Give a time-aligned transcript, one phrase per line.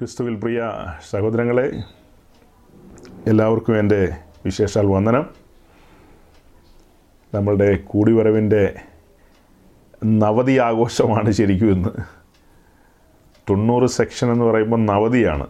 [0.00, 0.72] ക്രിസ്തുവിൽ പ്രിയ
[1.10, 1.72] സഹോദരങ്ങളെ
[3.26, 5.26] എല്ലാവർക്കും എന്റെ വിശേഷാൽ വന്ദനം.
[7.34, 8.74] നമ്മളുടെ കൂടിവരവിന്റെ
[10.04, 11.88] നവതി ആഘോഷമാണ് ശരിക്കും ഇന്ന്.
[13.50, 15.46] തൊണ്ണൂറ് സെക്ഷൻ എന്ന് പറയുമ്പോൾ നവതിയാണ്.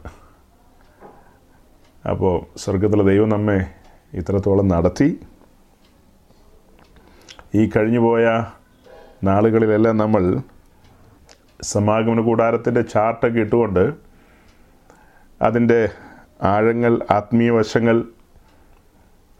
[2.10, 3.66] അപ്പോൾ സ്വർഗത്തിലെ ദൈവം നമ്മെ
[4.14, 5.20] ഇത്രത്തോളം നടത്തി.
[7.54, 8.44] ഈ കഴിഞ്ഞുപോയ
[9.24, 10.40] നാളുകളിലെല്ലാം നമ്മൾ
[11.62, 14.09] സമാഗമന കൂടാരത്തിന്റെ ചാർട്ടൊക്കെ ഇട്ടുകൊണ്ട്
[15.42, 15.88] അതിന്റെ
[16.42, 18.04] ആഴങ്ങൾ ആത്മീയ വശങ്ങൾ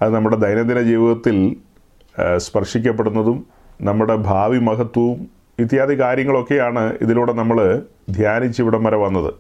[0.03, 1.57] അത് നമ്മുടെ ദൈനംദിന ജീവിതത്തിൽ
[2.37, 3.47] സ്പർശിക്കപ്പെടുന്നതും
[3.83, 9.35] നമ്മുടെ ഭാവി മഹത്വവും ഇത്യാദി കാര്യങ്ങളൊക്കെയാണ് ഇതിലൂടെ നമ്മൾ ധ്യാനിച്ച് ഇവിടം വരെ വന്നത്.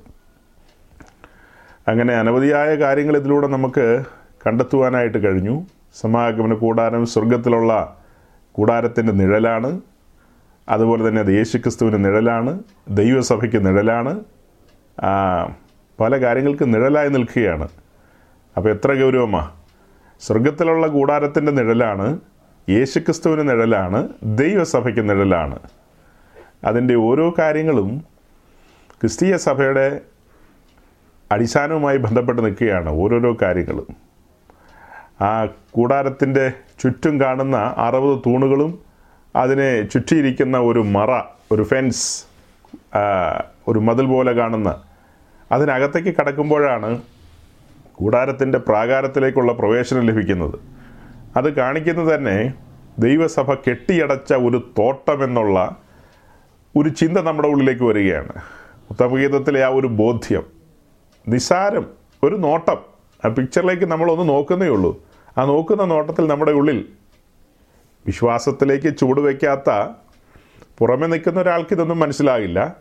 [1.89, 4.05] അങ്ങനെ അനവധിയായ കാര്യങ്ങൾ ഇതിലൂടെ നമുക്ക്
[4.47, 5.67] കണ്ടെത്തുവാനായിട്ട് കഴിഞ്ഞു.
[6.01, 7.97] സമാഗമന കൂടാരം സ്വർഗത്തിലുള്ള
[8.53, 9.81] കൂടാരത്തിന്റെ നിഴലാണ്.
[10.69, 12.61] അതുപോലെ തന്നെ അത് യേശുക്രിസ്തുവിന്റെ നിഴലാണ്.
[12.89, 14.21] ദൈവസഭയ്ക്ക് നിഴലാണ്.
[16.01, 17.69] പല കാര്യങ്ങൾക്ക് നിഴലായി നിൽക്കുകയാണ്.
[18.57, 19.51] അപ്പോൾ എത്ര ഗൗരവമാ.
[20.21, 22.21] സ്വർഗത്തിലുള്ള കൂടാരത്തിന്റെ നിഴലാണ്
[22.69, 25.59] യേശുക്രിസ്തുവിന് നിഴലാണ് ദൈവസഭയ്ക്ക് നിഴലാണ്.
[26.65, 28.05] അതിന്റെ ഓരോ കാര്യങ്ങളും
[29.01, 30.01] ക്രിസ്തീയ സഭയുടെ
[31.33, 33.87] അടിസ്ഥാനവുമായി ബന്ധപ്പെട്ട് നിൽക്കുകയാണ് ഓരോരോ കാര്യങ്ങളും.
[35.25, 38.79] ആ കൂടാരത്തിന്റെ ചുറ്റും കാണുന്ന അറുപത് തൂണുകളും
[39.37, 41.23] അതിനെ ചുറ്റിയിരിക്കുന്ന ഒരു മറ
[41.53, 42.25] ഒരു ഫെൻസ്
[43.69, 44.83] ഒരു മതിൽ പോലെ കാണുന്ന
[45.53, 47.03] അതിനകത്തേക്ക് കടക്കുമ്പോഴാണ്
[47.93, 50.59] കൂടാരത്തിന്റെ പ്രാകാരത്തിലേക്കുള്ള പ്രവേശനം ലഭിക്കുന്നത്.
[51.37, 52.55] അത് കാണിക്കുന്നത് തന്നെ
[52.99, 55.77] ദൈവസഭ കെട്ടിയടച്ച ഒരു തോട്ടം എന്നുള്ള
[56.77, 58.33] ഒരു ചിന്ത നമ്മുടെ ഉള്ളിലേക്ക് വരികയാണ്.
[58.91, 60.45] ഉത്തമഗീതത്തിലെ ആ ഒരു ബോധ്യം
[61.29, 61.87] നിസാരം
[62.23, 62.79] ഒരു നോട്ടം
[63.25, 65.03] ആ പിക്ചറിലേക്ക് നമ്മളൊന്ന് നോക്കുന്നേ ഉള്ളൂ.
[65.39, 66.89] ആ നോക്കുന്ന നോട്ടത്തിൽ നമ്മുടെ ഉള്ളിൽ
[68.07, 69.71] വിശ്വാസത്തിലേക്ക് ചൂട് ചൂടുവെക്കാത്ത
[70.79, 72.77] പുറമെ നിൽക്കുന്ന ഒരാൾക്ക് ഇതൊന്നും മനസ്സിലാകില്ല.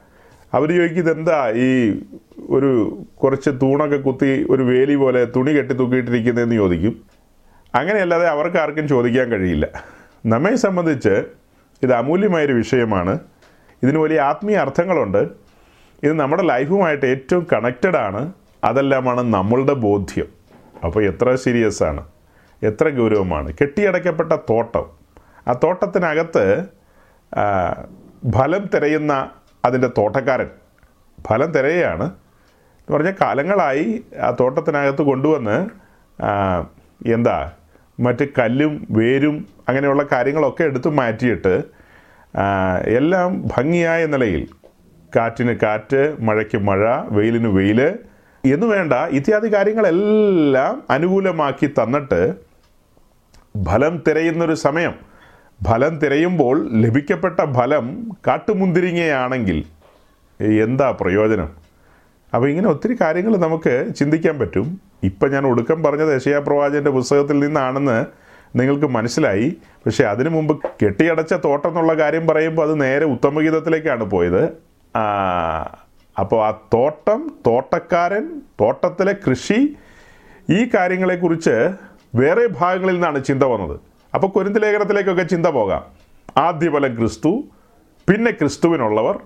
[0.54, 2.02] അവർ ചോദിക്കും ഇതെന്താ ഈ
[2.50, 7.02] ഒരു കുറച്ച് തൂണൊക്കെ കുത്തി ഒരു വേലി പോലെ തുണി കെട്ടി തൂക്കിയിട്ടിരിക്കുന്നതെന്ന് ചോദിക്കും.
[7.76, 9.68] അങ്ങനെയല്ലാതെ അവർക്ക് ആർക്കും ചോദിക്കാൻ കഴിയില്ല.
[10.26, 11.24] നമ്മെ സംബന്ധിച്ച്
[11.84, 13.20] ഇത് അമൂല്യമായൊരു വിഷയമാണ്.
[13.84, 15.18] ഇതിന് വലിയ ആത്മീയ അർത്ഥങ്ങളുണ്ട്.
[16.04, 18.32] ഇത് നമ്മുടെ ലൈഫുമായിട്ട് ഏറ്റവും കണക്റ്റഡ് ആണ്.
[18.64, 20.26] അതെല്ലാമാണ് നമ്മളുടെ ബോധ്യം.
[20.86, 22.04] അപ്പോൾ എത്ര സീരിയസ് ആണ്.
[22.64, 23.54] എത്ര ഗൗരവമാണ്.
[23.62, 24.86] കെട്ടിയടയ്ക്കപ്പെട്ട തോട്ടം.
[25.48, 26.66] ആ തോട്ടത്തിനകത്ത്
[28.32, 29.30] ഫലം തിരയുന്ന
[29.66, 30.50] അതിന്റെ തോട്ടക്കാരൻ.
[31.28, 32.04] ഫലം തിരയാണ്.
[32.04, 35.68] എന്ന് പറഞ്ഞാൽ കാലങ്ങളായി ആ തോട്ടത്തിനകത്ത് കൊണ്ടുവന്ന്
[37.14, 37.52] എന്താ
[38.00, 41.64] മറ്റ് കല്ലും വേരും അങ്ങനെയുള്ള കാര്യങ്ങളൊക്കെ എടുത്തു മാറ്റിയിട്ട്
[42.88, 44.48] എല്ലാം ഭംഗിയായ നിലയിൽ
[45.16, 47.82] കാറ്റിന് കാറ്റ് മഴയ്ക്ക് മഴ വെയിലിന് വെയിൽ
[48.46, 52.34] എന്നു വേണ്ട ഇത്യാദി കാര്യങ്ങളെല്ലാം അനുകൂലമാക്കി തന്നിട്ട്
[53.66, 55.09] ഫലം തിരയുന്നൊരു സമയം
[55.68, 59.64] ഫലം തിരയുമ്പോൾ ലഭിക്കപ്പെട്ട ഫലം കാട്ടുമുന്തിരിങ്ങയാണെങ്കിൽ
[60.62, 61.50] എന്താ പ്രയോജനം?
[62.36, 64.80] അപ്പോൾ ഇങ്ങനെ ഒത്തിരി കാര്യങ്ങൾ നമുക്ക് ചിന്തിക്കാൻ പറ്റും.
[65.04, 66.40] ഇപ്പം ഞാൻ ഒടുക്കം പറഞ്ഞത് യശയാ
[66.90, 68.06] പുസ്തകത്തിൽ നിന്നാണെന്ന്
[68.60, 69.58] നിങ്ങൾക്ക് മനസ്സിലായി.
[69.86, 74.44] പക്ഷേ അതിനു മുമ്പ് കെട്ടിയടച്ച തോട്ടം എന്നുള്ള കാര്യം പറയുമ്പോൾ അത് നേരെ ഉത്തമഗീതത്തിലേക്കാണ് പോയത്.
[76.20, 79.76] അപ്പോൾ ആ തോട്ടം തോട്ടക്കാരൻ തോട്ടത്തിലെ കൃഷി
[80.50, 81.70] ഈ കാര്യങ്ങളെക്കുറിച്ച്
[82.16, 83.89] വേറെ ഭാഗങ്ങളിൽ നിന്നാണ് ചിന്ത വന്നത്.
[84.14, 85.84] അപ്പോൾ കുരുന്ത് ലേഖനത്തിലേക്കൊക്കെ ചിന്ത പോകാം.
[86.38, 87.44] ആദ്യഫലം ക്രിസ്തു
[88.10, 89.20] പിന്നെ ക്രിസ്തുവിനുള്ളവർ.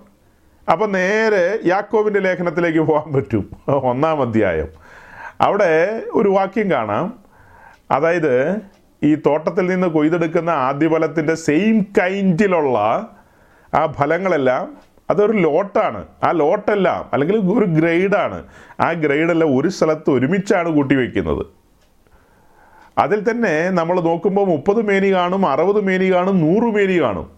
[0.72, 3.50] അപ്പോൾ നേരെ യാക്കോവിന്റെ ലേഖനത്തിലേക്ക് പോകാൻ പറ്റും.
[3.70, 4.68] ഒന്നാം അധ്യായം.
[5.42, 7.20] അവിടെ ഒരു വാക്യം കാണാം.
[7.92, 8.56] അതായത്
[9.04, 13.08] ഈ തോട്ടത്തിൽ നിന്ന് കൊയ്തെടുക്കുന്ന ആദ്യഫലത്തിന്റെ സെയിം കൈൻഡിലുള്ള
[13.74, 14.78] ആ ഫലങ്ങളെല്ലാം
[15.10, 16.06] അതൊരു ലോട്ടാണ്.
[16.24, 18.44] ആ ലോട്ടെല്ലാം അല്ലെങ്കിൽ ഒരു ഗ്രേഡാണ്.
[18.80, 20.96] ആ ഗ്രേഡെല്ലാം ഒരു സ്ഥലത്ത് ഒരുമിച്ചാണ് കൂട്ടി
[22.98, 27.32] അതിൽ തന്നെ നമ്മൾ നോക്കുമ്പോൾ മുപ്പത് മേനി കാണും അറുപത് മേനി കാണും നൂറ് മേനി കാണും.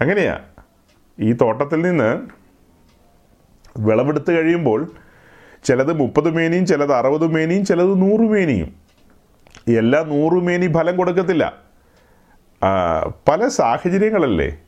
[0.00, 0.38] അങ്ങനെയാ.
[1.20, 2.10] ഈ തോട്ടത്തിൽ നിന്ന്
[3.78, 4.90] വിളവെടുത്ത് കഴിയുമ്പോൾ
[5.64, 8.74] ചിലത് മുപ്പത് മേനിയും ചിലത് അറുപത് മേനിയും ചിലത് നൂറ് മേനിയും.
[9.76, 11.44] എല്ലാ നൂറ് മേനി ഫലം കൊടുക്കത്തില്ല.
[13.28, 14.58] പല സാഹചര്യങ്ങളല്ലേ.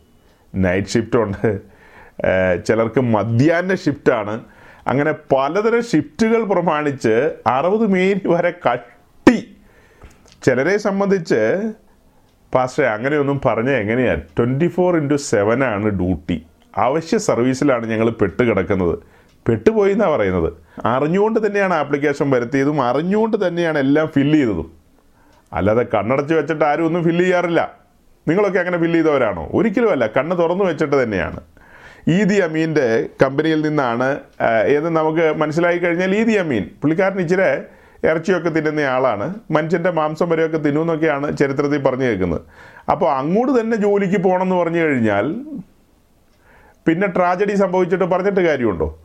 [0.55, 1.73] നൈറ്റ് ഷിഫ്റ്റുണ്ട്
[2.65, 4.45] ചിലർക്ക് മധ്യാഹ്ന ഷിഫ്റ്റാണ്
[4.87, 8.92] അങ്ങനെ പലതരം ഷിഫ്റ്റുകൾ പ്രമാണിച്ച് അറുപത് മേനി വരെ കട്ടി
[10.45, 11.73] ചിലരെ സംബന്ധിച്ച്
[12.55, 14.15] പാസ്റ്റേ അങ്ങനെയൊന്നും പറഞ്ഞാൽ എങ്ങനെയാ?
[14.15, 15.17] ട്വന്റി ഫോർ ഇന്റു
[15.65, 16.47] ആണ് ഡ്യൂട്ടി
[16.77, 18.99] അവശ്യ സർവീസിലാണ് ഞങ്ങൾ പെട്ട് കിടക്കുന്നത്
[19.49, 20.53] പെട്ടുപോയി എന്നാണ് പറയുന്നത്.
[20.85, 24.73] അറിഞ്ഞുകൊണ്ട് തന്നെയാണ് ആപ്ലിക്കേഷൻ വരുത്തിയതും അറിഞ്ഞുകൊണ്ട് തന്നെയാണ് എല്ലാം ഫില്ല് ചെയ്തതും.
[25.53, 27.75] അല്ലാതെ കണ്ണടച്ച് വെച്ചിട്ട് ആരും ഒന്നും ഫില്ല് ചെയ്യാറില്ല.
[28.29, 29.49] നിങ്ങളൊക്കെ അങ്ങനെ ഫില്ല് ചെയ്തവരാണോ?
[29.55, 30.07] ഒരിക്കലുമല്ല.
[30.07, 31.41] കണ്ണ് തുറന്നു വെച്ചിട്ട് തന്നെയാണ്.
[32.09, 34.09] ഈദി അമീന്റെ കമ്പനിയിൽ നിന്നാണ്
[34.67, 36.65] ഏത് നമുക്ക് മനസ്സിലായി കഴിഞ്ഞാൽ ഈദി അമീൻ.
[36.83, 37.51] പുള്ളിക്കാരൻ ഇച്ചിരി
[38.05, 39.35] ഇറച്ചിയൊക്കെ തിന്നുന്ന ആളാണ്.
[39.51, 42.41] മനുഷ്യന്റെ മാംസം വരെയൊക്കെ തിന്നുമെന്നൊക്കെയാണ് ചരിത്രത്തിൽ പറഞ്ഞു കേൾക്കുന്നത്.
[42.91, 45.37] അപ്പോൾ അങ്ങോട്ട് തന്നെ ജോലിക്ക് പോകണമെന്ന് പറഞ്ഞു കഴിഞ്ഞാൽ
[46.87, 49.01] പിന്നെ ട്രാജഡി സംഭവിച്ചിട്ട് പറഞ്ഞിട്ട് കാര്യമുണ്ടോ?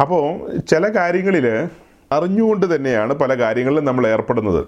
[0.00, 1.68] അപ്പോൾ ചില കാര്യങ്ങളിൽ
[2.12, 4.66] അറിഞ്ഞുകൊണ്ട് തന്നെയാണ് പല കാര്യങ്ങളിലും നമ്മൾ ഏർപ്പെടുന്നത്.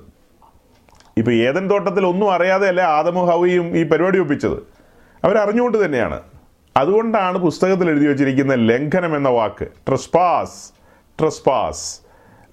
[1.19, 4.58] ഇപ്പോൾ ഏതൻ തോട്ടത്തിൽ ഒന്നും അറിയാതെയല്ല ആദമു ഹവയും ഈ പരിപാടി ഒപ്പിച്ചത്?
[5.25, 6.20] അവരറിഞ്ഞുകൊണ്ട് തന്നെയാണ്.
[6.76, 10.73] അതുകൊണ്ടാണ് പുസ്തകത്തിൽ എഴുതി വച്ചിരിക്കുന്ന ലംഘനം എന്ന വാക്ക് ട്രസ്പാസ്
[11.20, 12.06] ട്രസ്പാസ്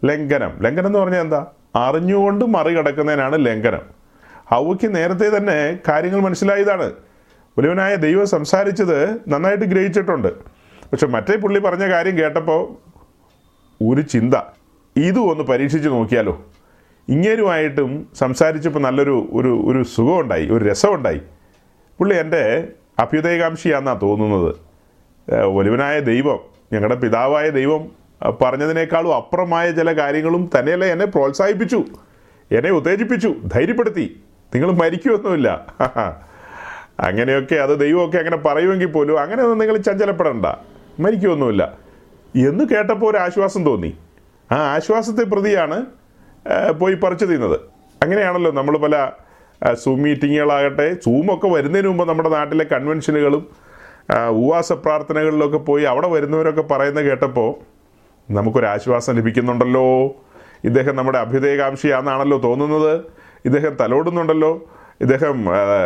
[0.06, 0.58] ലംഘനം.
[0.62, 1.46] ലംഘനം എന്ന് പറഞ്ഞാൽ എന്താ?
[1.76, 3.82] അറിഞ്ഞുകൊണ്ട് മറികടക്കുന്നതിനാണ് ലംഘനം.
[4.52, 6.92] ഹൗവയ്ക്ക് നേരത്തെ തന്നെ കാര്യങ്ങൾ മനസ്സിലായതാണ്.
[7.58, 10.28] ഒരുവനായ ദൈവം സംസാരിച്ചത് നന്നായിട്ട് ഗ്രഹിച്ചിട്ടുണ്ട്.
[10.92, 12.76] പക്ഷെ മറ്റേ പുള്ളി പറഞ്ഞ കാര്യം കേട്ടപ്പോൾ
[13.84, 14.34] ഒരു ചിന്ത.
[14.98, 16.46] ഇതും ഒന്ന് പരീക്ഷിച്ച് നോക്കിയാലോ.
[17.10, 21.22] ഇങ്ങേരുമായിട്ടും സംസാരിച്ചപ്പോൾ നല്ലൊരു ഒരു ഒരു സുഖമുണ്ടായി ഒരു രസമുണ്ടായി.
[22.00, 22.68] പുള്ളി എന്റെ
[23.00, 24.56] അഭ്യുദയകാംക്ഷിയാണെന്നാണ് തോന്നുന്നത്.
[25.34, 26.40] വലുവനായ ദൈവം
[26.74, 28.03] ഞങ്ങളുടെ പിതാവായ ദൈവം
[28.42, 31.84] പറഞ്ഞതിനേക്കാളും അപ്പുറമായ ചില കാര്യങ്ങളും തന്നെയല്ല എന്നെ പ്രോത്സാഹിപ്പിച്ചു
[32.52, 34.18] എന്നെ ഉത്തേജിപ്പിച്ചു ധൈര്യപ്പെടുത്തി.
[34.56, 35.66] നിങ്ങൾ മരിക്കുമൊന്നുമില്ല
[37.00, 40.46] അങ്ങനെയൊക്കെ അത് ദൈവമൊക്കെ അങ്ങനെ പറയുമെങ്കിൽ പോലും അങ്ങനെയൊന്നും നിങ്ങൾ ചഞ്ചലപ്പെടണ്ട.
[41.00, 41.78] മരിക്കുമൊന്നുമില്ല
[42.36, 43.98] എന്ന് കേട്ടപ്പോൾ ഒരു ആശ്വാസം തോന്നി.
[44.52, 45.86] ആ ആശ്വാസത്തെ പ്രതിയാണ്
[46.80, 47.60] പോയി പറിച്ചു തിന്നത്.
[48.04, 49.12] അങ്ങനെയാണല്ലോ നമ്മൾ പല
[49.74, 53.48] സൂം മീറ്റിങ്ങുകളാകട്ടെ സൂമൊക്കെ വരുന്നതിന് മുമ്പ് നമ്മുടെ നാട്ടിലെ കൺവെൻഷനുകളും
[54.30, 57.73] ഉപവാസ പ്രാർത്ഥനകളിലൊക്കെ പോയി അവിടെ വരുന്നവരൊക്കെ പറയുന്നത് കേട്ടപ്പോൾ
[58.32, 60.08] നമുക്കൊരു ആശ്വാസം ലഭിക്കുന്നുണ്ടല്ലോ.
[60.64, 63.02] ഇദ്ദേഹം നമ്മുടെ അഭ്യുദയകാംക്ഷിയാണെന്നാണല്ലോ തോന്നുന്നത്.
[63.46, 64.72] ഇദ്ദേഹം തലോടുന്നുണ്ടല്ലോ.
[65.02, 65.46] ഇദ്ദേഹം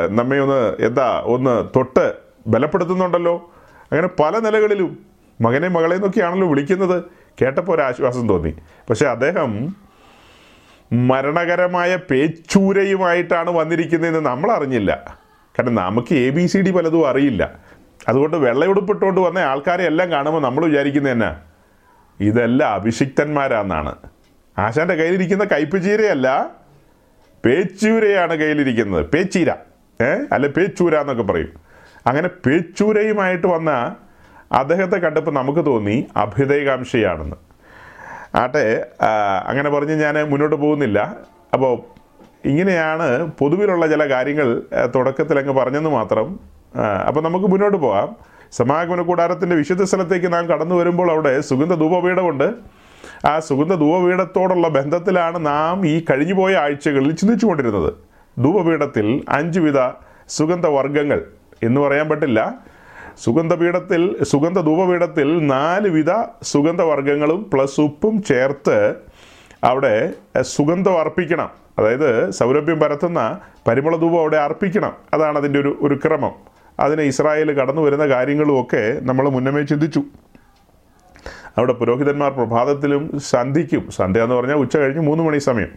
[0.09, 2.13] നമ്മെ ഒന്ന് എന്താ ഒന്ന് തൊട്ട്
[2.47, 3.51] ബലപ്പെടുത്തുന്നുണ്ടല്ലോ.
[3.91, 4.99] അങ്ങനെ പല നിലകളിലും
[5.41, 7.03] മകനെ മകളെ എന്നൊക്കെയാണല്ലോ വിളിക്കുന്നത്.
[7.41, 8.53] കേട്ടപ്പോൾ ഒരു ആശ്വാസം തോന്നി.
[8.89, 9.75] പക്ഷേ അദ്ദേഹം
[10.93, 15.17] മരണകരമായ പേച്ചൂരയുമായിട്ടാണ് വന്നിരിക്കുന്നതെന്ന് നമ്മൾ അറിഞ്ഞില്ല
[15.59, 17.51] കാരണം നമുക്ക് എ ബി സി ഡി പലതും അറിയില്ല.
[18.07, 21.35] അതുകൊണ്ട് വെള്ളയുടുപ്പിട്ടുകൊണ്ട് വന്ന ആൾക്കാരെ എല്ലാം കാണുമ്പോൾ നമ്മൾ വിചാരിക്കുന്നത് എന്നാ?
[22.19, 23.95] ഇതെല്ലാം അഭിഷിക്തന്മാരാന്നാണ്.
[24.57, 26.49] ആശാന്റെ കയ്യിലിരിക്കുന്ന കയ്പ് ചീരയല്ല
[27.45, 29.05] പേച്ചൂരയാണ് കയ്യിലിരിക്കുന്നത്.
[29.05, 29.49] പേച്ചീര
[30.01, 30.09] ഏ?
[30.31, 31.49] അല്ല പേച്ചൂര എന്നൊക്കെ പറയും.
[32.07, 33.95] അങ്ങനെ പേച്ചൂരയുമായിട്ട് വന്ന
[34.51, 37.35] അദ്ദേഹത്തെ കണ്ടപ്പോൾ നമുക്ക് തോന്നി അഭ്യുദയകാംക്ഷയാണെന്ന്
[38.37, 38.87] ആട്ടെ
[39.47, 41.15] അങ്ങനെ പറഞ്ഞ് ഞാൻ മുന്നോട്ട് പോകുന്നില്ല.
[41.53, 41.73] അപ്പോൾ
[42.47, 44.63] ഇങ്ങനെയാണ് പൊതുവിലുള്ള ചില കാര്യങ്ങൾ
[44.95, 46.39] തുടക്കത്തിൽ അങ്ങ് പറഞ്ഞെന്ന് മാത്രം
[47.07, 48.15] അപ്പോൾ നമുക്ക് മുന്നോട്ട് പോകാം.
[48.51, 52.53] സമാഗമന കൂടാരത്തിന്റെ വിശുദ്ധ സ്ഥലത്തേക്ക് നാം കടന്നു വരുമ്പോൾ അവിടെ സുഗന്ധ ധൂപപീഠമുണ്ട്.
[53.25, 57.93] ആ സുഗന്ധ ധൂപപീഠത്തോടുള്ള ബന്ധത്തിലാണ് നാം ഈ കഴിഞ്ഞുപോയ ആഴ്ചകളിൽ ചിന്തിച്ചുകൊണ്ടിരുന്നത്.
[58.39, 59.79] ധൂപപീഠത്തിൽ അഞ്ചുവിധ
[60.29, 61.25] സുഗന്ധ സുഗന്ധവർഗങ്ങൾ
[61.63, 62.55] എന്ന് പറയാൻ പറ്റില്ല.
[63.23, 66.11] സുഗന്ധപീഠത്തിൽ സുഗന്ധ ധൂപപീഠത്തിൽ നാല് വിധ
[66.43, 68.95] സുഗന്ധവർഗങ്ങളും പ്ലസ് ഉപ്പും ചേർത്ത്
[69.63, 71.49] അവിടെ സുഗന്ധം അർപ്പിക്കണം.
[71.79, 74.93] അതായത് സൗരഭ്യം പരത്തുന്ന പരിമള ധൂപം അവിടെ അർപ്പിക്കണം.
[75.13, 76.31] അതാണ് അതിന്റെ ഒരു ഒരു ക്രമം.
[76.79, 80.03] അതിന് ഇസ്രായേൽ കടന്നു വരുന്ന കാര്യങ്ങളുമൊക്കെ നമ്മൾ മുന്നമേ ചിന്തിച്ചു.
[81.57, 85.69] അവിടെ പുരോഹിതന്മാർ പ്രഭാതത്തിലും സന്ധിക്കും സന്ധ്യ എന്ന് പറഞ്ഞാൽ ഉച്ച കഴിഞ്ഞ് മൂന്ന് മണി സമയം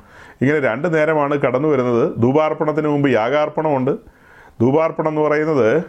[0.43, 2.17] ഇങ്ങനെ രണ്ട് നേരമാണ് കടന്നു വരുന്നത്.
[2.19, 3.91] ധൂപാർപ്പണത്തിന് മുമ്പ് യാഗാർപ്പണമുണ്ട്.
[4.61, 5.83] ധൂപാർപ്പണം എന്ന് പറയുന്നത്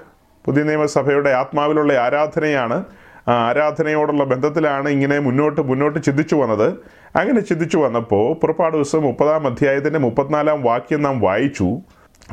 [0.45, 2.83] പുതിയ നിയമസഭയുടെ ആത്മാവിലുള്ള ആരാധനയാണ്.
[3.27, 6.73] ആ ആരാധനയോടുള്ള ബന്ധത്തിലാണ് ഇങ്ങനെ മുന്നോട്ട് മുന്നോട്ട് ചിന്തിച്ചു വന്നത്.
[7.15, 11.77] അങ്ങനെ ചിന്തിച്ചു വന്നപ്പോൾ പുറപ്പാട് ദിവസം മുപ്പതാം അധ്യായത്തിന്റെ മുപ്പത്തിനാലാം വാക്യം നാം വായിച്ചു.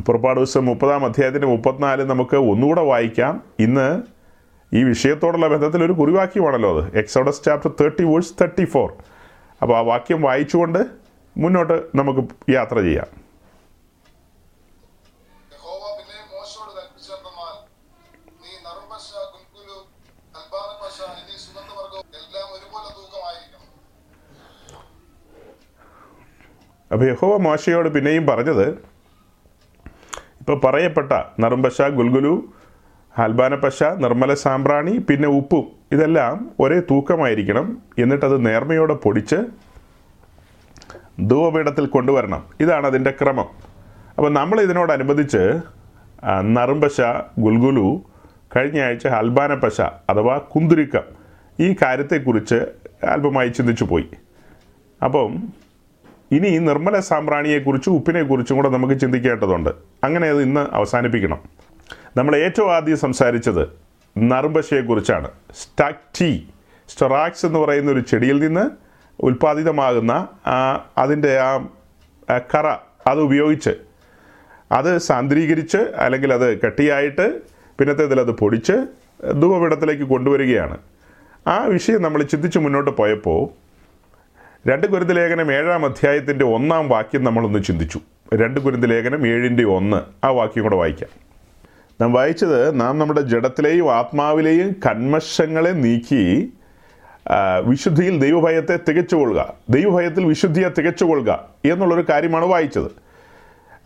[0.06, 3.42] പുറപ്പാട് ദിവസം മുപ്പതാം അധ്യായത്തിന്റെ മുപ്പത്തിനാല് നമുക്ക് ഒന്നുകൂടെ വായിക്കാം.
[3.60, 4.02] ഇന്ന്
[4.72, 6.98] ഈ വിഷയത്തോടുള്ള ബന്ധത്തിൽ ഒരു കുറിവാക്യമാണല്ലോ അത്.
[6.98, 8.92] Exodus chapter thirty verse thirty four
[9.62, 10.78] അപ്പോൾ ആ വാക്യം വായിച്ചുകൊണ്ട്
[11.36, 13.06] മുന്നോട്ട് നമുക്ക് യാത്ര ചെയ്യാം.
[26.92, 28.97] അപ്പോൾ യഹോവ മോശയോട് പിന്നെയും പറഞ്ഞത്
[30.48, 32.44] ഇപ്പോൾ പറയപ്പെട്ട നറുംപശ ഗുൽഗുലു
[33.18, 37.82] ഹൽബാനപ്പശ നിർമ്മല സാമ്പ്രാണി പിന്നെ ഉപ്പും ഇതെല്ലാം ഒരേ തൂക്കമായിരിക്കണം.
[37.98, 39.36] എന്നിട്ടത് നേർമയോടെ പൊടിച്ച്
[41.20, 42.46] ധൂവപീഠത്തിൽ കൊണ്ടുവരണം.
[42.60, 43.48] ഇതാണ് അതിന്റെ ക്രമം.
[44.16, 45.60] അപ്പോൾ നമ്മൾ ഇതിനോടനുബന്ധിച്ച്
[46.40, 47.00] നറുംപശ
[47.38, 48.02] ഗുൽഗുലു
[48.56, 51.06] കഴിഞ്ഞ ആഴ്ച ഹൽബാനപ്പശ അഥവാ കുന്തുരുക്കം
[51.60, 52.58] ഈ കാര്യത്തെക്കുറിച്ച്
[53.04, 54.08] അല്പമായി ചിന്തിച്ചു പോയി.
[55.04, 55.52] അപ്പം
[56.32, 59.70] ഇനി നിർമ്മല സാമ്പ്രാണിയെക്കുറിച്ചും ഉപ്പിനെക്കുറിച്ചും കൂടെ നമുക്ക് ചിന്തിക്കേണ്ടതുണ്ട്.
[60.04, 61.38] അങ്ങനെ അത് ഇന്ന് അവസാനിപ്പിക്കണം.
[62.16, 63.68] നമ്മൾ ഏറ്റവും ആദ്യം സംസാരിച്ചത്
[64.18, 65.30] നറുമ്പശയെക്കുറിച്ചാണ്.
[65.54, 66.48] സ്റ്റാക്ടി
[66.88, 68.70] സ്റ്റൊറാക്സ് എന്ന് പറയുന്ന ഒരു ചെടിയിൽ നിന്ന്
[69.20, 70.28] ഉൽപ്പാദിതമാകുന്ന
[70.98, 71.56] അതിന്റെ ആ
[72.54, 72.66] കറ
[73.06, 73.70] അത് ഉപയോഗിച്ച്
[74.72, 77.40] അത് സാന്ദ്രീകരിച്ച് അല്ലെങ്കിൽ അത് കട്ടിയായിട്ട്
[77.78, 78.72] പിന്നത്തേതിൽ അത് പൊടിച്ച്
[79.42, 80.78] ധൂപപീഠത്തിലേക്ക് കൊണ്ടുവരികയാണ്.
[81.46, 83.67] ആ വിഷയം നമ്മൾ ചിന്തിച്ച് മുന്നോട്ട് പോയപ്പോൾ
[84.66, 88.00] രണ്ട് കുരുന്ത് ലേഖനം ഏഴാം അധ്യായത്തിന്റെ ഒന്നാം വാക്യം നമ്മളൊന്ന് ചിന്തിച്ചു.
[88.34, 90.26] രണ്ട് കുരുന്ത് ലേഖനം ഏഴിന്റെ ഒന്ന്.
[90.26, 91.10] ആ വാക്യം കൂടെ വായിക്കാം.
[92.00, 96.52] നാം വായിച്ചത് നാം നമ്മുടെ ജഡത്തിലെയും ആത്മാവിലെയും കന്മശങ്ങളെ നീക്കി
[97.64, 99.54] വിശുദ്ധിയിൽ ദൈവഭയത്തെ തികച്ചുകൊള്ളുക.
[99.70, 102.90] ദൈവഭയത്തിൽ വിശുദ്ധിയെ തികച്ചുകൊള്ളുക എന്നുള്ളൊരു കാര്യമാണ് വായിച്ചത്.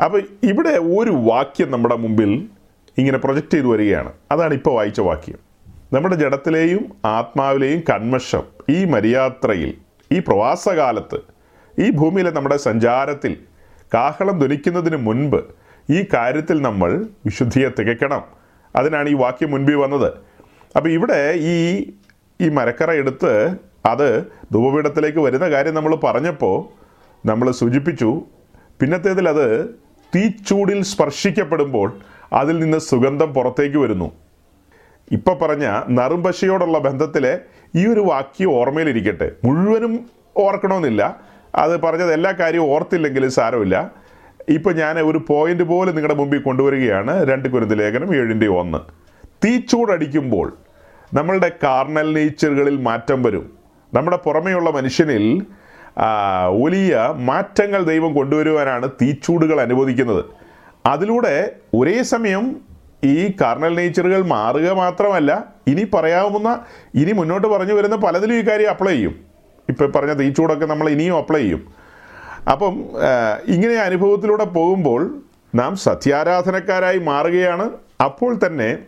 [0.02, 2.48] അപ്പോൾ ഇവിടെ ഒരു വാക്യം നമ്മുടെ മുമ്പിൽ
[2.98, 4.12] ഇങ്ങനെ പ്രൊജക്റ്റ് ചെയ്തു വരികയാണ്.
[4.30, 5.38] അതാണ് ഇപ്പോൾ വായിച്ച വാക്യം.
[5.92, 9.74] നമ്മുടെ ജഡത്തിലെയും ആത്മാവിലെയും കന്മഷം ഈ മരിയാത്രയിൽ
[10.12, 11.18] ഈ പ്രവാസകാലത്ത്
[11.78, 13.32] ഈ ഭൂമിയിലെ നമ്മുടെ സഞ്ചാരത്തിൽ
[13.94, 15.40] കാഹളം ധ്വനിക്കുന്നതിന് മുൻപ്
[15.90, 16.90] ഈ കാര്യത്തിൽ നമ്മൾ
[17.26, 18.22] വിശുദ്ധിയെ തികയ്ക്കണം.
[18.76, 20.10] അതിനാണ് ഈ വാക്യം മുൻപിൽ വന്നത്.
[20.76, 21.20] അപ്പോൾ ഇവിടെ
[21.52, 21.54] ഈ
[22.40, 23.32] ഈ മരക്കറ എടുത്ത്
[23.86, 24.08] അത്
[24.52, 26.56] ധൂപപീഠത്തിലേക്ക് വരുന്ന കാര്യം നമ്മൾ പറഞ്ഞപ്പോൾ
[27.26, 28.10] നമ്മൾ സൂചിപ്പിച്ചു.
[28.80, 29.46] പിന്നത്തേതിൽ അത്
[30.14, 31.88] തീച്ചൂടിൽ സ്പർശിക്കപ്പെടുമ്പോൾ
[32.32, 34.08] അതിൽ നിന്ന് സുഗന്ധം പുറത്തേക്ക് വരുന്നു.
[35.12, 37.38] ഇപ്പൊ പറഞ്ഞ നറുംപശയോടുള്ള ബന്ധത്തിലെ
[37.74, 39.30] ഈ ഒരു വാക്യം ഓർമ്മയിലിരിക്കട്ടെ.
[39.44, 41.20] മുഴുവനും ഓർക്കണമെന്നില്ല.
[41.54, 43.90] അത് പറഞ്ഞത് എല്ലാ കാര്യവും ഓർത്തില്ലെങ്കിലും സാരമില്ല.
[44.48, 47.30] ഇപ്പം ഞാൻ ഒരു പോയിന്റ് പോലെ നിങ്ങളുടെ മുമ്പിൽ കൊണ്ടുവരികയാണ്.
[47.30, 48.78] രണ്ട് കുരുന്ന് ലേഖനം ഏഴിന്റെ ഒന്ന്.
[49.44, 50.56] തീച്ചൂടടിക്കുമ്പോൾ
[51.14, 53.52] നമ്മളുടെ കാർണൽ നേച്ചറുകളിൽ മാറ്റം വരും.
[53.94, 55.42] നമ്മുടെ പുറമെയുള്ള മനുഷ്യനിൽ
[56.62, 60.24] വലിയ മാറ്റങ്ങൾ ദൈവം കൊണ്ടുവരുവാനാണ് തീച്ചൂടുകൾ അനുവദിക്കുന്നത്.
[60.86, 62.71] അതിലൂടെ ഒരേ സമയം
[63.04, 68.94] ഈ കാർണൽ നേച്ചറുകൾ മാറുക മാത്രമല്ല ഇനി പറയാവുന്ന ഇനി മുന്നോട്ട് പറഞ്ഞു വരുന്ന പലതിലും ഈ കാര്യം അപ്ലൈ
[68.94, 69.14] ചെയ്യും.
[69.70, 71.62] ഇപ്പം പറഞ്ഞ തീച്ചൂടൊക്കെ നമ്മൾ ഇനിയും അപ്ലൈ ചെയ്യും.
[72.52, 72.74] അപ്പം
[73.46, 75.22] ഇങ്ങനെ അനുഭവത്തിലൂടെ പോകുമ്പോൾ
[75.54, 77.70] നാം സത്യാരാധനക്കാരായി മാറുകയാണ്.
[78.04, 78.78] അപ്പോൾ തന്നെ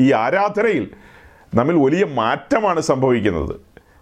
[0.00, 0.90] ഈ ആരാധനയിൽ
[1.54, 3.54] നമ്മിൽ വലിയ മാറ്റമാണ് സംഭവിക്കുന്നത്.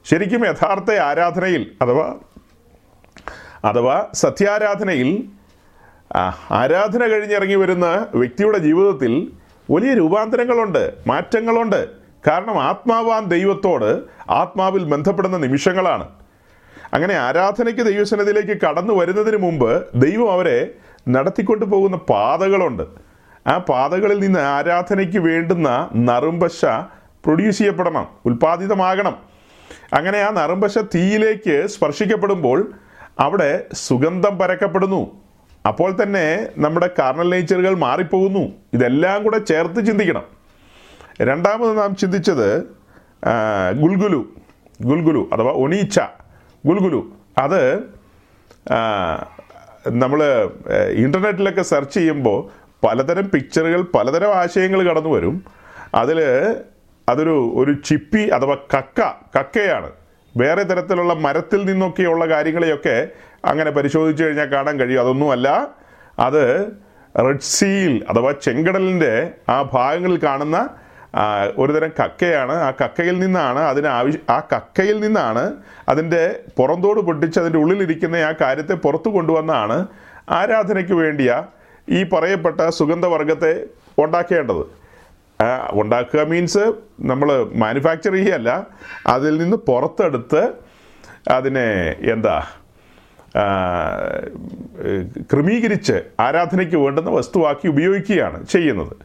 [0.04, 2.14] ശരിക്കും യഥാർത്ഥ ആരാധനയിൽ അഥവാ
[3.68, 5.10] അഥവാ സത്യാരാധനയിൽ
[6.50, 9.32] ആരാധന കഴിഞ്ഞിറങ്ങി വരുന്ന വ്യക്തിയുടെ ജീവിതത്തിൽ
[9.70, 11.88] വലിയ രൂപാന്തരങ്ങളുണ്ട് മാറ്റങ്ങളുണ്ട്.
[12.26, 16.08] കാരണം ആത്മാവാൻ ദൈവത്തോട് ആത്മാവിൽ ബന്ധപ്പെടുന്ന നിമിഷങ്ങളാണ്.
[16.94, 20.70] അങ്ങനെ ആരാധനയ്ക്ക് ദൈവസന്നിധിയിലേക്ക് കടന്നു വരുന്നതിന് മുമ്പ് ദൈവം അവരെ
[21.08, 22.82] നടത്തിക്കൊണ്ടു പോകുന്ന പാതകളുണ്ട്.
[23.46, 26.64] ആ പാതകളിൽ നിന്ന് ആരാധനയ്ക്ക് വേണ്ടുന്ന നറുമ്പശ
[27.24, 29.16] പ്രൊഡ്യൂസ് ചെയ്യപ്പെടണം ഉൽപ്പാദിതമാകണം
[29.92, 32.72] അങ്ങനെ ആ നറുമ്പശ തീയിലേക്ക് സ്പർശിക്കപ്പെടുമ്പോൾ
[33.20, 35.23] അവിടെ സുഗന്ധം പരക്കപ്പെടുന്നു.
[35.68, 38.52] അപ്പോൾ തന്നെ നമ്മുടെ കാർണൽ നേച്ചറുകൾ മാറിപ്പോകുന്നു.
[38.72, 40.24] ഇതെല്ലാം കൂടെ ചേർത്ത് ചിന്തിക്കണം.
[41.20, 42.48] രണ്ടാമത് നാം ചിന്തിച്ചത്
[43.82, 44.20] ഗുൽഗുലു
[44.82, 46.00] ഗുൽഗുലു അഥവാ ഒണീച്ച
[46.66, 47.00] ഗുൽഗുലു.
[47.38, 47.62] അത്
[49.88, 50.20] നമ്മൾ
[50.90, 52.38] ഇന്റർനെറ്റിലൊക്കെ സെർച്ച് ചെയ്യുമ്പോൾ
[52.86, 55.44] പലതരം പിക്ചറുകൾ പലതരം ആശയങ്ങൾ കടന്നു വരും.
[55.94, 56.20] അതിൽ
[57.08, 59.00] അതൊരു ഒരു ചിപ്പി അഥവാ കക്ക
[59.38, 59.90] കക്കയാണ്.
[60.36, 63.08] വേറെ തരത്തിലുള്ള മരത്തിൽ നിന്നൊക്കെയുള്ള കാര്യങ്ങളെയൊക്കെ
[63.50, 65.00] അങ്ങനെ പരിശോധിച്ചു കഴിഞ്ഞാൽ കാണാൻ കഴിയും.
[65.00, 65.48] അതൊന്നുമല്ല
[66.26, 66.42] അത്
[67.26, 69.12] റെഡ് സീൽ അഥവാ ചെങ്കടലിന്റെ
[69.48, 70.58] ആ ഭാഗങ്ങളിൽ കാണുന്ന
[71.56, 72.54] ഒരുതരം കക്കയാണ്.
[72.66, 75.44] ആ കക്കയിൽ നിന്നാണ് അതിന് ആവശ്യ ആ കക്കയിൽ നിന്നാണ്
[75.88, 76.22] അതിന്റെ
[76.58, 79.76] പുറന്തോട് പൊട്ടിച്ച് അതിന്റെ ഉള്ളിലിരിക്കുന്ന ആ കാര്യത്തെ പുറത്തു കൊണ്ടുവന്നാണ്
[80.38, 81.30] ആരാധനയ്ക്ക് വേണ്ടിയ
[81.98, 83.52] ഈ പറയപ്പെട്ട സുഗന്ധവർഗത്തെ
[84.04, 84.64] ഉണ്ടാക്കേണ്ടത്.
[85.80, 86.64] ഉണ്ടാക്കുക മീൻസ്
[87.00, 87.28] നമ്മൾ
[87.62, 88.50] മാനുഫാക്ചർ ചെയ്യല്ല
[89.06, 90.42] അതിൽ നിന്ന് പുറത്തെടുത്ത്
[91.36, 91.68] അതിനെ
[92.14, 92.36] എന്താ
[95.32, 98.96] ക്രമീകരിച്ച് ആരാധനയ്ക്ക് വേണ്ടുന്ന വസ്തുവാക്കി ഉപയോഗിക്കുകയാണ് ചെയ്യുന്നത്.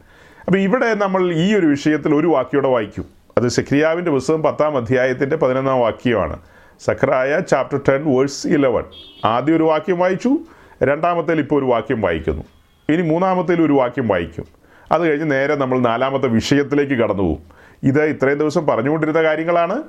[0.46, 3.04] അപ്പോൾ ഇവിടെ നമ്മൾ ഈ ഒരു വിഷയത്തിൽ ഒരു വാക്യോടെ വായിക്കും.
[3.38, 6.38] അത് സെക്രിയാവിന്റെ പുസ്തകം പത്താം അധ്യായത്തിന്റെ പതിനൊന്നാം വാക്യമാണ്.
[6.80, 8.84] Zechariah chapter ten verse eleven
[9.24, 10.38] ആദ്യം ഒരു വാക്യം വായിച്ചു
[10.82, 12.44] രണ്ടാമത്തേൽ ഇപ്പോൾ ഒരു വാക്യം വായിക്കുന്നു.
[12.88, 14.44] ഇനി മൂന്നാമത്തേൽ ഒരു വാക്യം വായിക്കും.
[14.92, 17.42] അത് കഴിഞ്ഞ് നേരെ നമ്മൾ നാലാമത്തെ വിഷയത്തിലേക്ക് കടന്നു പോകും.
[17.82, 19.82] ഇത് ഇത്രയും ദിവസം പറഞ്ഞുകൊണ്ടിരുന്ന കാര്യങ്ങളാണ്.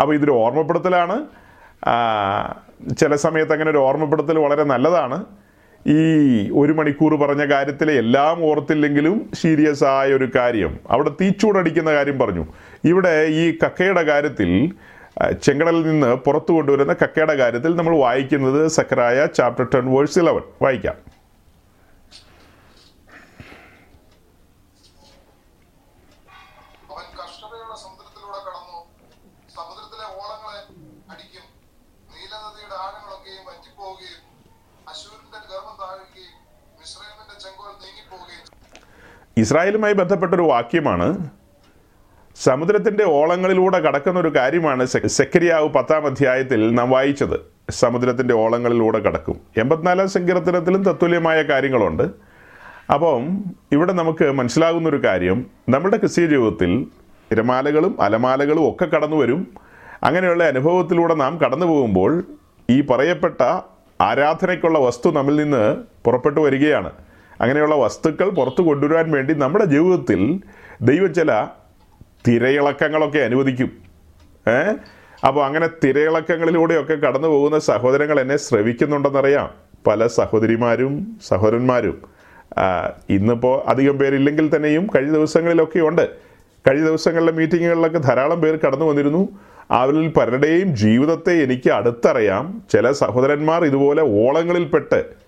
[0.00, 1.24] അപ്പോൾ ഇതൊരു ഓർമ്മപ്പെടുത്തലാണ്.
[2.98, 5.24] ചില സമയത്ത് അങ്ങനെ ഒരു ഓർമ്മപ്പെടുത്തൽ വളരെ നല്ലതാണ്.
[5.86, 5.98] ഈ
[6.50, 10.78] ഒരു മണിക്കൂർ പറഞ്ഞ കാര്യത്തിലെ എല്ലാം ഓർത്തില്ലെങ്കിലും സീരിയസ് ആയ ഒരു കാര്യം.
[10.90, 12.46] അവിടെ തീച്ചൂടടിക്കുന്ന കാര്യം പറഞ്ഞു.
[12.84, 14.72] ഇവിടെ ഈ കക്കയുടെ കാര്യത്തിൽ
[15.42, 21.15] ചെങ്കടലിൽ നിന്ന് പുറത്തു കൊണ്ടുവരുന്ന കക്കയുടെ കാര്യത്തിൽ നമ്മൾ വായിക്കുന്നത് Zechariah chapter ten verse eleven വായിക്കാം.
[39.38, 41.28] ഇസ്രായേലുമായി ബന്ധപ്പെട്ട ഒരു വാക്യമാണ്.
[42.42, 47.40] സമുദ്രത്തിന്റെ ഓളങ്ങളിലൂടെ കടക്കുന്ന ഒരു കാര്യമാണ് സെക്കരിയാവ് പത്താം അധ്യായത്തിൽ നാം വായിച്ചത്.
[47.70, 49.40] സമുദ്രത്തിന്റെ ഓളങ്ങളിലൂടെ കടക്കും.
[49.56, 52.02] എൺപത്തിനാലാം സങ്കീർത്തനത്തിലും തത്തുല്യമായ കാര്യങ്ങളുണ്ട്.
[52.94, 55.46] അപ്പം ഇവിടെ നമുക്ക് മനസ്സിലാകുന്ന ഒരു കാര്യം.
[55.68, 56.86] നമ്മുടെ ക്രിസ്തീയ ജീവിതത്തിൽ
[57.32, 59.48] തിരമാലകളും അലമാലകളും ഒക്കെ കടന്നു വരും.
[60.02, 62.24] അങ്ങനെയുള്ള അനുഭവത്തിലൂടെ നാം കടന്നു പോകുമ്പോൾ
[62.70, 63.60] ഈ പറയപ്പെട്ട
[64.00, 66.90] ആരാധനയ്ക്കുള്ള വസ്തു നമ്മിൽ നിന്ന് പുറപ്പെട്ടു വരികയാണ്.
[67.40, 70.40] അങ്ങനെയുള്ള വസ്തുക്കൾ പുറത്തു കൊണ്ടുവരാൻ വേണ്ടി നമ്മുടെ ജീവിതത്തിൽ
[70.80, 71.46] ദൈവം ചില
[72.28, 73.70] തിരയിളക്കങ്ങളൊക്കെ അനുവദിക്കും.
[74.48, 74.72] ഏ?
[75.26, 79.50] അപ്പോൾ അങ്ങനെ തിരയിളക്കങ്ങളിലൂടെയൊക്കെ കടന്നു പോകുന്ന സഹോദരങ്ങൾ എന്നെ ശ്രവിക്കുന്നുണ്ടെന്നറിയാം.
[79.86, 82.02] പല സഹോദരിമാരും സഹോദരന്മാരും.
[83.10, 86.10] ഇന്നിപ്പോൾ അധികം പേരില്ലെങ്കിൽ തന്നെയും കഴിഞ്ഞ ദിവസങ്ങളിലൊക്കെ ഉണ്ട്.
[86.68, 89.28] കഴിഞ്ഞ ദിവസങ്ങളിലെ മീറ്റിങ്ങുകളിലൊക്കെ ധാരാളം പേർ കടന്നു വന്നിരുന്നു.
[89.70, 92.62] അവരിൽ പലരുടെയും ജീവിതത്തെ എനിക്ക് അടുത്തറിയാം.
[92.72, 95.25] ചില സഹോദരന്മാർ ഇതുപോലെ ഓളങ്ങളിൽപ്പെട്ട്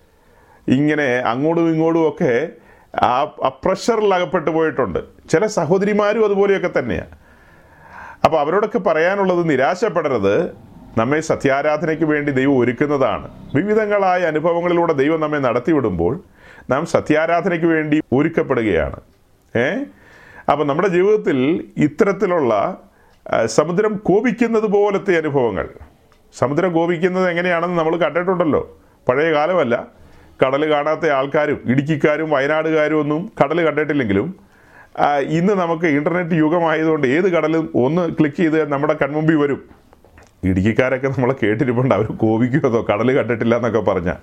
[0.69, 2.49] ഇങ്ങനെ അങ്ങോട്ടും ഇങ്ങോട്ടും ഒക്കെ
[2.99, 4.99] ആ ആ പ്രഷറിൽ അകപ്പെട്ടു പോയിട്ടുണ്ട്.
[5.29, 7.09] ചില സഹോദരിമാരും അതുപോലെയൊക്കെ തന്നെയാണ്
[8.25, 10.51] അപ്പോൾ അവരോടൊക്കെ പറയാനുള്ളത് നിരാശപ്പെടരുത്.
[10.97, 13.29] നമ്മെ സത്യാരാധനയ്ക്ക് വേണ്ടി ദൈവം ഒരുക്കുന്നതാണ്.
[13.55, 16.19] വിവിധങ്ങളായ അനുഭവങ്ങളിലൂടെ ദൈവം നമ്മെ നടത്തിവിടുമ്പോൾ
[16.69, 18.95] നാം സത്യാരാധനയ്ക്ക് വേണ്ടി ഒരുക്കപ്പെടുകയാണ്.
[19.57, 19.83] ഏ?
[20.51, 22.77] അപ്പം നമ്മുടെ ജീവിതത്തിൽ ഇത്തരത്തിലുള്ള
[23.45, 25.69] സമുദ്രം കോപിക്കുന്നത് പോലത്തെ അനുഭവങ്ങൾ.
[26.37, 28.77] സമുദ്രം കോപിക്കുന്നത് എങ്ങനെയാണെന്ന് നമ്മൾ കണ്ടിട്ടുണ്ടല്ലോ.
[29.07, 29.98] പഴയ കാലമല്ല
[30.43, 34.35] കടൽ കാണാത്ത ആൾക്കാരും ഇടുക്കിക്കാരും വയനാടുകാരും ഒന്നും കടൽ കണ്ടിട്ടില്ലെങ്കിലും
[35.19, 39.63] ഇന്ന് നമുക്ക് ഇന്റർനെറ്റ് യുഗമായതുകൊണ്ട് ഏത് കടലും ഒന്ന് ക്ലിക്ക് ചെയ്ത് നമ്മുടെ കൺമുമ്പിൽ വരും.
[40.43, 41.95] ഇടുക്കിക്കാരൊക്കെ നമ്മളെ കേട്ടിരിപ്പുണ്ട്.
[41.95, 44.15] അവർ കോപിക്കുമതോ കടൽ കണ്ടിട്ടില്ല എന്നൊക്കെ പറഞ്ഞാൽ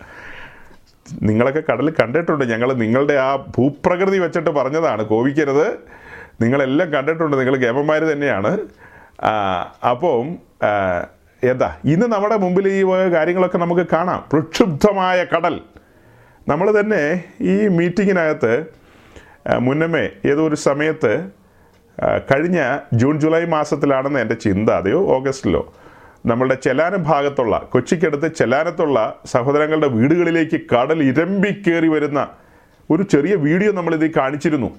[1.22, 2.44] നിങ്ങളൊക്കെ കടൽ കണ്ടിട്ടുണ്ട്.
[2.44, 5.02] ഞങ്ങൾ നിങ്ങളുടെ ആ ഭൂപ്രകൃതി വെച്ചിട്ട് പറഞ്ഞതാണ്.
[5.04, 5.66] കോപിക്കരുത്.
[6.40, 7.36] നിങ്ങളെല്ലാം കണ്ടിട്ടുണ്ട്.
[7.36, 8.58] നിങ്ങൾ ഗേമന്മാർ തന്നെയാണ്.
[9.90, 10.36] അപ്പം
[11.50, 11.76] എന്താ?
[11.84, 14.24] ഇന്ന് നമ്മുടെ മുമ്പിൽ ഈ കാര്യങ്ങളൊക്കെ നമുക്ക് കാണാം.
[14.32, 15.60] പ്രക്ഷുബ്ധമായ കടൽ.
[16.48, 18.52] നമ്മൾ തന്നെ ഈ മീറ്റിങ്ങിനകത്ത്
[19.58, 21.12] മുന്നമേ ഏതോ ഒരു സമയത്ത്
[22.30, 22.58] കഴിഞ്ഞ
[22.92, 24.70] ജൂൺ ജൂലൈ മാസത്തിലാണെന്ന് എന്റെ ചിന്ത.
[24.70, 25.00] അതെയോ?
[25.16, 25.62] ഓഗസ്റ്റിലോ?
[26.26, 32.28] നമ്മളുടെ ചെലാനം ഭാഗത്തുള്ള കൊച്ചിക്കടുത്ത് ചെലാനത്തുള്ള സഹോദരങ്ങളുടെ വീടുകളിലേക്ക് കടൽ ഇരമ്പി കയറി വരുന്ന
[32.90, 34.70] ഒരു ചെറിയ വീഡിയോ നമ്മളിത് കാണിച്ചിരുന്നു.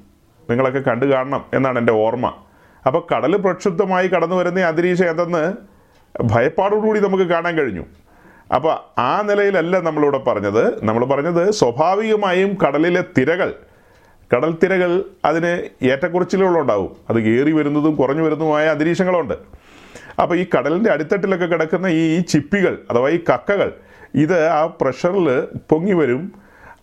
[0.49, 2.27] നിങ്ങളൊക്കെ കണ്ടു കാണണം എന്നാണ് എന്റെ ഓർമ്മ.
[2.87, 5.45] അപ്പോൾ കടൽ പ്രക്ഷുബ്ധമായി കടന്നു വരുന്ന അന്തരീക്ഷം എന്തെന്ന്
[6.23, 7.85] ഭയപ്പാടോടുകൂടി നമുക്ക് കാണാൻ കഴിഞ്ഞു.
[8.55, 10.85] അപ്പോൾ ആ നിലയിലല്ല നമ്മളിവിടെ പറഞ്ഞത്.
[10.85, 13.55] നമ്മൾ പറഞ്ഞത് സ്വാഭാവികമായും കടലിലെ തിരകൾ
[14.33, 15.51] കടൽ തിരകൾ അതിന്
[15.85, 19.33] ഏറ്റക്കുറച്ചിലുകളുണ്ടാവും അത് കയറി വരുന്നതും കുറഞ്ഞു വരുന്നതുമായ അന്തരീക്ഷങ്ങളുണ്ട്.
[20.21, 23.71] അപ്പോൾ ഈ കടലിന്റെ അടിത്തട്ടിലൊക്കെ കിടക്കുന്ന ഈ ചിപ്പികൾ അഥവാ ഈ കക്കകൾ
[24.15, 25.27] ഇത് ആ പ്രഷറിൽ
[25.69, 26.33] പൊങ്ങി വരും.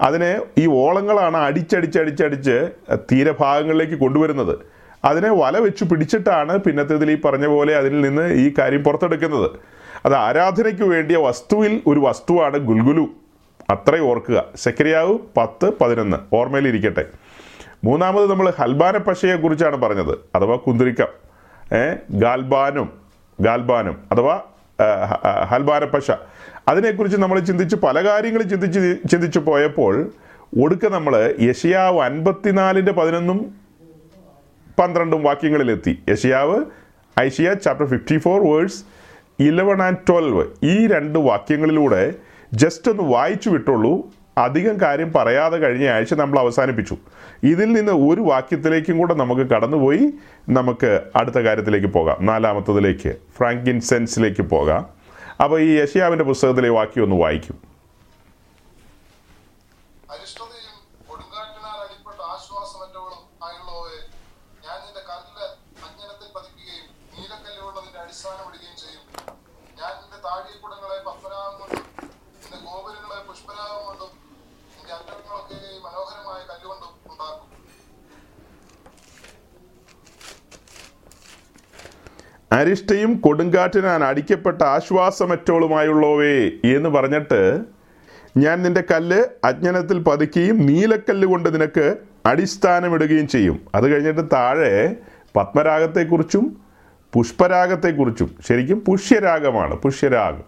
[0.00, 4.58] അതിനെ ഈ ഓളങ്ങളാണ് അടിച്ചടിച്ചടിച്ചടിച്ച് തീരഭാഗങ്ങളിലേക്ക് കൊണ്ടുവരുന്നത്.
[5.04, 9.50] അതിനെ വല വെച്ച് പിടിച്ചിട്ടാണ് പിന്നത്തേതിൽ ഈ പറഞ്ഞ പോലെ അതിൽ നിന്ന് ഈ കാര്യം പുറത്തെടുക്കുന്നത്.
[10.04, 13.06] അത് ആരാധനയ്ക്ക് വേണ്ടിയ വസ്തുവിൽ ഒരു വസ്തുവാണ് ഗുൽഗുലു.
[13.70, 14.44] അത്രയും ഓർക്കുക.
[14.56, 16.16] സെക്രിയാവ് പത്ത് പതിനൊന്ന്.
[16.32, 17.04] ഓർമ്മയിലിരിക്കട്ടെ.
[17.84, 20.18] മൂന്നാമത് നമ്മൾ ഹൽബാന പശയെ കുറിച്ചാണ് പറഞ്ഞത്.
[20.34, 21.06] അഥവാ കുന്തിരിക്കം.
[22.10, 22.88] ഗാൽബാനും
[23.40, 24.42] ഗാൽബാനും അഥവാ
[25.44, 26.10] ഹൽബാന പശ.
[26.68, 30.10] അതിനെക്കുറിച്ച് നമ്മൾ ചിന്തിച്ച് പല കാര്യങ്ങളും ചിന്തിച്ച് ചിന്തിച്ചു പോയപ്പോൾ
[30.62, 33.54] ഒടുക്ക നമ്മൾ യഷിയാവ് അൻപത്തിനാലിന്റെ പതിനൊന്നും
[34.78, 36.02] പന്ത്രണ്ടും വാക്യങ്ങളിലെത്തി.
[36.08, 36.64] യഷിയാവ്
[37.20, 38.84] Isaiah chapter fifty four verse
[39.40, 42.14] eleven and twelve ഈ രണ്ട് വാക്യങ്ങളിലൂടെ
[42.52, 43.92] ജസ്റ്റ് ഒന്ന് വായിച്ചു വിട്ടുള്ളൂ
[44.38, 46.96] അധികം കാര്യം പറയാതെ കഴിഞ്ഞ ആഴ്ച നമ്മൾ അവസാനിപ്പിച്ചു.
[47.44, 50.04] ഇതിൽ നിന്ന് ഒരു വാക്യത്തിലേക്കും കൂടെ നമുക്ക് കടന്നുപോയി.
[50.48, 52.26] നമുക്ക് അടുത്ത കാര്യത്തിലേക്ക് പോകാം.
[52.26, 54.86] നാലാമത്തതിലേക്ക് ഫ്രാങ്കിൻ സെൻസിലേക്ക് പോകാം.
[55.42, 57.56] അപ്പോൾ ഈ യഷിയാവിന്റെ പുസ്തകത്തിലെ വാക്യം ഒന്ന് വായിക്കും
[60.10, 60.74] അരിഷ്ടതയും
[61.08, 64.00] കൊടുങ്കാറ്റിനാൽ അടിപ്പെട്ട ആശ്വാസമറ്റവളും ആയുള്ളവയെ
[64.66, 65.46] ഞാൻ നിന്റെ കല്ല്
[65.86, 69.04] അഞ്ജനത്തിൽ പതിക്കുകയും നീലക്കല്ലുള്ളതിന്റെ അടിസ്ഥാനം ഇടുകയും ചെയ്യും
[69.80, 70.20] ഞാൻ നിന്റെ
[76.48, 77.48] കല്ലുകൊണ്ടും ഉണ്ടാക്കും.
[82.52, 87.60] അരിഷ്ടയും കൊടുങ്കാറ്റിനാൽ അടിക്കപ്പെട്ട ആശ്വാസമറ്റോളുമായുള്ളവേ എന്ന് പറഞ്ഞിട്ട്
[88.36, 93.66] ഞാൻ നിന്റെ കല്ല് അജ്ഞനത്തിൽ പതുക്കുകയും നീലക്കല്ല് കൊണ്ട് നിനക്ക് അടിസ്ഥാനമിടുകയും ചെയ്യും.
[93.74, 94.96] അത് കഴിഞ്ഞിട്ട് താഴെ
[95.36, 96.64] പത്മരാഗത്തെക്കുറിച്ചും
[97.12, 100.44] പുഷ്പരാഗത്തെക്കുറിച്ചും ശരിക്കും പുഷ്യരാഗമാണ് പുഷ്യരാഗം.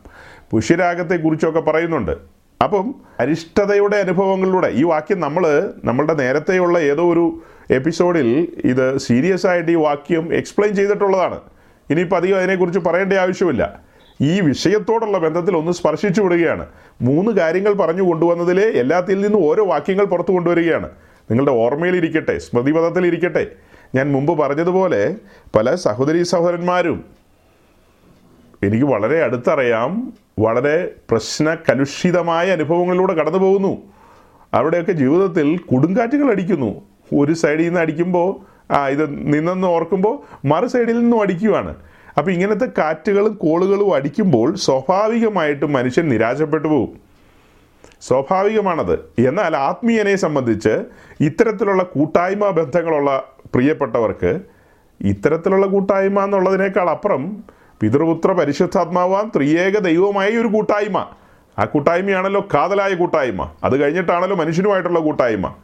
[0.50, 2.12] പുഷ്യരാഗത്തെക്കുറിച്ചൊക്കെ പറയുന്നുണ്ട്.
[2.64, 9.74] അപ്പം അരിഷ്ടതയുടെ അനുഭവങ്ങളിലൂടെ ഈ വാക്യം നമ്മൾ നമ്മളുടെ നേരത്തെയുള്ള ഏതോ ഒരു എപ്പിസോഡിൽ ഇത് സീരിയസ് ആയിട്ട് ഈ
[9.74, 11.40] വാക്യം എക്സ്പ്ലെയിൻ ചെയ്തിട്ടുള്ളതാണ്.
[11.90, 13.80] ഇനിയിപ്പോൾ അധികം അതിനെക്കുറിച്ച് പറയേണ്ട ആവശ്യമില്ല.
[14.20, 16.66] ഈ വിഷയത്തോടുള്ള ബന്ധത്തിൽ ഒന്ന് സ്പർശിച്ചു വിടുകയാണ്.
[17.02, 20.90] മൂന്ന് കാര്യങ്ങൾ പറഞ്ഞു കൊണ്ടുവന്നതിലെ എല്ലാത്തിൽ നിന്നും ഓരോ വാക്യങ്ങൾ പുറത്തു കൊണ്ടുവരികയാണ്.
[21.30, 23.46] നിങ്ങളുടെ ഓർമ്മയിൽ ഇരിക്കട്ടെ ഓർമ്മയിലിരിക്കട്ടെ സ്മൃതിപഥത്തിലിരിക്കട്ടെ.
[23.94, 25.16] ഞാൻ മുമ്പ് പറഞ്ഞതുപോലെ
[25.56, 27.15] പല സഹോദരി സഹോദരന്മാരും
[28.62, 33.79] എനിക്ക് വളരെ അടുത്തറിയാം വളരെ പ്രശ്ന കലുഷിതമായ അനുഭവങ്ങളിലൂടെ കടന്നു പോകുന്നു
[34.55, 36.83] അവിടെയൊക്കെ ജീവിതത്തിൽ കൊടുങ്കാറ്റുകൾ അടിക്കുന്നു.
[37.16, 41.77] ഒരു സൈഡിൽ നിന്ന് അടിക്കുമ്പോൾ ആ ഇത് നിന്നെന്ന് ഓർക്കുമ്പോൾ മറു സൈഡിൽ നിന്നും അടിക്കുവാണ്.
[42.19, 47.01] അപ്പോൾ ഇങ്ങനത്തെ കാറ്റുകളും കോളുകളും അടിക്കുമ്പോൾ സ്വാഭാവികമായിട്ടും മനുഷ്യൻ നിരാശപ്പെട്ടു പോകും.
[48.01, 48.95] സ്വാഭാവികമാണത്.
[49.19, 50.85] എന്നാൽ ആത്മീയനെ സംബന്ധിച്ച്
[51.21, 54.40] ഇത്തരത്തിലുള്ള കൂട്ടായ്മ ബന്ധങ്ങളുള്ള പ്രിയപ്പെട്ടവർക്ക്
[55.01, 57.45] ഇത്തരത്തിലുള്ള കൂട്ടായ്മ എന്നുള്ളതിനേക്കാൾ അപ്പുറം
[57.80, 61.06] പിതൃപുത്ര പരിശുദ്ധാത്മാവാൻ ത്രിയേക ദൈവമായ ഒരു കൂട്ടായ്മ.
[61.58, 63.50] ആ കൂട്ടായ്മയാണല്ലോ കാതലായ കൂട്ടായ്മ.
[63.64, 65.54] അത് കഴിഞ്ഞിട്ടാണല്ലോ മനുഷ്യനുമായിട്ടുള്ള കൂട്ടായ്മ.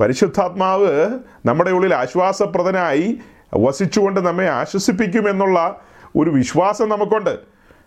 [0.00, 3.18] പരിശുദ്ധാത്മാവ് നമ്മുടെ ഉള്ളിൽ ആശ്വാസപ്രദനായി
[3.54, 5.80] വസിച്ചുകൊണ്ട് നമ്മെ ആശ്വസിപ്പിക്കുമെന്നുള്ള
[6.16, 7.30] ഒരു വിശ്വാസം നമുക്കുണ്ട്.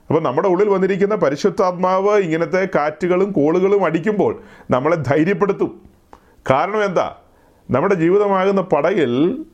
[0.07, 5.81] അപ്പോൾ നമ്മുടെ ഉള്ളിൽ വന്നിരിക്കുന്ന പരിശുദ്ധാത്മാവ് ഇങ്ങനത്തെ കാറ്റുകളും കോളുകളും അടിക്കുമ്പോൾ നമ്മളെ ധൈര്യപ്പെടുത്തും.
[6.49, 7.15] കാരണം എന്താ?
[7.71, 9.45] നമ്മുടെ ജീവിതമാകുന്ന പടയിൽ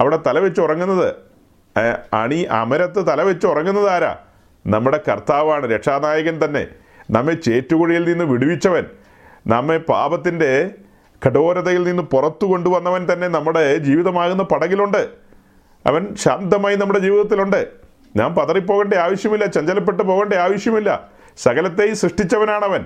[0.00, 1.14] അവിടെ തലവെച്ച് ഉറങ്ങുന്നത്
[2.12, 4.16] അണി അമരത്ത് തലവെച്ച് ഉറങ്ങുന്നത് ആരാ
[4.66, 6.66] നമ്മുടെ കർത്താവാണ് രക്ഷാനായകൻ തന്നെ.
[7.10, 8.84] നമ്മെ ചേറ്റുകുഴിയിൽ നിന്ന് വിടുവിച്ചവൻ.
[9.46, 10.70] നമ്മെ പാപത്തിന്റെ
[11.26, 15.08] കഠോരതയിൽ നിന്ന് പുറത്തു കൊണ്ടുവന്നവൻ തന്നെ നമ്മുടെ ജീവിതമാകുന്ന പടകിലുണ്ട്.
[15.86, 17.68] അവൻ ശാന്തമായി നമ്മുടെ ജീവിതത്തിലുണ്ട്.
[18.16, 21.08] ഞാൻ പതറിപ്പോകേണ്ട ആവശ്യമില്ല ചഞ്ചലപ്പെട്ട് പോകേണ്ട ആവശ്യമില്ല.
[21.36, 22.84] സകലത്തെയും സൃഷ്ടിച്ചവനാണവൻ.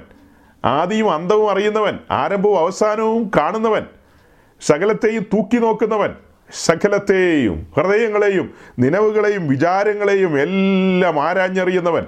[0.65, 1.99] ആദിയും അന്തവും അറിയുന്നവൻ.
[2.11, 3.83] ആരംഭവും അവസാനവും കാണുന്നവൻ.
[4.61, 6.15] സകലത്തെയും തൂക്കി നോക്കുന്നവൻ.
[6.53, 12.05] സകലത്തെയും ഹൃദയങ്ങളെയും നിലവുകളെയും വിചാരങ്ങളെയും എല്ലാം ആരാഞ്ഞറിയുന്നവൻ.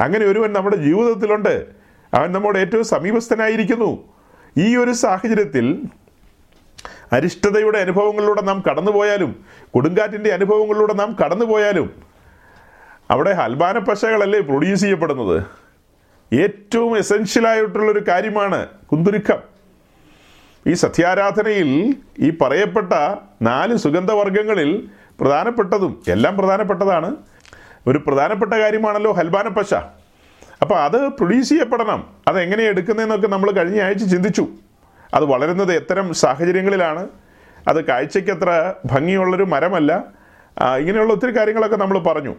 [0.00, 1.66] അങ്ങനെ ഒരുവൻ നമ്മുടെ ജീവിതത്തിലുണ്ട്.
[2.14, 4.08] അവൻ നമ്മുടെ ഏറ്റവും സമീപസ്ഥനായിരിക്കുന്നു.
[4.58, 5.82] ഈ ഒരു സാഹചര്യത്തിൽ
[7.12, 12.02] അരിഷ്ടതയുടെ അനുഭവങ്ങളിലൂടെ നാം കടന്നുപോയാലും കൊടുങ്കാറ്റിന്റെ അനുഭവങ്ങളിലൂടെ നാം കടന്നുപോയാലും
[13.10, 15.44] അവിടെ ഹൽബാന പശകളല്ലേ പ്രൊഡ്യൂസ് ചെയ്യപ്പെടുന്നത്?
[16.34, 19.55] ഏറ്റവും എസെൻഷ്യലായിട്ടുള്ളൊരു കാര്യമാണ് കുന്തുരുക്കം.
[20.66, 22.92] ഈ സത്യാരാധനയിൽ ഈ പറയപ്പെട്ട
[23.42, 24.88] നാല് സുഗന്ധവർഗങ്ങളിൽ
[25.20, 27.16] പ്രധാനപ്പെട്ടതും എല്ലാം പ്രധാനപ്പെട്ടതാണ്.
[27.86, 29.74] ഒരു പ്രധാനപ്പെട്ട കാര്യമാണല്ലോ ഹൽബാന പശ.
[30.62, 32.06] അപ്പോൾ അത് പ്രൊഡ്യൂസ് ചെയ്യപ്പെടണം.
[32.28, 34.48] അത് എങ്ങനെയാണ് എടുക്കുന്നതെന്നൊക്കെ നമ്മൾ കഴിഞ്ഞ ആഴ്ച ചിന്തിച്ചു.
[35.14, 37.08] അത് വളരുന്നത് എത്തരം സാഹചര്യങ്ങളിലാണ്.
[37.68, 40.04] അത് കാഴ്ചയ്ക്ക് അത്ര ഭംഗിയുള്ളൊരു മരമല്ല.
[40.78, 42.34] ഇങ്ങനെയുള്ള ഒത്തിരി കാര്യങ്ങളൊക്കെ നമ്മൾ പറഞ്ഞു.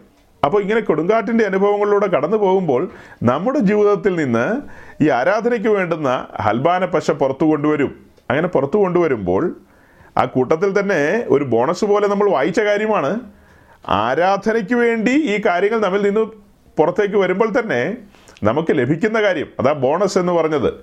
[0.45, 2.91] അപ്പോൾ ഇങ്ങനെ കൊടുങ്കാറ്റിന്റെ അനുഭവങ്ങളിലൂടെ കടന്നു പോകുമ്പോൾ
[3.23, 4.61] നമ്മുടെ ജീവിതത്തിൽ നിന്ന്
[5.03, 8.07] ഈ ആരാധനയ്ക്ക് വേണ്ടുന്ന ഹൽബാന പശ പുറത്തു കൊണ്ടുവരും.
[8.29, 9.55] അങ്ങനെ പുറത്തു കൊണ്ടുവരുമ്പോൾ
[10.17, 13.19] ആ കൂട്ടത്തിൽ തന്നെ ഒരു ബോണസ് പോലെ നമ്മൾ വായിച്ച കാര്യമാണ്.
[13.89, 16.25] ആരാധനയ്ക്ക് വേണ്ടി ഈ കാര്യങ്ങൾ നമ്മിൽ നിന്ന്
[16.77, 17.97] പുറത്തേക്ക് വരുമ്പോൾ തന്നെ
[18.43, 20.73] നമുക്ക് ലഭിക്കുന്ന കാര്യം അതാ ബോണസ് എന്ന് പറഞ്ഞത്.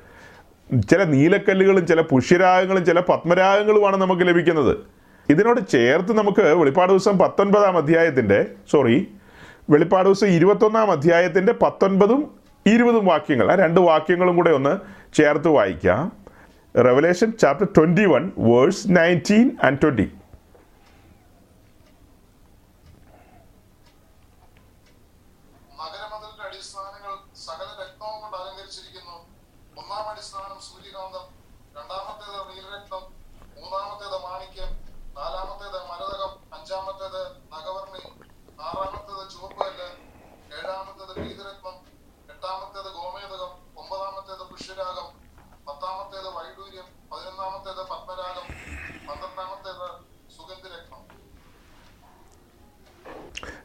[0.90, 4.76] ചില നീലക്കല്ലുകളും ചില പുഷ്യരാഗങ്ങളും ചില പത്മരാഗങ്ങളുമാണ് നമുക്ക് ലഭിക്കുന്നത്.
[5.30, 9.09] ഇതിനോട് ചേർത്ത് നമുക്ക് വെളിപ്പാട് ദിവസം പത്തൊൻപതാം അധ്യായത്തിന്റെ സോറി
[9.70, 12.30] വെളിപ്പാട് ദിവസം ഇരുപത്തൊന്നാം അധ്യായത്തിന്റെ പത്തൊൻപതും
[12.66, 14.78] ഇരുപതും വാക്യങ്ങൾ ആ രണ്ട് വാക്യങ്ങളും കൂടെ ഒന്ന്
[15.14, 16.24] ചേർത്ത് വായിക്കാം.
[16.75, 20.11] Revelation chapter 21, verse 19 and 20.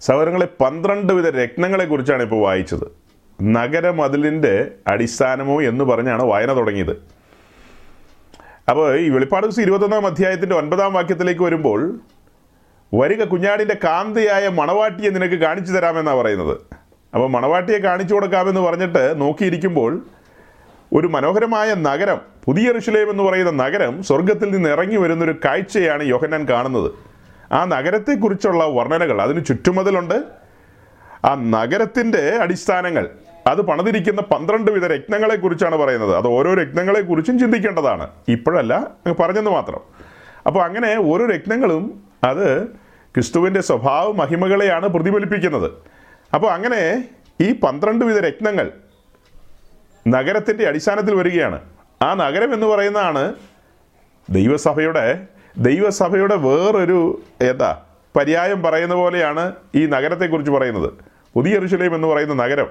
[0.09, 2.85] സഹോദരങ്ങളെ പന്ത്രണ്ട് വിധ രത്നങ്ങളെ കുറിച്ചാണ് ഇപ്പോൾ വായിച്ചത്.
[3.41, 6.93] നഗരമതിലിന്റെ അടിസ്ഥാനമോ എന്ന് പറഞ്ഞാണ് വായന തുടങ്ങിയത്.
[8.69, 11.99] അപ്പോൾ ഈ വെളിപ്പാട് ദിവസം ഇരുപത്തൊന്നാം അധ്യായത്തിന്റെ ഒൻപതാം വാക്യത്തിലേക്ക് വരുമ്പോൾ
[12.93, 16.57] വരിക കുഞ്ഞാടിന്റെ കാന്തയായ മണവാട്ടിയെ നിനക്ക് കാണിച്ചു തരാമെന്നാണ് പറയുന്നത്.
[17.13, 20.01] അപ്പോൾ മണവാട്ടിയെ കാണിച്ചു കൊടുക്കാമെന്ന് പറഞ്ഞിട്ട് നോക്കിയിരിക്കുമ്പോൾ
[20.93, 27.08] ഒരു മനോഹരമായ നഗരം പുതിയ ഋഷിലേം എന്ന് പറയുന്ന നഗരം സ്വർഗത്തിൽ നിന്ന് ഇറങ്ങി വരുന്നൊരു കാഴ്ചയാണ് യോഹന്നാൻ കാണുന്നത്.
[27.51, 30.23] ആ നഗരത്തെക്കുറിച്ചുള്ള വർണനകൾ അതിന് ചുറ്റുമതിലുണ്ട്.
[31.25, 33.09] ആ നഗരത്തിന്റെ അടിസ്ഥാനങ്ങൾ
[33.47, 36.15] അത് പണിതിരിക്കുന്ന പന്ത്രണ്ട് വിധ രത്നങ്ങളെ കുറിച്ചാണ് പറയുന്നത്.
[36.15, 38.07] അത് ഓരോ രത്നങ്ങളെ കുറിച്ചും ചിന്തിക്കേണ്ടതാണ്.
[38.27, 38.87] ഇപ്പോഴല്ല
[39.19, 39.79] പറഞ്ഞെന്ന് മാത്രം.
[40.47, 45.71] അപ്പോൾ അങ്ങനെ ഓരോ രത്നങ്ങളും അത് ക്രിസ്തുവിന്റെ സ്വഭാവ മഹിമകളെയാണ് പ്രതിഫലിപ്പിക്കുന്നത്.
[46.33, 47.09] അപ്പോൾ അങ്ങനെ
[47.41, 48.71] ഈ പന്ത്രണ്ട് വിധ രത്നങ്ങൾ
[50.07, 51.61] നഗരത്തിന്റെ അടിസ്ഥാനത്തിൽ വരികയാണ്.
[52.01, 53.33] ആ നഗരം എന്ന് പറയുന്നതാണ്
[54.29, 55.27] ദൈവസഭയുടെ
[55.59, 57.77] ദൈവസഭയുടെ വേറൊരു എന്താ
[58.17, 60.93] പര്യായം പറയുന്ന പോലെയാണ് ഈ നഗരത്തെക്കുറിച്ച് പറയുന്നത്.
[61.35, 62.67] പുതിയ യെരൂശലേം എന്ന് പറയുന്ന നഗരം.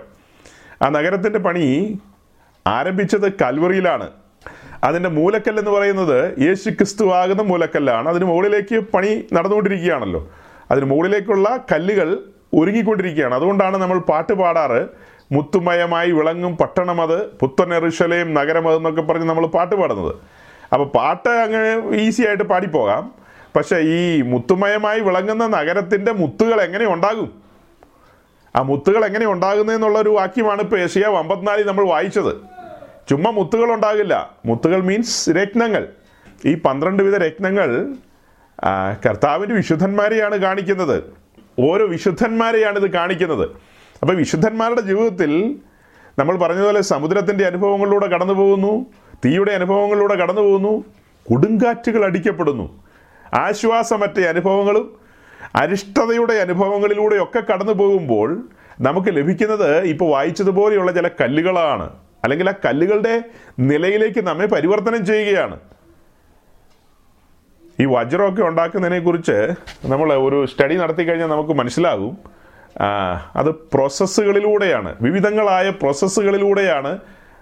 [0.83, 1.99] ആ നഗരത്തിന്റെ പണി
[2.67, 4.09] ആരംഭിച്ചത് കൽവറിയിലാണ്.
[4.85, 8.09] അതിന്റെ മൂലക്കല്ല് എന്ന് പറയുന്നത് യേശു ക്രിസ്തു ആകുന്ന മൂലക്കല്ലാണ്.
[8.09, 10.29] അതിന് മുകളിലേക്ക് പണി നടന്നുകൊണ്ടിരിക്കുകയാണല്ലോ.
[10.71, 12.19] അതിന് മുകളിലേക്കുള്ള കല്ലുകൾ
[12.55, 13.35] ഒരുങ്ങിക്കൊണ്ടിരിക്കുകയാണ്.
[13.35, 14.87] അതുകൊണ്ടാണ് നമ്മൾ പാട്ട് പാടാറ്.
[15.33, 20.15] മുത്തുമയമായി വിളങ്ങും പട്ടണം അത് പുത്തൻ എറുശലേം നഗരം അതെന്നൊക്കെ പറഞ്ഞ് നമ്മൾ പാട്ട് പാടുന്നത്.
[20.73, 23.13] അപ്പോൾ പാട്ട് അങ്ങ് ഈസി ആയിട്ട് പാടിപ്പോകാം.
[23.57, 27.43] പക്ഷേ ഈ മുത്തുമയമായി വിളങ്ങുന്ന നഗരത്തിന്റെ മുത്തുകൾ എങ്ങനെ ഉണ്ടാകും?
[28.57, 32.37] ആ മുത്തുകൾ എങ്ങനെ ഉണ്ടാകുന്നതെന്നുള്ള ഒരു വാക്യമാണ് ഇപ്പോൾ ഏഷ്യ അമ്പത്തിനാലിൽ നമ്മൾ വായിച്ചത്.
[33.09, 34.35] ചുമ്മാ മുത്തുകൾ ഉണ്ടാകില്ല.
[34.47, 35.89] മുത്തുകൾ മീൻസ് രത്നങ്ങൾ.
[36.47, 37.95] ഈ പന്ത്രണ്ട് വിധ രത്നങ്ങൾ
[39.07, 41.05] കർത്താവിന്റെ വിശുദ്ധന്മാരെയാണ് കാണിക്കുന്നത്.
[41.61, 43.49] ഓരോ വിശുദ്ധന്മാരെയാണ് ഇത് കാണിക്കുന്നത്.
[44.03, 45.59] അപ്പോൾ വിശുദ്ധന്മാരുടെ ജീവിതത്തിൽ
[46.19, 48.87] നമ്മൾ പറഞ്ഞതുപോലെ സമുദ്രത്തിന്റെ അനുഭവങ്ങളിലൂടെ കടന്നു പോകുന്നു
[49.25, 50.85] തീയുടെ അനുഭവങ്ങളിലൂടെ കടന്നു പോകുന്നു.
[51.29, 52.85] കൊടുങ്കാറ്റുകൾ അടിക്കപ്പെടുന്നു.
[53.35, 54.97] ആശ്വാസമറ്റ അനുഭവങ്ങളും
[55.55, 58.43] അരിഷ്ടതയുടെ അനുഭവങ്ങളിലൂടെയൊക്കെ കടന്നു പോകുമ്പോൾ
[58.81, 61.91] നമുക്ക് ലഭിക്കുന്നത് ഇപ്പോൾ വായിച്ചതുപോലെയുള്ള ചില കല്ലുകളാണ്.
[62.25, 63.23] അല്ലെങ്കിൽ ആ കല്ലുകളുടെ
[63.59, 65.61] നിലയിലേക്ക് നമ്മെ പരിവർത്തനം ചെയ്യുകയാണ്.
[67.81, 69.51] ഈ വജ്രമൊക്കെ ഉണ്ടാക്കുന്നതിനെക്കുറിച്ച്
[69.85, 72.19] നമ്മൾ ഒരു സ്റ്റഡി നടത്തി കഴിഞ്ഞാൽ നമുക്ക് മനസ്സിലാകും.
[73.37, 76.99] അത് പ്രോസസ്സുകളിലൂടെയാണ് വിവിധങ്ങളായ പ്രോസസ്സുകളിലൂടെയാണ്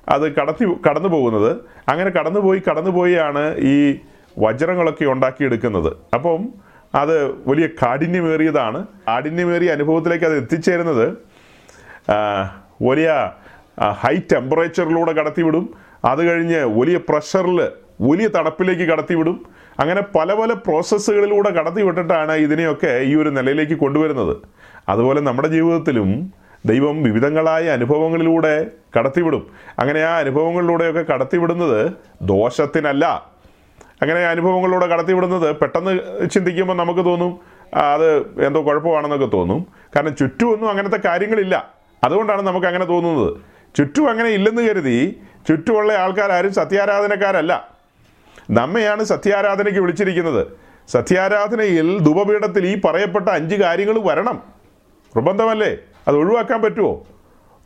[0.09, 1.57] അത് കടത്തി കടന്നു പോകുന്നത്.
[1.89, 3.99] അങ്ങനെ കടന്നുപോയി കടന്നുപോയാണ് ഈ
[4.39, 5.97] വജ്രങ്ങളൊക്കെ ഉണ്ടാക്കിയെടുക്കുന്നത്.
[6.15, 6.49] അപ്പം
[6.95, 8.87] അത് വലിയ കാഠിന്യമേറിയതാണ്.
[9.09, 11.07] കാഠിന്യമേറിയ അനുഭവത്തിലേക്ക് അത് എത്തിച്ചേരുന്നത്
[12.83, 13.31] വലിയ
[13.91, 15.75] ഹൈ ടെമ്പറേച്ചറിലൂടെ കടത്തിവിടും.
[16.05, 17.69] അത് കഴിഞ്ഞ് വലിയ പ്രഷറിൽ
[18.01, 19.47] വലിയ തണുപ്പിലേക്ക് കടത്തിവിടും.
[19.81, 24.37] അങ്ങനെ പല പല പ്രോസസ്സുകളിലൂടെ കടത്തിവിട്ടിട്ടാണ് ഇതിനെയൊക്കെ ഈ ഒരു നിലയിലേക്ക് കൊണ്ടുവരുന്നത്.
[24.89, 26.33] അതുപോലെ നമ്മുടെ ജീവിതത്തിലും
[26.67, 28.67] ദൈവം വിവിധങ്ങളായ അനുഭവങ്ങളിലൂടെ
[28.99, 29.51] കടത്തിവിടും.
[29.79, 33.31] അങ്ങനെ ആ അനുഭവങ്ങളിലൂടെയൊക്കെ കടത്തിവിടുന്നത് ദോഷത്തിനല്ല.
[34.03, 35.99] അങ്ങനെ അനുഭവങ്ങളിലൂടെ കടത്തിവിടുന്നത് പെട്ടെന്ന്
[36.31, 37.41] ചിന്തിക്കുമ്പോൾ നമുക്ക് തോന്നും
[37.75, 39.67] അത് എന്തോ കുഴപ്പമാണെന്നൊക്കെ തോന്നും.
[39.97, 41.75] കാരണം ചുറ്റുമൊന്നും അങ്ങനത്തെ കാര്യങ്ങളില്ല.
[42.05, 43.37] അതുകൊണ്ടാണ് നമുക്ക് അങ്ങനെ തോന്നുന്നത്.
[43.77, 47.69] ചുറ്റും അങ്ങനെ ഇല്ലെന്ന് കരുതി ചുറ്റുമുള്ള ആൾക്കാരും സത്യാരാധനക്കാരല്ല.
[48.51, 50.47] നമ്മയാണ് സത്യാരാധനയ്ക്ക് വിളിച്ചിരിക്കുന്നത്.
[50.89, 54.43] സത്യാരാധനയിൽ ധൂപപീഠത്തിൽ ഈ പറയപ്പെട്ട അഞ്ച് കാര്യങ്ങൾ വരണം.
[55.17, 55.77] നിർബന്ധമല്ലേ?
[56.09, 57.05] അത് ഒഴിവാക്കാൻ പറ്റുമോ?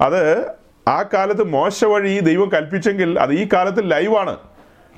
[0.01, 0.47] അത്
[0.89, 4.37] ആ കാലത്ത് മോശ വഴി ദൈവം കൽപ്പിച്ചെങ്കിൽ അത് ഈ കാലത്ത് ലൈവാണ്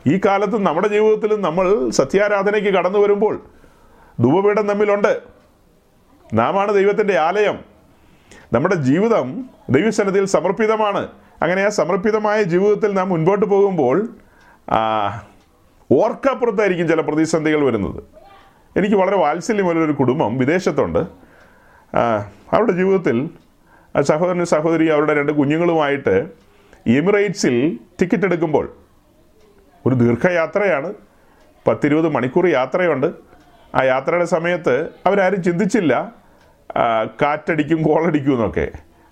[0.06, 3.40] ഈ കാലത്ത് നമ്മുടെ ജീവിതത്തിൽ നമ്മൾ സത്യാരാധനയ്ക്ക് കടന്നു വരുമ്പോൾ
[4.20, 5.22] ധൂപപീഠം നമ്മിലുണ്ട്
[6.34, 7.58] നാമാണ് ദൈവത്തിന്റെ ആലയം.
[8.52, 11.08] നമ്മുടെ ജീവിതം ദൈവസന്നിധിയിൽ സമർപ്പിതമാണ്.
[11.42, 14.08] അങ്ങനെ ആ സമർപ്പിതമായ ജീവിതത്തിൽ നാം മുൻപോട്ട് പോകുമ്പോൾ
[15.92, 18.02] ഓർക്കപ്പുറത്തായിരിക്കും ചില പ്രതിസന്ധികൾ വരുന്നത്.
[18.78, 20.98] എനിക്ക് വളരെ വാത്സല്യമുള്ളൊരു കുടുംബം വിദേശത്തുണ്ട്.
[22.52, 23.30] അവരുടെ ജീവിതത്തിൽ
[23.96, 26.28] ആ സഹോദരനും സഹോദരി അവരുടെ രണ്ട് കുഞ്ഞുങ്ങളുമായിട്ട്
[26.86, 28.72] എമിറേറ്റ്സിൽ ടിക്കറ്റ് എടുക്കുമ്പോൾ
[29.86, 30.94] ഒരു ദീർഘയാത്രയാണ്.
[31.66, 33.06] പത്തിരുപത് മണിക്കൂർ യാത്രയുണ്ട്.
[33.74, 36.14] ആ യാത്രയുടെ സമയത്ത് അവരാരും ചിന്തിച്ചില്ല
[37.22, 38.68] കാറ്റടിക്കും കോളടിക്കും എന്നൊക്കെ.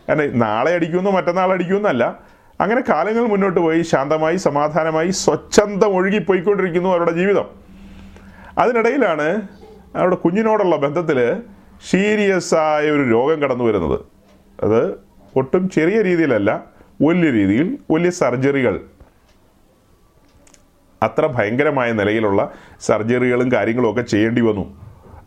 [0.09, 2.21] കാരണം നാളെ അടിക്കുമെന്നോ മറ്റന്നാൾ അടിക്കുമെന്നല്ല.
[2.61, 7.45] അങ്ങനെ കാലങ്ങൾ മുന്നോട്ട് പോയി ശാന്തമായി സമാധാനമായി സ്വച്ഛന്തം ഒഴുകിപ്പോയിക്കൊണ്ടിരിക്കുന്നു അവരുടെ ജീവിതം.
[8.59, 9.43] അതിനിടയിലാണ്
[9.97, 11.43] അവരുടെ കുഞ്ഞിനോടുള്ള ബന്ധത്തിൽ
[11.89, 14.01] സീരിയസ് ആയ ഒരു രോഗം കടന്നു വരുന്നത്.
[14.63, 14.95] അത്
[15.37, 16.65] ഒട്ടും ചെറിയ രീതിയിലല്ല
[17.03, 18.81] വലിയ രീതിയിൽ വലിയ സർജറികൾ.
[21.03, 24.79] അത്ര ഭയങ്കരമായ നിലയിലുള്ള സർജറികളും കാര്യങ്ങളും ഒക്കെ ചെയ്യേണ്ടി വന്നു.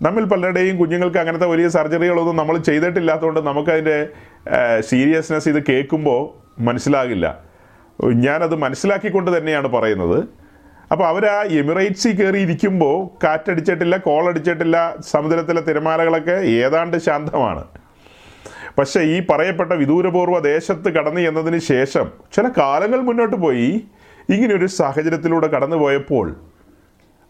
[0.02, 4.10] നമ്മിൽ പലരുടെയും കുഞ്ഞുങ്ങൾക്ക് അങ്ങനത്തെ വലിയ സർജറികളൊന്നും നമ്മൾ ചെയ്തിട്ടില്ലാത്തതുകൊണ്ട് നമുക്കതിന്റെ
[4.80, 6.22] സീരിയസ്നെസ് ഇത് കേൾക്കുമ്പോൾ
[6.62, 7.44] മനസ്സിലാകില്ല.
[8.04, 10.43] ഞാനത് മനസ്സിലാക്കിക്കൊണ്ട് തന്നെയാണ് പറയുന്നത്.
[10.92, 17.64] അപ്പോൾ അവർ ആ എമിറേറ്റ്സിൽ കയറി ഇരിക്കുമ്പോൾ കാറ്റടിച്ചിട്ടില്ല കോളടിച്ചിട്ടില്ല സമുദ്രത്തിലെ തിരമാലകളൊക്കെ ഏതാണ്ട് ശാന്തമാണ്.
[18.78, 23.84] പക്ഷേ ഈ പറയപ്പെട്ട വിദൂരപൂർവ ദേശത്ത് കടന്നു എന്നതിന് ശേഷം ചില കാലങ്ങൾ മുന്നോട്ട് പോയി
[24.30, 26.36] ഇങ്ങനെയൊരു സാഹചര്യത്തിലൂടെ കടന്നു പോയപ്പോൾ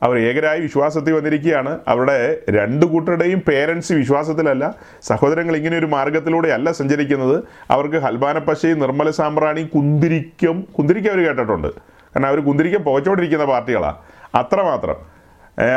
[0.04, 1.80] അവർ ഏകരായി വിശ്വാസത്തിൽ വന്നിരിക്കുകയാണ്.
[1.88, 7.44] അവരുടെ രണ്ടു കൂട്ടരുടെയും പേരൻസ് വിശ്വാസത്തിലല്ല സഹോദരങ്ങൾ ഇങ്ങനെ ഒരു മാർഗത്തിലൂടെയല്ല സഞ്ചരിക്കുന്നത്.
[7.72, 11.93] അവർക്ക് ഹൽബാനപ്പശയും നിർമ്മല സാമ്പ്രാണി കുന്തിരിക്കും കുന്തിരിക്കും അവർ കേട്ടിട്ടുണ്ട്.
[12.16, 13.98] കാരണം അവർ കുന്തിരിക്കം പോയിച്ചോണ്ടിരിക്കുന്ന പാർട്ടികളാണ്
[14.36, 14.98] അത്രമാത്രം.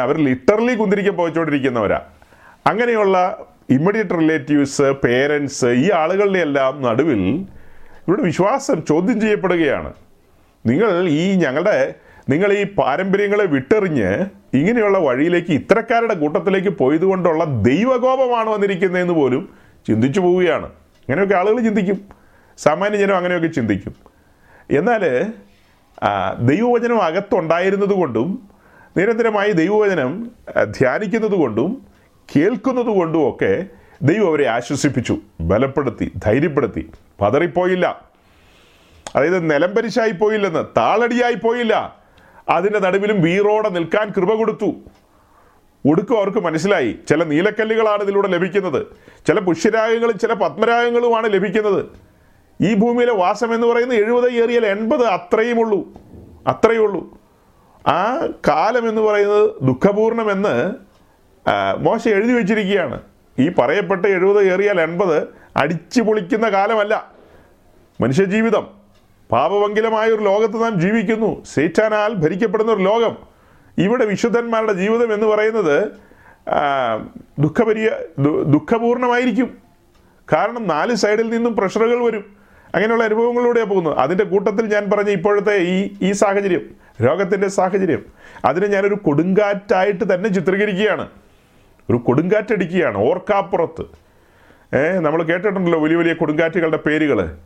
[0.03, 2.01] അവർ ലിറ്ററലി കുന്തിരിക്കം പോയിച്ചോണ്ടിരിക്കുന്നവരാ
[2.67, 3.17] അങ്ങനെയുള്ള
[3.71, 7.23] ഇമ്മീഡിയറ്റ് റിലേറ്റീവ്സ് പേരൻസ് ഈ ആളുകളുടെ എല്ലാം നടുവിൽ
[8.09, 9.93] ഇവിടെ വിശ്വാസം ചോദ്യം ചെയ്യപ്പെടുകയാണ്.
[10.67, 11.95] നിങ്ങൾ ഈ ഞങ്ങളുടെ
[12.29, 14.11] നിങ്ങൾ ഈ പാരമ്പര്യങ്ങളെ വിട്ടെറിഞ്ഞ്
[14.55, 19.43] ഇങ്ങനെയുള്ള വഴിയിലേക്ക് ഇത്തരക്കാരുടെ കൂട്ടത്തിലേക്ക് പോയതുകൊണ്ടുള്ള ദൈവകോപമാണ് വന്നിരിക്കുന്നതെന്ന് പോലും
[19.87, 20.67] ചിന്തിച്ചു പോവുകയാണ്.
[20.67, 21.99] അങ്ങനെയൊക്കെ ആളുകൾ ചിന്തിക്കും.
[22.59, 23.95] സാമാന്യജനം അങ്ങനെയൊക്കെ ചിന്തിക്കും.
[24.71, 25.03] എന്നാൽ
[26.41, 28.49] ദൈവവചനം അകത്തുണ്ടായിരുന്നത് കൊണ്ടും
[28.97, 30.31] നിരന്തരമായി ദൈവവചനം
[30.63, 31.87] ധ്യാനിക്കുന്നത് കൊണ്ടും
[32.37, 33.67] കേൾക്കുന്നത് കൊണ്ടും ഒക്കെ
[34.03, 36.91] ദൈവം അവരെ ആശ്വസിപ്പിച്ചു ബലപ്പെടുത്തി ധൈര്യപ്പെടുത്തി.
[37.21, 38.03] പതറിപ്പോയില്ല.
[39.17, 41.97] അതായത് നിലംപരിശായി പോയില്ലെന്ന് താളടിയായി പോയില്ല
[42.49, 44.75] അതിന്റെ നടുവിലും വീറോടെ നിൽക്കാൻ കൃപ കൊടുത്തു.
[45.91, 48.87] ഒടുക്കം അവർക്ക് മനസ്സിലായി ചില നീലക്കല്ലുകളാണ് ഇതിലൂടെ ലഭിക്കുന്നത്.
[49.27, 52.06] ചില പുഷ്യരാഗങ്ങളും ചില പത്മരാഗങ്ങളുമാണ് ലഭിക്കുന്നത്.
[52.61, 55.93] ഈ ഭൂമിയിലെ വാസം എന്ന് പറയുന്നത് എഴുപത് ഏറിയാൽ എൺപത് അത്രയും ഉള്ളൂ
[56.47, 57.19] അത്രയേ ഉള്ളൂ
[57.89, 60.73] ആ കാലം എന്ന് പറയുന്നത് ദുഃഖപൂർണമെന്ന്
[61.79, 63.01] മോശം എഴുതി വെച്ചിരിക്കുകയാണ്.
[63.39, 67.13] ഈ പറയപ്പെട്ട എഴുപത് ഏറിയാൽ എൺപത് അടിച്ചു പൊളിക്കുന്ന കാലമല്ല.
[68.01, 68.67] മനുഷ്യജീവിതം
[69.33, 71.45] പാപവങ്കിലമായ ഒരു ലോകത്ത് നാം ജീവിക്കുന്നു.
[71.45, 73.17] സേറ്റാനാൽ ഭരിക്കപ്പെടുന്ന ഒരു ലോകം.
[73.79, 75.89] ഇവിടെ വിശുദ്ധന്മാരുടെ ജീവിതം എന്ന് പറയുന്നത്
[77.39, 77.91] ദുഃഖപരിയ
[78.47, 79.59] ദുഃഖപൂർണമായിരിക്കും.
[80.33, 82.36] കാരണം നാല് സൈഡിൽ നിന്നും പ്രഷറുകൾ വരും.
[82.77, 83.99] അങ്ങനെയുള്ള അനുഭവങ്ങളിലൂടെയാണ് പോകുന്നത്.
[83.99, 86.65] അതിന്റെ കൂട്ടത്തിൽ ഞാൻ പറഞ്ഞ ഇപ്പോഴത്തെ ഈ ഈ സാഹചര്യം
[87.05, 88.03] രോഗത്തിന്റെ സാഹചര്യം
[88.45, 91.09] അതിനെ ഞാനൊരു കൊടുങ്കാറ്റായിട്ട് തന്നെ ചിത്രീകരിക്കുകയാണ്.
[91.91, 93.85] ഒരു കൊടുങ്കാറ്റടിക്കുകയാണ് ഓർക്കാപ്പുറത്ത്.
[94.77, 97.37] ഏ നമ്മൾ കേട്ടിട്ടുണ്ടല്ലോ വലിയ വലിയ കൊടുങ്കാറ്റുകളുടെ പേരുകൾ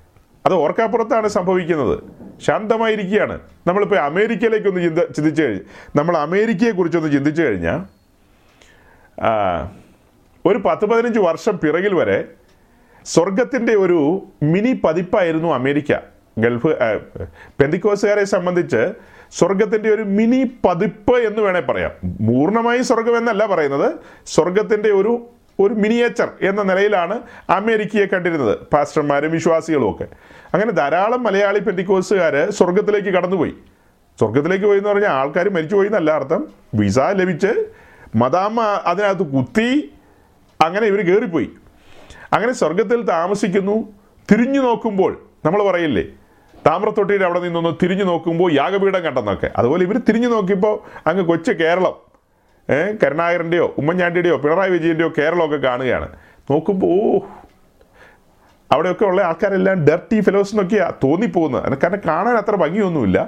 [0.46, 1.98] അത് ഓർക്കാപ്പുറത്താണ് സംഭവിക്കുന്നത്.
[2.40, 3.40] ശാന്തമായിരിക്കുകയാണ്.
[3.66, 5.60] നമ്മളിപ്പോൾ അമേരിക്കയിലേക്കൊന്ന് ചിന്ത ചിന്തിച്ചു കഴിഞ്ഞ്
[5.98, 7.80] നമ്മൾ അമേരിക്കയെക്കുറിച്ചൊന്ന് ചിന്തിച്ചു കഴിഞ്ഞാൽ
[10.48, 12.24] ഒരു പത്ത് പതിനഞ്ച് വർഷം പിറകിൽ വരെ
[13.04, 15.98] സ്വർഗത്തിന്റെ ഒരു മിനി പതിപ്പായിരുന്നു അമേരിക്ക.
[16.38, 16.66] ഗൾഫ്
[17.60, 18.92] പെന്തിക്കോസുകാരെ സംബന്ധിച്ച്
[19.32, 21.90] സ്വർഗത്തിന്റെ ഒരു മിനി പതിപ്പ് എന്ന് വേണേൽ പറയാം.
[22.26, 23.92] പൂർണമായി സ്വർഗം എന്നല്ല പറയുന്നത്
[24.26, 25.26] സ്വർഗത്തിന്റെ ഒരു
[25.60, 30.06] ഒരു മിനിയേച്ചർ എന്ന നിലയിലാണ് അമേരിക്കയെ കണ്ടിരുന്നത് പാസ്റ്റർമാരും വിശ്വാസികളും ഒക്കെ.
[30.54, 33.54] അങ്ങനെ ധാരാളം മലയാളി പെന്തിക്കോസുകാർ സ്വർഗത്തിലേക്ക് കടന്നുപോയി.
[34.18, 36.48] സ്വർഗത്തിലേക്ക് പോയി എന്ന് പറഞ്ഞാൽ ആൾക്കാർ മരിച്ചു പോയി എന്നല്ല അർത്ഥം.
[36.74, 37.64] വിസ ലഭിച്ച്
[38.16, 39.92] മദാമ്മ അതിനകത്ത് കുത്തി
[40.60, 41.50] അങ്ങനെ ഇവർ കയറിപ്പോയി
[42.32, 43.76] അങ്ങനെ സ്വർഗത്തിൽ താമസിക്കുന്നു.
[44.32, 45.12] തിരിഞ്ഞു നോക്കുമ്പോൾ
[45.44, 46.04] നമ്മൾ പറയില്ലേ
[46.66, 49.50] താമ്രത്തൊട്ടിയിൽ അവിടെ നിന്നൊന്ന് തിരിഞ്ഞു നോക്കുമ്പോൾ യാഗപീഠം കണ്ടെന്നൊക്കെ.
[49.56, 50.74] അതുപോലെ ഇവർ തിരിഞ്ഞു നോക്കിയപ്പോൾ
[51.08, 51.96] അങ്ങ് കൊച്ചു കേരളം
[53.02, 56.08] കരുണാകരന്റെയോ ഉമ്മൻചാണ്ടിയുടെയോ പിണറായി വിജയന്റെയോ കേരളമൊക്കെ കാണുകയാണ്.
[56.50, 57.18] നോക്കുമ്പോൾ ഓ
[58.72, 63.18] അവിടെയൊക്കെ ഉള്ള ആൾക്കാരെല്ലാം ഡർട്ടി ഫെലോസ് എന്നൊക്കെയാണ് തോന്നിപ്പോകുന്നത് കാരണം കാണാൻ അത്ര ഭംഗിയൊന്നുമില്ല.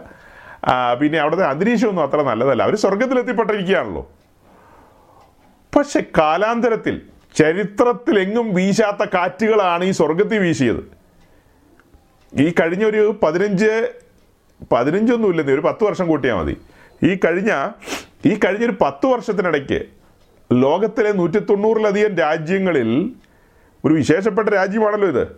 [1.01, 2.63] പിന്നെ അവിടുത്തെ അന്തരീക്ഷമൊന്നും അത്ര നല്ലതല്ല.
[2.63, 4.11] അവർ സ്വർഗത്തിലെത്തിപ്പെട്ടിരിക്കുകയാണല്ലോ
[5.77, 7.01] പക്ഷെ കാലാന്തരത്തിൽ
[7.35, 10.83] ചരിത്രത്തിൽ എങ്ങും വീശാത്ത കാറ്റുകളാണ് ഈ സ്വർഗത്തിൽ വീശിയത്.
[12.41, 13.93] ഈ കഴിഞ്ഞ ഒരു പതിനഞ്ച്
[14.73, 16.57] പതിനഞ്ചൊന്നും ഇല്ലെന്നേ ഒരു പത്ത് വർഷം കൂട്ടിയാൽ മതി.
[17.05, 17.69] ഈ കഴിഞ്ഞ
[18.27, 19.81] ഈ കഴിഞ്ഞൊരു പത്ത് വർഷത്തിനിടയ്ക്ക്
[20.53, 23.15] ലോകത്തിലെ നൂറ്റി തൊണ്ണൂറിലധികം രാജ്യങ്ങളിൽ
[23.85, 25.29] ഒരു വിശേഷപ്പെട്ട രാജ്യമാണല്ലോ ഇത്.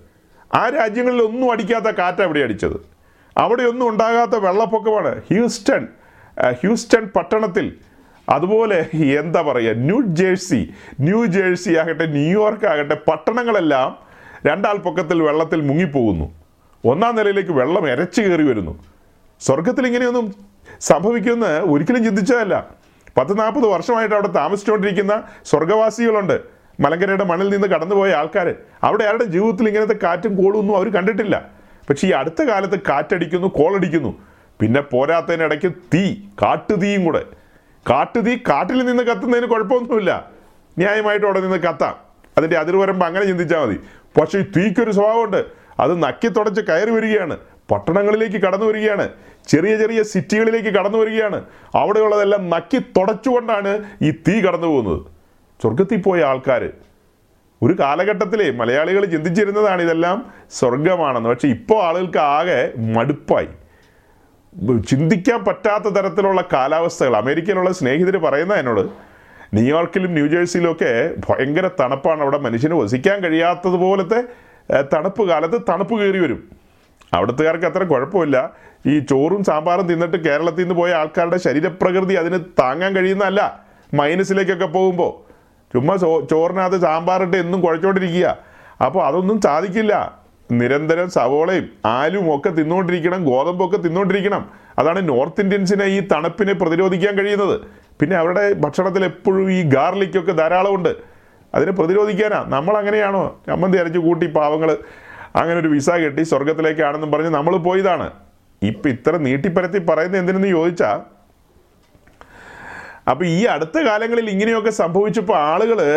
[0.54, 2.76] ആ രാജ്യങ്ങളിൽ ഒന്നും അടിക്കാത്ത കാറ്റ് അവിടെ അടിച്ചത്.
[3.36, 5.88] അവിടെ ഒന്നും ഉണ്ടാകാത്ത വെള്ളപ്പൊക്കമാണ് ഹ്യൂസ്റ്റൺ
[6.50, 7.76] ഹ്യൂസ്റ്റൺ പട്ടണത്തിൽ
[8.28, 13.96] അതുപോലെ എന്താ പറയുക ന്യൂ ജേഴ്സി ന്യൂ ജേഴ്സി ആകട്ടെ ന്യൂയോർക്ക് ആകട്ടെ പട്ടണങ്ങളെല്ലാം
[14.46, 16.32] രണ്ടാൾ പൊക്കത്തിൽ വെള്ളത്തിൽ മുങ്ങിപ്പോകുന്നു.
[16.84, 18.84] ഒന്നാം നിലയിലേക്ക് വെള്ളം എരച്ചു കയറി വരുന്നു.
[19.40, 20.34] സ്വർഗത്തിൽ ഇങ്ങനെയൊന്നും
[20.80, 22.66] സംഭവിക്കുമെന്ന് ഒരിക്കലും ചിന്തിച്ചതല്ല.
[23.16, 26.40] പത്ത് നാൽപ്പത് വർഷമായിട്ട് അവിടെ താമസിച്ചുകൊണ്ടിരിക്കുന്ന സ്വർഗവാസികളുണ്ട്
[26.80, 31.48] മലങ്കരയുടെ മണ്ണിൽ നിന്ന് കടന്നുപോയ ആൾക്കാർ അവിടെ ആരുടെ ജീവിതത്തിൽ ഇങ്ങനത്തെ കാറ്റും കോളും ഒന്നും അവർ കണ്ടിട്ടില്ല.
[31.90, 34.18] പക്ഷേ ഈ അടുത്ത കാലത്ത് കാറ്റടിക്കുന്നു കോളടിക്കുന്നു.
[34.60, 37.24] പിന്നെ പോരാത്തതിനിടയ്ക്ക് തീ കാട്ടുതീയും കൂടെ.
[37.90, 40.30] കാട്ടുതീ കാട്ടിൽ നിന്ന് കത്തുന്നതിന് കുഴപ്പമൊന്നുമില്ല.
[40.78, 41.94] ന്യായമായിട്ട് അവിടെ നിന്ന് കത്താം.
[42.38, 43.80] അതിന്റെ അതിർവരമ്പ് അങ്ങനെ ചിന്തിച്ചാൽ മതി.
[44.20, 45.44] പക്ഷേ ഈ തീക്കൊരു സ്വഭാവമുണ്ട്.
[45.80, 47.38] അത് നക്കി തുടച്ച് കയറി വരികയാണ്.
[47.70, 49.08] പട്ടണങ്ങളിലേക്ക് കടന്നു വരികയാണ്.
[49.46, 51.44] ചെറിയ ചെറിയ സിറ്റികളിലേക്ക് കടന്നു വരികയാണ്.
[51.74, 55.02] അവിടെയുള്ളതെല്ലാം നക്കി തുടച്ചുകൊണ്ടാണ് ഈ തീ കടന്നു പോകുന്നത്.
[55.62, 56.70] സ്വർഗത്തിൽ പോയ ആൾക്കാർ
[57.62, 63.48] ഒരു കാലഘട്ടത്തിലെ മലയാളികൾ ചിന്തിച്ചിരുന്നതാണ് ഇതെല്ലാം സ്വർഗമാണെന്ന് പക്ഷേ ഇപ്പോൾ ആളുകൾക്ക് ആകെ മടുപ്പായി.
[64.88, 67.16] ചിന്തിക്കാൻ പറ്റാത്ത തരത്തിലുള്ള കാലാവസ്ഥകൾ.
[67.16, 68.80] അമേരിക്കയിലുള്ള സ്നേഹിതർ പറയുന്ന എന്നോട്
[69.54, 72.22] ന്യൂയോർക്കിലും ന്യൂജേഴ്സിയിലും ഒക്കെ ഭയങ്കര തണുപ്പാണ്.
[72.22, 74.24] അവിടെ മനുഷ്യന് വസിക്കാൻ കഴിയാത്തതുപോലത്തെ
[74.94, 76.48] തണുപ്പ് കാലത്ത് തണുപ്പ് കയറി വരും.
[77.14, 78.50] അവിടുത്തുകാർക്ക് അത്ര കുഴപ്പമില്ല.
[78.86, 83.60] ഈ ചോറും സാമ്പാറും തിന്നിട്ട് കേരളത്തിൽ നിന്ന് പോയ ആൾക്കാരുടെ ശരീരപ്രകൃതി അതിന് താങ്ങാൻ കഴിയുന്നതല്ല.
[83.94, 85.32] മൈനസിലേക്കൊക്കെ പോകുമ്പോൾ
[85.72, 88.38] ചുമ്മാ ചോ ചോറിനകത്ത് സാമ്പാറിട്ട് എന്നും കുഴച്ചോണ്ടിരിക്കുക.
[88.84, 90.23] അപ്പോൾ അതൊന്നും സാധിക്കില്ല.
[90.58, 94.42] നിരന്തരം സവോളയും ആലും ഒക്കെ തിന്നുകൊണ്ടിരിക്കണം ഗോതമ്പൊക്കെ തിന്നുകൊണ്ടിരിക്കണം
[94.78, 97.56] അതാണ് നോർത്ത് ഇന്ത്യൻസിനെ ഈ തണുപ്പിനെ പ്രതിരോധിക്കാൻ കഴിയുന്നത്.
[98.00, 100.92] പിന്നെ അവരുടെ ഭക്ഷണത്തിൽ എപ്പോഴും ഈ ഗാർലിക്കൊക്കെ ധാരാളമുണ്ട്.
[101.54, 102.40] അതിനെ പ്രതിരോധിക്കാനാ?
[102.54, 103.24] നമ്മൾ അങ്ങനെയാണോ?
[103.46, 104.70] ചമ്മന്തി അരച്ച് കൂട്ടി പാവങ്ങൾ
[105.40, 108.06] അങ്ങനെ ഒരു വിസ കെട്ടി സ്വർഗത്തിലേക്കാണെന്നും പറഞ്ഞ് നമ്മൾ പോയതാണ്.
[108.62, 110.98] ഇപ്പം ഇത്ര നീട്ടിപ്പരത്തി പറയുന്നത് എന്തിനെന്ന് ചോദിച്ചാൽ
[113.10, 115.88] അപ്പം ഈ അടുത്ത കാലങ്ങളിൽ ഇങ്ങനെയൊക്കെ സംഭവിച്ചപ്പോൾ ആളുകൾ ആ,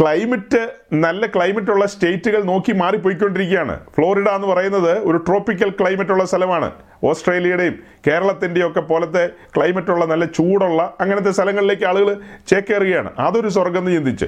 [0.00, 3.80] ക്ലൈമറ്റ് നല്ല ക്ലൈമറ്റ് ഉള്ള സ്റ്റേറ്റുകൾ നോക്കി മാറിപ്പോയിക്കൊണ്ടിരിക്കുകയാണ്.
[3.94, 6.72] ഫ്ലോറിഡ എന്ന് പറയുന്നത് ഒരു ട്രോപ്പിക്കൽ ക്ലൈമറ്റ് ഉള്ള സ്ഥലമാണ്.
[7.04, 13.12] ഓസ്ട്രേലിയയുടെയും കേരളത്തിന്റെയും ഒക്കെ പോലത്തെ ക്ലൈമറ്റ് ഉള്ള നല്ല ചൂടുള്ള അങ്ങനത്തെ സ്ഥലങ്ങളിലേക്ക് ആളുകൾ ചേക്കേറുകയാണ്.
[13.18, 14.24] അതൊരു സ്വർഗം എന്ന് ചിന്തിച്ച്.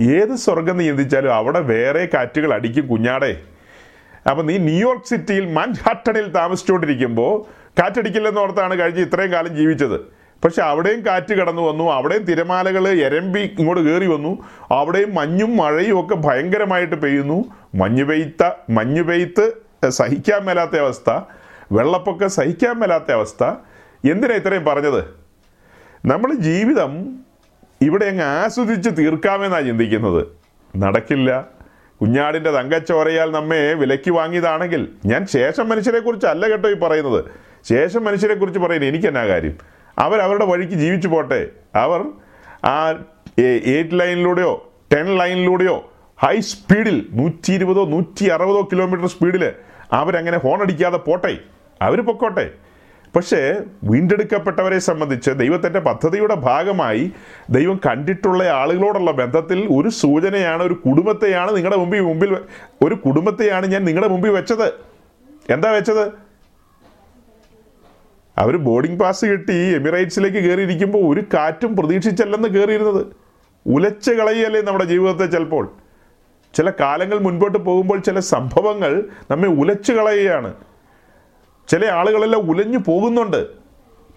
[0.00, 3.36] ഏത് സ്വർഗം എന്ന് ചിന്തിച്ചാലും അവിടെ വേറെ കാറ്റുകൾ അടിക്കും കുഞ്ഞാടെ.
[4.30, 10.13] അപ്പം നീ ന്യൂയോർക്ക് സിറ്റിയിൽ മൻഹട്ടണിൽ താമസിച്ചുകൊണ്ടിരിക്കുമ്പോൾ കാറ്റടിക്കില്ലെന്ന് ഓർത്താണ് കഴിഞ്ഞ് ഇത്രയും കാലം ജീവിച്ചത്.
[10.44, 14.38] പക്ഷെ അവിടെയും കാറ്റ് കടന്നു വന്നു അവിടെയും തിരമാലകൾ എരമ്പി ഇങ്ങോട്ട് കയറി വന്നു
[14.70, 17.44] അവിടെയും മഞ്ഞും മഴയും ഒക്കെ ഭയങ്കരമായിട്ട് പെയ്യുന്നു.
[17.74, 19.52] മഞ്ഞ് പെയ്ത്ത മഞ്ഞ് പെയ്ത്ത്
[19.88, 21.10] സഹിക്കാൻ മേലാത്ത അവസ്ഥ
[21.72, 23.44] വെള്ളപ്പൊക്കം സഹിക്കാൻ മേലാത്ത അവസ്ഥ.
[24.10, 25.04] എന്തിനാ ഇത്രയും പറഞ്ഞത്?
[26.06, 27.18] നമ്മൾ ജീവിതം
[27.80, 30.26] ഇവിടെ അങ്ങ് ആസ്വദിച്ച് തീർക്കാമെന്നാണ് ചിന്തിക്കുന്നത്.
[30.76, 31.48] നടക്കില്ല.
[32.00, 37.24] കുഞ്ഞാടിന്റെ തങ്കച്ചോരയാൽ നമ്മെ വിലക്ക് വാങ്ങിയതാണെങ്കിൽ ഞാൻ ശേഷം മനുഷ്യരെക്കുറിച്ച് അല്ല കേട്ടോ ഈ പറയുന്നത്.
[37.68, 39.73] ശേഷം മനുഷ്യരെക്കുറിച്ച് പറയുന്നത് എനിക്ക് എന്നാ കാര്യം?
[39.98, 41.48] അവർ അവരുടെ വഴിക്ക് ജീവിച്ചു പോട്ടെ.
[41.74, 42.04] അവർ
[42.64, 42.90] ആ
[43.38, 49.52] എയ്റ്റ് ലൈനിലൂടെയോ ടെൻ ലൈനിലൂടെയോ ഹൈ സ്പീഡിൽ നൂറ്റി ഇരുപതോ നൂറ്റി അറുപതോ കിലോമീറ്റർ സ്പീഡിൽ
[49.92, 51.38] അവരങ്ങനെ ഹോൺ അടിക്കാതെ പോട്ടെ.
[51.82, 52.50] അവർ പൊക്കോട്ടെ.
[53.16, 57.12] പക്ഷേ വീണ്ടെടുക്കപ്പെട്ടവരെ സംബന്ധിച്ച് ദൈവത്തിന്റെ പദ്ധതിയുടെ ഭാഗമായി
[57.50, 62.36] ദൈവം കണ്ടിട്ടുള്ള ആളുകളോടുള്ള ബന്ധത്തിൽ ഒരു സൂചനയാണ് ഒരു കുടുംബത്തെയാണ് നിങ്ങളുടെ മുമ്പിൽ മുമ്പിൽ
[62.82, 64.72] ഒരു കുടുംബത്തെയാണ് ഞാൻ നിങ്ങളുടെ മുമ്പിൽ വെച്ചത്.
[65.52, 66.23] എന്താ വെച്ചത്?
[68.38, 69.54] അവർ ബോർഡിംഗ് പാസ് കിട്ടി.
[69.54, 73.06] എമിറേറ്റ്സിലേക്ക് കയറിയിരിക്കുമ്പോൾ ഒരു കാറ്റും പ്രതീക്ഷിച്ചല്ലെന്ന് കയറിയിരുന്നത്
[73.66, 75.72] ഉലച്ച് കളയല്ലേ നമ്മുടെ ജീവിതത്തെ ചിലപ്പോൾ.
[76.54, 80.54] ചില കാലങ്ങൾ മുൻപോട്ട് പോകുമ്പോൾ ചില സംഭവങ്ങൾ നമ്മെ ഉലച്ചു കളയുകയാണ്.
[81.68, 83.46] ചില ആളുകളെല്ലാം ഉലഞ്ഞു പോകുന്നുണ്ട്.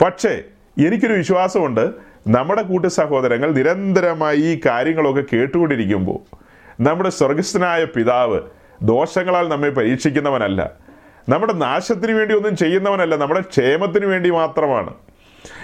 [0.02, 0.44] പക്ഷേ
[0.86, 1.90] എനിക്കൊരു വിശ്വാസമുണ്ട്.
[2.28, 6.38] നമ്മുടെ കൂട്ടു സഹോദരങ്ങൾ നിരന്തരമായി ഈ കാര്യങ്ങളൊക്കെ കേട്ടുകൊണ്ടിരിക്കുമ്പോൾ
[6.82, 8.42] നമ്മുടെ സ്വർഗസ്ഥനായ പിതാവ്
[8.82, 10.87] ദോഷങ്ങളാൽ നമ്മെ പരീക്ഷിക്കുന്നവനല്ല.
[11.30, 14.94] നമ്മുടെ നാശത്തിന് വേണ്ടി ഒന്നും ചെയ്യുന്നവനല്ല നമ്മുടെ ക്ഷേമത്തിന് വേണ്ടി മാത്രമാണ്.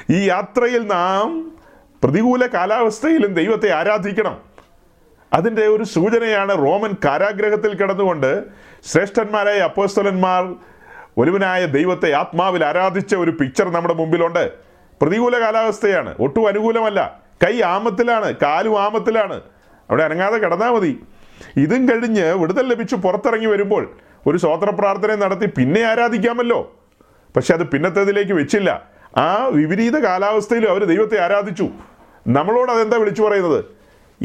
[0.09, 1.51] ഈ യാത്രയിൽ നാം
[2.03, 4.38] പ്രതികൂല കാലാവസ്ഥയിലും ദൈവത്തെ ആരാധിക്കണം.
[5.34, 8.43] അതിന്റെ ഒരു സൂചനയാണ് റോമൻ കാരാഗ്രഹത്തിൽ കിടന്നുകൊണ്ട്
[8.91, 10.55] ശ്രേഷ്ഠന്മാരായ അപ്പോസ്തലന്മാർ
[11.18, 14.51] ഒരുവനായ ദൈവത്തെ ആത്മാവിൽ ആരാധിച്ച ഒരു പിക്ചർ നമ്മുടെ മുമ്പിലുണ്ട്.
[15.01, 17.22] പ്രതികൂല കാലാവസ്ഥയാണ് ഒട്ടും അനുകൂലമല്ല.
[17.45, 19.41] കൈ ആമത്തിലാണ് കാലും ആമത്തിലാണ്.
[19.89, 20.99] അവിടെ അനങ്ങാതെ കിടന്നാൽ മതി.
[21.57, 23.91] ഇതും കഴിഞ്ഞ് വിടുതൽ ലഭിച്ച് പുറത്തിറങ്ങി വരുമ്പോൾ
[24.28, 26.76] ഒരു സ്വോത്ര പ്രാർത്ഥന നടത്തി പിന്നെ ആരാധിക്കാമല്ലോ.
[27.36, 28.89] പക്ഷെ അത് പിന്നത്തേതിലേക്ക് വെച്ചില്ല.
[29.17, 31.69] ആ വിപരീത കാലാവസ്ഥയിലും അവർ ദൈവത്തെ ആരാധിച്ചു.
[32.28, 33.65] നമ്മളോട് അതെന്താ വിളിച്ചു പറയുന്നത്?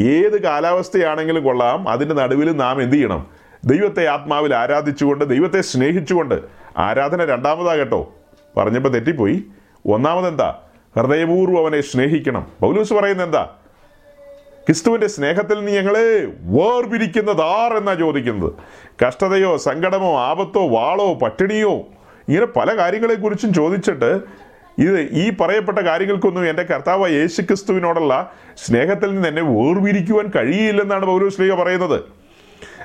[0.00, 1.88] ഏത് കാലാവസ്ഥയാണെങ്കിലും കൊള്ളാം.
[1.88, 3.26] അതിന്റെ നടുവിൽ നാം എന്ത് ചെയ്യണം?
[3.64, 6.42] ദൈവത്തെ ആത്മാവിൽ ആരാധിച്ചുകൊണ്ട് ദൈവത്തെ സ്നേഹിച്ചുകൊണ്ട്
[6.78, 8.14] ആരാധന രണ്ടാമതാ കേട്ടോ.
[8.56, 9.44] പറഞ്ഞപ്പോൾ തെറ്റിപ്പോയി.
[9.86, 10.58] ഒന്നാമതെന്താ?
[10.96, 12.46] ഹൃദയപൂർവം അവനെ സ്നേഹിക്കണം.
[12.60, 13.57] പൗലൂസ് പറയുന്നത് എന്താ
[14.68, 18.52] ക്രിസ്തുവിന്റെ സ്നേഹത്തിൽ നിന്ന് ഞങ്ങളെ വേർപിരിക്കുന്നത് ആർ എന്നാ ചോദിക്കുന്നത്.
[19.04, 21.70] കഷ്ടതയോ സങ്കടമോ ആപത്തോ വാളോ പട്ടിണിയോ
[22.28, 24.20] ഇങ്ങനെ പല കാര്യങ്ങളെക്കുറിച്ചും ചോദിച്ചിട്ട്
[24.78, 32.00] ഇത് ഈ പറയപ്പെട്ട കാര്യങ്ങൾക്കൊന്നും എന്റെ കർത്താവ് യേശു ക്രിസ്തുവിനോടുള്ള സ്നേഹത്തിൽ നിന്ന് എന്നെ വേർപിരിക്കുവാൻ കഴിയില്ലെന്നാണ് പൗരസ്ലീഗ പറയുന്നത്.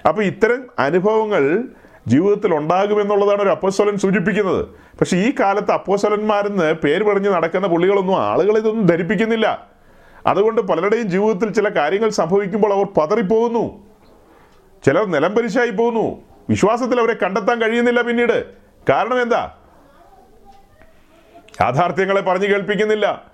[0.07, 1.63] അപ്പോൾ ഇത്തരം അനുഭവങ്ങൾ
[2.07, 4.65] ജീവിതത്തിൽ ഉണ്ടാകുമെന്നുള്ളതാണ് ഒരു അപ്പോസ്വലൻ സൂചിപ്പിക്കുന്നത്.
[4.99, 9.72] പക്ഷേ ഈ കാലത്ത് അപ്പോസ്വലന്മാരെന്ന് പേര് പറഞ്ഞ് നടക്കുന്ന പുള്ളികളൊന്നും ആളുകളിതൊന്നും ധരിപ്പിക്കുന്നില്ല.
[10.27, 13.87] അതുകൊണ്ട് പലരുടെയും ജീവിതത്തിൽ ചില കാര്യങ്ങൾ സംഭവിക്കുമ്പോൾ അവർ പതറിപ്പോകുന്നു.
[14.85, 16.21] ചിലർ നിലംപരിശായി പോകുന്നു.
[16.49, 18.45] വിശ്വാസത്തിൽ അവരെ കണ്ടെത്താൻ കഴിയുന്നില്ല പിന്നീട്.
[18.89, 19.51] കാരണം എന്താ?
[21.61, 23.33] യാഥാർത്ഥ്യങ്ങളെ പറഞ്ഞു കേൾപ്പിക്കുന്നില്ല.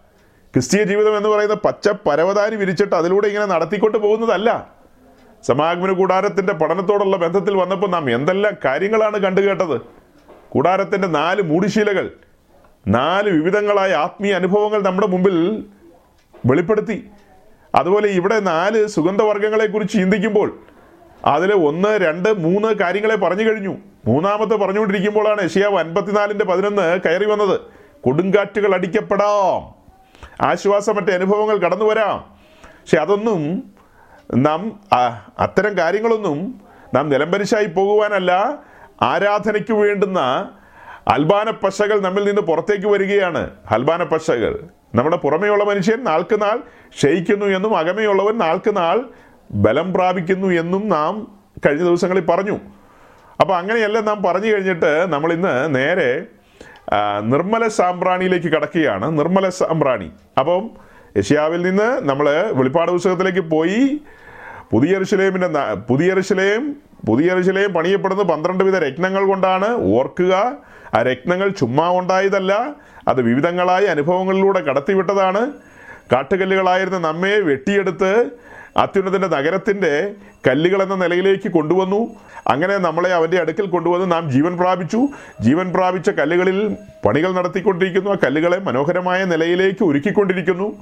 [0.54, 4.80] ക്രിസ്തീയ ജീവിതം എന്ന് പറയുന്ന പച്ച പരവതാനി വിരിച്ചിട്ട് അതിലൂടെ ഇങ്ങനെ നടത്തിക്കൊണ്ട് പോകുന്നതല്ല.
[5.48, 9.82] സമാഗമന കൂടാരത്തിന്റെ പഠനത്തോടുള്ള ബന്ധത്തിൽ വന്നപ്പോൾ നാം എന്തെല്ലാം കാര്യങ്ങളാണ് കണ്ടു കേട്ടത്
[10.50, 12.12] കൂടാരത്തിന്റെ നാല് മൂടിശീലകൾ
[12.88, 15.66] നാല് വിവിധങ്ങളായ ആത്മീയ അനുഭവങ്ങൾ നമ്മുടെ മുമ്പിൽ
[16.46, 17.10] വെളിപ്പെടുത്തി.
[17.76, 20.60] അതുപോലെ ഇവിടെ നാല് സുഗന്ധവർഗങ്ങളെ കുറിച്ച് ചിന്തിക്കുമ്പോൾ
[21.26, 23.78] അതിൽ ഒന്ന് രണ്ട് മൂന്ന് കാര്യങ്ങളെ പറഞ്ഞു കഴിഞ്ഞു.
[24.06, 27.60] മൂന്നാമത്തെ പറഞ്ഞുകൊണ്ടിരിക്കുമ്പോഴാണ് ഏഷ്യാവ് അൻപത്തിനാലിന്റെ പതിനൊന്ന് കയറി വന്നത്.
[28.02, 29.80] കൊടുങ്കാറ്റുകൾ അടിക്കപ്പെടാം.
[30.48, 32.40] ആശ്വാസമറ്റ അനുഭവങ്ങൾ കടന്നു വരാം.
[32.64, 33.64] പക്ഷെ അതൊന്നും
[34.36, 34.80] നാം
[35.40, 36.62] അത്തരം കാര്യങ്ങളൊന്നും
[36.94, 38.60] നാം നിലംപരിശായി പോകുവാനല്ല
[39.02, 40.50] ആരാധനയ്ക്ക് വേണ്ടുന്ന
[41.10, 43.50] അൽബാന പശകൾ നമ്മിൽ നിന്ന് പുറത്തേക്ക് വരികയാണ്.
[43.72, 44.60] അൽബാന പശകൾ.
[44.96, 46.58] നമ്മുടെ പുറമേയുള്ള മനുഷ്യൻ നാൾക്ക് നാൾ
[46.98, 49.04] ക്ഷയിക്കുന്നു എന്നും അകമയുള്ളവൻ നാൾക്ക് നാൾ
[49.52, 52.58] ബലം പ്രാപിക്കുന്നു എന്നും നാം കഴിഞ്ഞ ദിവസങ്ങളിൽ പറഞ്ഞു.
[53.42, 56.26] അപ്പോൾ അങ്ങനെയല്ല നാം പറഞ്ഞു കഴിഞ്ഞിട്ട് നമ്മൾ ഇന്ന് നേരെ
[57.24, 59.20] നിർമ്മല സാമ്പ്രാണിയിലേക്ക് കടക്കുകയാണ്.
[59.20, 60.12] നിർമ്മല സാമ്പ്രാണി.
[60.40, 60.70] അപ്പം
[61.18, 64.02] ഏഷ്യാവിൽ നിന്ന് നമ്മൾ വെളിപ്പാട് പുസ്തകത്തിലേക്ക് പോയി.
[64.72, 65.48] പുതിയ ഋഷിലേമിന്റെ
[65.90, 66.76] പുതിയ ഋഷിലേം
[67.08, 70.36] പുതിയ ഋഷിലേം പണിയപ്പെടുന്ന പന്ത്രണ്ട് വിധ രത്നങ്ങൾ കൊണ്ടാണ് ഓർക്കുക.
[70.96, 72.70] ആ രത്നങ്ങൾ ചുമ്മാ ഉണ്ടായതല്ല
[73.08, 75.52] അത് വിവിധങ്ങളായ അനുഭവങ്ങളിലൂടെ കടത്തിവിട്ടതാണ്.
[76.12, 78.26] കാട്ടുകല്ലുകളായിരുന്ന നമ്മെ വെട്ടിയെടുത്ത്
[78.78, 80.12] അത്യുന്നതിന്റെ നഗരത്തിന്റെ
[80.48, 82.16] കല്ലുകൾ എന്ന നിലയിലേക്ക് കൊണ്ടുവന്നു.
[82.48, 85.08] അങ്ങനെ നമ്മളെ അവന്റെ അടുക്കൽ കൊണ്ടുവന്ന് നാം ജീവൻ പ്രാപിച്ചു.
[85.42, 86.76] ജീവൻ പ്രാപിച്ച കല്ലുകളിൽ
[87.06, 88.10] പണികൾ നടത്തിക്കൊണ്ടിരിക്കുന്നു.
[88.10, 90.78] ആ കല്ലുകളെ മനോഹരമായ നിലയിലേക്ക് ഒരുക്കിക്കൊണ്ടിരിക്കുന്നു.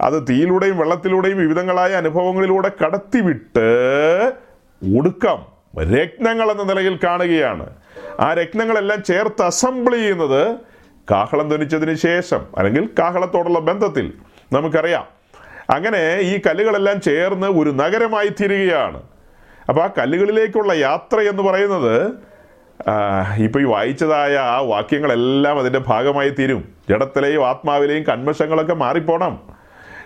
[0.00, 3.66] അത് തീയിലൂടെയും വെള്ളത്തിലൂടെയും വിവിധങ്ങളായ അനുഭവങ്ങളിലൂടെ കടത്തിവിട്ട്
[4.98, 5.38] ഒടുക്കം
[5.78, 7.83] രത്നങ്ങൾ എന്ന നിലയിൽ കാണുകയാണ്.
[8.20, 10.56] ആ രത്നങ്ങളെല്ലാം ചേർത്ത് അസംബിൾ ചെയ്യുന്നത്
[11.10, 14.12] കാഹളം ധനിച്ചതിന് ശേഷം അല്ലെങ്കിൽ കാഹളത്തോടുള്ള ബന്ധത്തിൽ
[14.52, 15.06] നമുക്കറിയാം.
[15.70, 19.02] അങ്ങനെ ഈ കല്ലുകളെല്ലാം ചേർന്ന് ഒരു നഗരമായി തീരുകയാണ്.
[19.68, 22.12] അപ്പോൾ ആ കല്ലുകളിലേക്കുള്ള യാത്ര എന്ന് പറയുന്നത്
[23.40, 26.74] ഇപ്പോൾ ഈ വായിച്ചതായ ആ വാക്യങ്ങളെല്ലാം അതിന്റെ ഭാഗമായി തീരും.
[26.90, 29.40] ജഡത്തിലെയും ആത്മാവിലെയും കന്മശങ്ങളൊക്കെ മാറിപ്പോണം.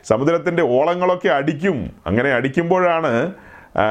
[0.04, 1.90] സമുദ്രത്തിന്റെ ഓളങ്ങളൊക്കെ അടിക്കും.
[2.06, 3.32] അങ്ങനെ അടിക്കുമ്പോഴാണ്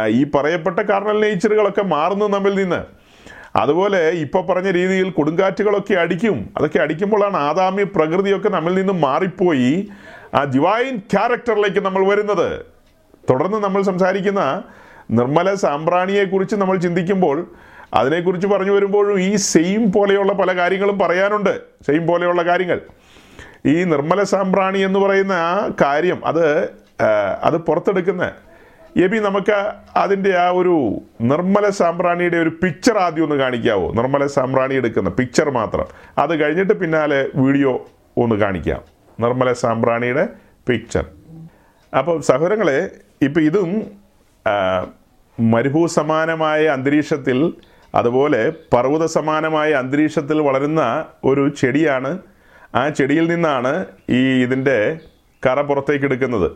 [0.07, 2.97] ഈ പറയപ്പെട്ട കാർണൽ നേച്ചറുകളൊക്കെ മാറുന്നത് നമ്മിൽ നിന്ന്.
[3.57, 6.49] അതുപോലെ ഇപ്പോൾ പറഞ്ഞ രീതിയിൽ കൊടുങ്കാറ്റുകളൊക്കെ അടിക്കും.
[6.57, 9.87] അതൊക്കെ അടിക്കുമ്പോഴാണ് ആദാമ്യ പ്രകൃതിയൊക്കെ നമ്മിൽ നിന്ന് മാറിപ്പോയി.
[10.33, 12.65] ആ ഡിവൈൻ ക്യാരക്ടറിലേക്ക് നമ്മൾ വരുന്നത്.
[13.29, 14.63] തുടർന്ന് നമ്മൾ സംസാരിക്കുന്ന
[15.11, 17.51] നിർമ്മല സാമ്പ്രാണിയെക്കുറിച്ച് നമ്മൾ ചിന്തിക്കുമ്പോൾ
[17.93, 21.61] അതിനെക്കുറിച്ച് പറഞ്ഞു വരുമ്പോഴും ഈ സെയിം പോലെയുള്ള പല കാര്യങ്ങളും പറയാനുണ്ട്.
[21.85, 22.81] സെയിം പോലെയുള്ള കാര്യങ്ങൾ.
[23.65, 26.69] ഈ നിർമ്മല സാമ്പ്രാണി എന്ന് പറയുന്ന ആ കാര്യം അത്
[27.43, 28.31] അത് പുറത്തെടുക്കുന്ന
[29.03, 29.57] എബി നമുക്ക്
[30.03, 30.75] അതിന്റെ ആ ഒരു
[31.21, 33.87] നിർമ്മല സാമ്പ്രാണിയുടെ ഒരു പിക്ചർ ആദ്യം ഒന്ന് കാണിക്കാവോ?
[33.93, 35.87] നിർമ്മല സാമ്പ്രാണി എടുക്കുന്ന പിക്ചർ മാത്രം.
[36.17, 37.71] അത് കഴിഞ്ഞിട്ട് പിന്നാലെ വീഡിയോ
[38.17, 38.81] ഒന്ന് കാണിക്കാം.
[39.21, 40.23] നിർമ്മല സാമ്പ്രാണിയുടെ
[40.69, 41.05] പിക്ചർ
[41.97, 42.79] അപ്പോൾ സഹോദരങ്ങളെ
[43.21, 43.69] ഇപ്പം ഇതും
[45.37, 47.53] മരുഭൂ സമാനമായ അന്തരീക്ഷത്തിൽ
[47.95, 48.41] അതുപോലെ
[48.73, 50.81] പർവത സമാനമായ അന്തരീക്ഷത്തിൽ വളരുന്ന
[51.23, 52.11] ഒരു ചെടിയാണ്.
[52.75, 53.73] ആ ചെടിയിൽ നിന്നാണ്
[54.09, 54.77] ഈ ഇതിന്റെ
[55.43, 56.49] കറ പുറത്തേക്ക് എടുക്കുന്നത്.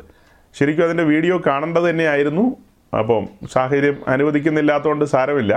[0.53, 2.45] ശരിക്കും അതിന്റെ വീഡിയോ കാണേണ്ടത് തന്നെയായിരുന്നു.
[2.99, 5.53] അപ്പം സാഹചര്യം അനുവദിക്കുന്നില്ലാത്തതുകൊണ്ട് സാരമില്ല.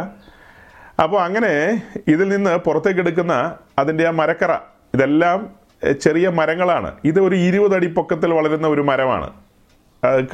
[1.03, 4.53] അപ്പോൾ അങ്ങനെ ഇതിൽ നിന്ന് പുറത്തേക്ക് എടുക്കുന്ന അതിന്റെ ആ മരക്കറ
[4.95, 5.65] ഇതെല്ലാം
[6.01, 6.93] ചെറിയ മരങ്ങളാണ്.
[7.05, 9.31] ഇത് ഒരു ഇരുപതടി പൊക്കത്തിൽ വളരുന്ന ഒരു മരമാണ്.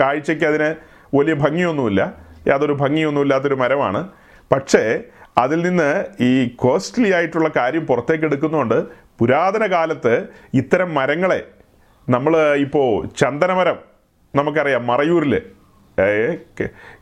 [0.01, 0.75] കാഴ്ചയ്ക്ക് അതിന്
[1.17, 2.13] വലിയ ഭംഗിയൊന്നുമില്ല.
[2.47, 4.09] യാതൊരു ഭംഗിയൊന്നുമില്ലാത്തൊരു മരമാണ്.
[4.53, 5.03] പക്ഷേ
[5.39, 8.85] അതിൽ നിന്ന് ഈ കോസ്റ്റ്ലി ആയിട്ടുള്ള കാര്യം പുറത്തേക്ക് എടുക്കുന്നതുകൊണ്ട്
[9.19, 11.41] പുരാതന കാലത്ത് ഇത്തരം മരങ്ങളെ
[12.11, 13.90] നമ്മൾ ഇപ്പോൾ ചന്ദനമരം
[14.35, 15.35] നമുക്കറിയാം മറയൂരിൽ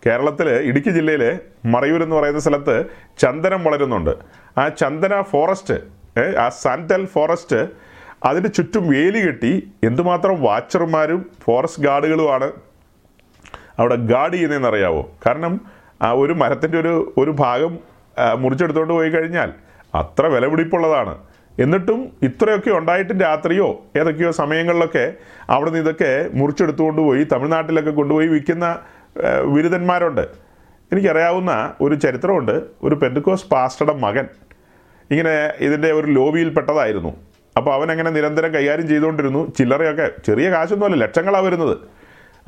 [0.05, 1.31] കേരളത്തിലെ ഇടുക്കി ജില്ലയിലെ
[1.65, 2.77] മറയൂർ എന്ന് പറയുന്ന സ്ഥലത്ത്
[3.19, 4.13] ചന്ദനം വളരുന്നുണ്ട്.
[4.59, 5.77] ആ ചന്ദന ഫോറസ്റ്റ്
[6.39, 7.61] ആ സാൻഡൽ ഫോറസ്റ്റ്
[8.25, 9.53] അതിന് ചുറ്റും വേലി കെട്ടി
[9.85, 12.49] എന്തുമാത്രം വാച്ചർമാരും ഫോറസ്റ്റ് ഗാർഡുകളുമാണ്
[13.79, 15.61] അവിടെ ഗാർഡ് ചെയ്യുന്നതെന്ന് അറിയാവോ കാരണം
[16.03, 17.73] ആ ഒരു മരത്തിന്റെ ഒരു ഒരു ഭാഗം
[18.39, 19.51] മുറിച്ചെടുത്തുകൊണ്ട് പോയി കഴിഞ്ഞാൽ
[19.95, 21.15] അത്ര വിലപിടിപ്പുള്ളതാണ്
[21.59, 25.13] എന്നിട്ടും ഇത്രയൊക്കെ ഉണ്ടായിട്ടും രാത്രിയോ ഏതൊക്കെയോ സമയങ്ങളിലൊക്കെ
[25.51, 28.79] അവിടെ നിന്ന് ഇതൊക്കെ മുറിച്ചെടുത്തുകൊണ്ട് പോയി തമിഴ്നാട്ടിലൊക്കെ കൊണ്ടുപോയി വിൽക്കുന്ന
[29.55, 30.49] ബിരുദന്മാരുണ്ട്
[30.93, 32.63] എനിക്കറിയാവുന്ന ഒരു ചരിത്രമുണ്ട്.
[32.83, 34.27] ഒരു പെൻഡുക്കോസ് പാസ്റ്ററുടെ മകൻ.
[35.11, 37.17] ഇങ്ങനെ ഇതിന്റെ ഒരു ലോബിയിൽ പെട്ടതായിരുന്നു.
[37.57, 39.53] അപ്പോൾ അവൻ അങ്ങനെ നിരന്തരം കൈകാര്യം ചെയ്തുകൊണ്ടിരുന്നു.
[39.59, 41.79] ചില്ലറയൊക്കെ ചെറിയ കാശൊന്നുമല്ല ലക്ഷങ്ങളാണ് വരുന്നത്.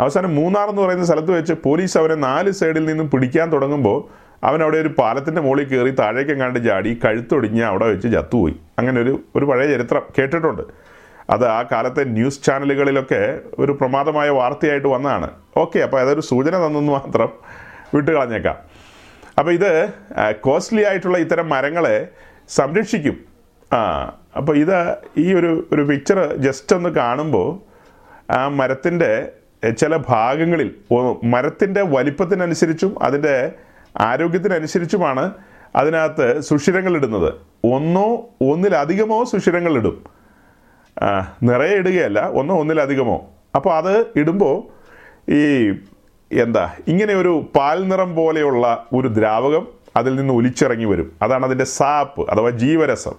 [0.00, 4.78] അവസാനം മൂന്നാർ എന്ന് പറയുന്ന സ്ഥലത്ത് വെച്ച് പോലീസ് അവനെ നാല് സൈഡിൽ നിന്നും പിടിക്കാൻ തുടങ്ങുമ്പോൾ അവൻ അവിടെ
[4.78, 8.54] ഒരു പാലത്തിന്റെ മുകളിൽ കയറി താഴേക്ക് എങ്ങാണ്ട് ചാടി കഴുത്തൊടിഞ്ഞ് അവിടെ വെച്ച് ചത്തുപോയി.
[8.78, 10.62] അങ്ങനെ ഒരു ഒരു പഴയ ചരിത്രം കേട്ടിട്ടുണ്ട്.
[11.30, 15.30] അത് ആ കാലത്തെ ന്യൂസ് ചാനലുകളിലൊക്കെ ഒരു പ്രമാദമായ വാർത്തയായിട്ട് വന്നതാണ്.
[15.56, 17.30] ഓക്കെ അപ്പോൾ അതൊരു സൂചന തന്നെന്ന് മാത്രം
[17.94, 18.56] വിട്ടുകളഞ്ഞേക്കാം.
[19.38, 19.88] അപ്പോൾ ഇത്
[20.40, 22.08] കോസ്റ്റ്ലി ആയിട്ടുള്ള ഇത്തരം മരങ്ങളെ
[22.48, 23.16] സംരക്ഷിക്കും.
[23.74, 23.78] ആ
[24.36, 27.48] അപ്പോൾ ഇത് ഈ ഒരു ഒരു പിക്ചർ ജസ്റ്റ് ഒന്ന് കാണുമ്പോൾ
[28.32, 29.32] ആ മരത്തിന്റെ
[29.78, 30.74] ചില ഭാഗങ്ങളിൽ
[31.24, 33.52] മരത്തിന്റെ വലിപ്പത്തിനനുസരിച്ചും അതിന്റെ
[33.96, 35.30] ആരോഗ്യത്തിനനുസരിച്ചുമാണ്
[35.76, 37.34] അതിനകത്ത് സുഷിരങ്ങൾ ഇടുന്നത്
[37.64, 40.04] ഒന്നോ ഒന്നിലധികമോ സുഷിരങ്ങൾ ഇടും
[41.42, 43.28] നിറയെ ഇടുകയല്ല ഒന്നോ ഒന്നിലധികമോ.
[43.56, 44.62] അപ്പോൾ അത് ഇടുമ്പോൾ
[45.32, 45.68] ഈ
[46.32, 49.66] എന്താ ഇങ്ങനെ ഒരു പാൽ നിറം പോലെയുള്ള ഒരു ദ്രാവകം
[49.96, 51.12] അതിൽ നിന്ന് ഒലിച്ചിറങ്ങി വരും.
[51.22, 53.14] അതാണ് അതിന്റെ സാപ്പ് അഥവാ ജീവരസം.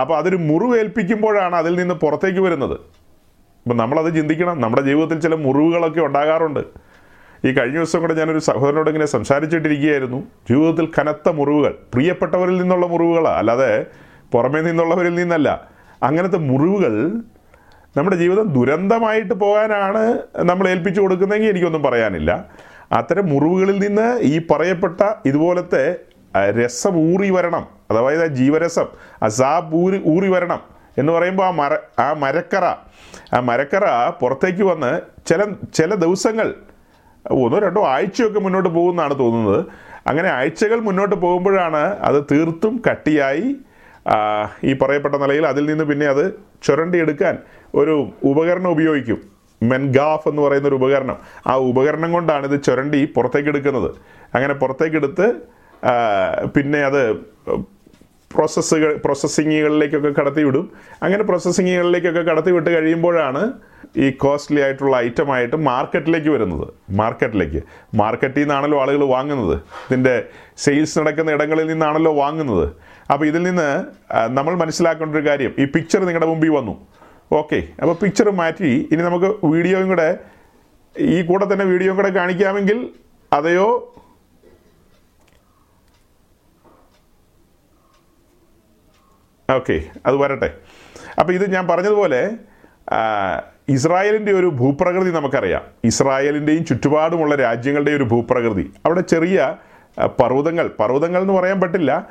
[0.00, 2.80] അപ്പോൾ അതൊരു മുറിവേൽപ്പിക്കുമ്പോഴാണ് അതിൽ നിന്ന് പുറത്തേക്ക് വരുന്നത്.
[3.64, 4.60] അപ്പം നമ്മളത് ചിന്തിക്കണം.
[4.60, 6.87] നമ്മുടെ ജീവിതത്തിൽ ചില മുറിവുകളൊക്കെ ഉണ്ടാകാറുണ്ട്.
[7.44, 10.26] ഈ കഴിഞ്ഞ ദിവസം കൂടെ ഞാനൊരു സഹോദരനോട് ഇങ്ങനെ സംസാരിച്ചിട്ടിരിക്കുകയായിരുന്നു.
[10.50, 11.74] ജീവിതത്തിൽ കനത്ത മുറിവുകൾ.
[11.94, 13.86] പ്രിയപ്പെട്ടവരിൽ നിന്നുള്ള മുറിവുകളാണ് അല്ലാതെ
[14.32, 15.68] പുറമേ നിന്നുള്ളവരിൽ നിന്നല്ല.
[16.02, 16.94] അങ്ങനത്തെ മുറിവുകൾ
[17.96, 22.44] നമ്മുടെ ജീവിതം ദുരന്തമായിട്ട് പോകാനാണ് നമ്മൾ ഏൽപ്പിച്ചു കൊടുക്കുന്നതെങ്കിൽ എനിക്കൊന്നും പറയാനില്ല.
[22.92, 25.96] അത്തരം മുറിവുകളിൽ നിന്ന് ഈ പറയപ്പെട്ട ഇതുപോലത്തെ
[26.36, 27.68] രസം ഊറി വരണം.
[27.90, 28.86] അതായത് ജീവരസം
[29.22, 30.60] അസാബ് ഊരി ഊറി വരണം
[30.98, 32.64] എന്ന് പറയുമ്പോൾ ആ മര ആ മരക്കറ
[33.34, 36.54] ആ മരക്കറ പുറത്തേക്ക് വന്ന് ചില ചില ദിവസങ്ങൾ
[37.30, 39.64] ഒന്നോ രണ്ടോ ആഴ്ചയൊക്കെ മുന്നോട്ട് പോകുമെന്നാണ് തോന്നുന്നത്.
[40.06, 43.56] അങ്ങനെ ആഴ്ചകൾ മുന്നോട്ട് പോകുമ്പോഴാണ് അത് തീർത്തും കട്ടിയായി.
[44.64, 47.38] ഈ പറയപ്പെട്ട നിലയിൽ അതിൽ നിന്ന് പിന്നെ അത് ചുരണ്ടിയെടുക്കാൻ
[47.74, 49.18] ഒരു ഉപകരണം ഉപയോഗിക്കും.
[49.62, 51.18] മെൻഗാഫ് എന്ന് പറയുന്ന ഒരു ഉപകരണം.
[51.46, 53.90] ആ ഉപകരണം കൊണ്ടാണ് ഇത് ചുരണ്ടി പുറത്തേക്ക് എടുക്കുന്നത്.
[54.34, 55.32] അങ്ങനെ പുറത്തേക്കെടുത്ത്
[56.56, 57.16] പിന്നെ അത്
[58.34, 60.70] പ്രോസസ്സുകൾ പ്രോസസ്സിങ്ങുകളിലേക്കൊക്കെ കടത്തിവിടും.
[61.02, 63.52] അങ്ങനെ പ്രോസസ്സിങ്ങുകളിലേക്കൊക്കെ കടത്തി വിട്ട് കഴിയുമ്പോഴാണ്
[64.04, 66.66] ഈ കോസ്റ്റ്ലി ആയിട്ടുള്ള ഐറ്റം ആയിട്ട് മാർക്കറ്റിലേക്ക് വരുന്നത്.
[67.00, 67.60] മാർക്കറ്റിലേക്ക്
[68.00, 69.56] മാർക്കറ്റിൽ നിന്നാണല്ലോ ആളുകൾ വാങ്ങുന്നത്.
[69.88, 70.14] ഇതിന്റെ
[70.64, 72.66] സെയിൽസ് നടക്കുന്ന ഇടങ്ങളിൽ നിന്നാണല്ലോ വാങ്ങുന്നത്.
[73.12, 73.68] അപ്പോൾ ഇതിൽ നിന്ന്
[74.38, 75.52] നമ്മൾ മനസ്സിലാക്കേണ്ട ഒരു കാര്യം.
[75.62, 76.74] ഈ പിക്ചർ നിങ്ങളുടെ മുമ്പിൽ വന്നു.
[77.40, 78.72] ഓക്കെ അപ്പോൾ പിക്ചർ മാറ്റി.
[78.92, 80.08] ഇനി നമുക്ക് വീഡിയോയും കൂടെ
[80.96, 82.78] ഈ കൂടെ തന്നെ വീഡിയോയും കൂടെ കാണിക്കാമെങ്കിൽ
[83.32, 83.68] അതെയോ?
[89.48, 89.76] ഓക്കെ
[90.06, 90.48] അത് വരട്ടെ.
[91.20, 92.20] അപ്പോൾ ഇത് ഞാൻ പറഞ്ഞതുപോലെ
[93.68, 95.62] ഇസ്രായേലിന്റെ ഒരു ഭൂപ്രകൃതി നമുക്കറിയാം.
[95.84, 98.72] ഇസ്രായേലിന്റെയും ചുറ്റുപാടുമുള്ള രാജ്യങ്ങളുടെ ഒരു ഭൂപ്രകൃതി.
[98.86, 99.54] അവിടെ ചെറിയ
[99.98, 100.70] പർവതങ്ങൾ.
[100.80, 102.06] പർവതങ്ങൾ എന്ന് പറയാൻ പറ്റില്ല.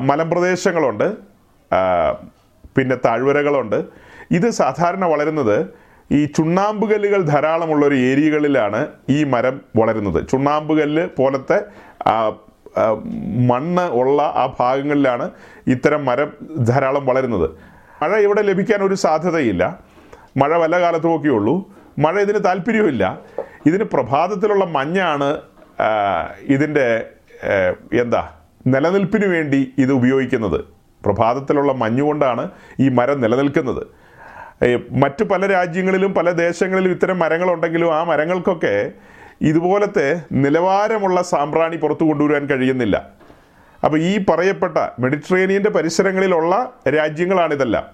[0.00, 1.12] മലമ്പ്രദേശങ്ങളുണ്ട്.
[2.76, 3.84] പിന്നെ താഴ്വരകളുണ്ട്.
[4.30, 5.66] ഇത് സാധാരണ വളരുന്നത്
[6.12, 10.28] ഈ ചുണ്ണാമ്പുകല്ലുകൾ ധാരാളമുള്ള ഒരു ഏരിയകളിലാണ് ഈ മരം വളരുന്നത്.
[10.28, 11.64] ചുണ്ണാമ്പുകല്ല് പോലത്തെ
[13.46, 15.30] മണ്ണ് ഉള്ള ആ ഭാഗങ്ങളിലാണ്
[15.66, 16.32] ഇത്തരം മരം
[16.64, 17.50] ധാരാളം വളരുന്നത്.
[18.02, 19.85] മഴ ഇവിടെ ലഭിക്കാൻ ഒരു സാധ്യതയില്ല.
[20.36, 21.54] മഴ വല്ല കാലത്തും ഒക്കെ ഉള്ളൂ.
[21.98, 23.04] മഴ ഇതിന് താല്പര്യമില്ല
[23.66, 25.40] ഇതിന് പ്രഭാതത്തിലുള്ള മഞ്ഞാണ്
[26.54, 26.86] ഇതിന്റെ
[28.02, 28.22] എന്താ
[28.66, 30.60] നിലനിൽപ്പിന് വേണ്ടി ഇത് ഉപയോഗിക്കുന്നത്.
[31.04, 33.82] പ്രഭാതത്തിലുള്ള മഞ്ഞുകൊണ്ടാണ് ഈ മരം നിലനിൽക്കുന്നത്.
[35.02, 38.92] മറ്റ് പല രാജ്യങ്ങളിലും പല ദേശങ്ങളിലും ഇത്തരം മരങ്ങളുണ്ടെങ്കിലും ആ മരങ്ങൾക്കൊക്കെ
[39.42, 42.96] ഇതുപോലത്തെ നിലവാരമുള്ള സാമ്പ്രാണി പുറത്തു കൊണ്ടുവരാൻ കഴിയുന്നില്ല.
[43.84, 47.84] അപ്പോൾ ഈ പറയപ്പെട്ട മെഡിറ്ററേനിയന്റെ പരിസരങ്ങളിലുള്ള രാജ്യങ്ങളാണിതെല്ലാം.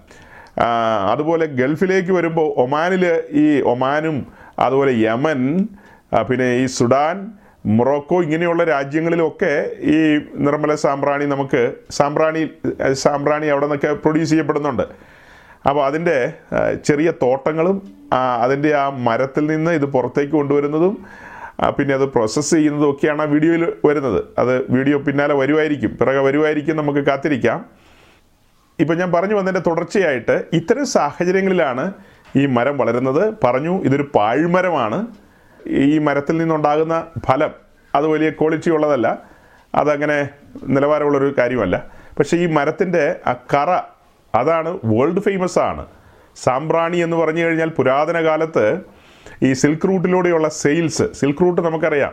[1.11, 3.05] അതുപോലെ ഗൾഫിലേക്ക് വരുമ്പോൾ ഒമാനിൽ
[3.43, 4.19] ഈ ഒമാനും
[4.65, 5.41] അതുപോലെ യമൻ
[6.29, 7.17] പിന്നെ ഈ സുഡാൻ
[7.79, 9.53] മൊറോക്കോ ഇങ്ങനെയുള്ള രാജ്യങ്ങളിലൊക്കെ
[9.95, 9.99] ഈ
[10.47, 11.61] നിർമ്മല സാമ്പ്രാണി നമുക്ക്
[11.99, 12.43] സാമ്പ്രാണി
[13.05, 14.87] സാമ്പ്രാണി അവിടെ നിന്നൊക്കെ പ്രൊഡ്യൂസ് ചെയ്യപ്പെടുന്നുണ്ട്
[15.69, 16.17] അപ്പോൾ അതിന്റെ
[16.89, 17.77] ചെറിയ തോട്ടങ്ങളും
[18.45, 20.95] അതിന്റെ ആ മരത്തിൽ നിന്ന് ഇത് പുറത്തേക്ക് കൊണ്ടുവരുന്നതും
[21.77, 24.21] പിന്നെ അത് പ്രോസസ്സ് ചെയ്യുന്നതും ഒക്കെയാണ് ആ വീഡിയോയിൽ വരുന്നത്.
[24.41, 27.59] അത് വീഡിയോ പിന്നാലെ വരുമായിരിക്കും പിറകെ വരുമായിരിക്കും നമുക്ക് കാത്തിരിക്കാം.
[28.83, 31.93] ഇപ്പം ഞാൻ പറഞ്ഞു വന്നതിന്റെ തുടർച്ചയായിട്ട് ഇത്തരം സാഹചര്യങ്ങളിലാണ്
[32.37, 33.35] ഈ മരം വളരുന്നത്.
[33.45, 35.07] പറഞ്ഞു ഇതൊരു പാഴ്മരമാണ്.
[35.67, 37.51] ഈ മരത്തിൽ നിന്നുണ്ടാകുന്ന ഫലം
[37.95, 39.19] അത് വലിയ ക്വാളിറ്റി ഉള്ളതല്ല.
[39.75, 40.29] അതങ്ങനെ
[40.65, 41.87] നിലവാരമുള്ളൊരു കാര്യമല്ല.
[42.19, 43.81] പക്ഷേ ഈ മരത്തിന്റെ ആ കറ
[44.35, 45.87] അതാണ് വേൾഡ് ഫേമസ് ആണ്.
[46.37, 48.81] സാമ്പ്രാണി എന്ന് പറഞ്ഞു കഴിഞ്ഞാൽ പുരാതന കാലത്ത്
[49.43, 52.13] ഈ സിൽക്ക് റൂട്ടിലൂടെയുള്ള സെയിൽസ് സിൽക്ക് റൂട്ട് നമുക്കറിയാം.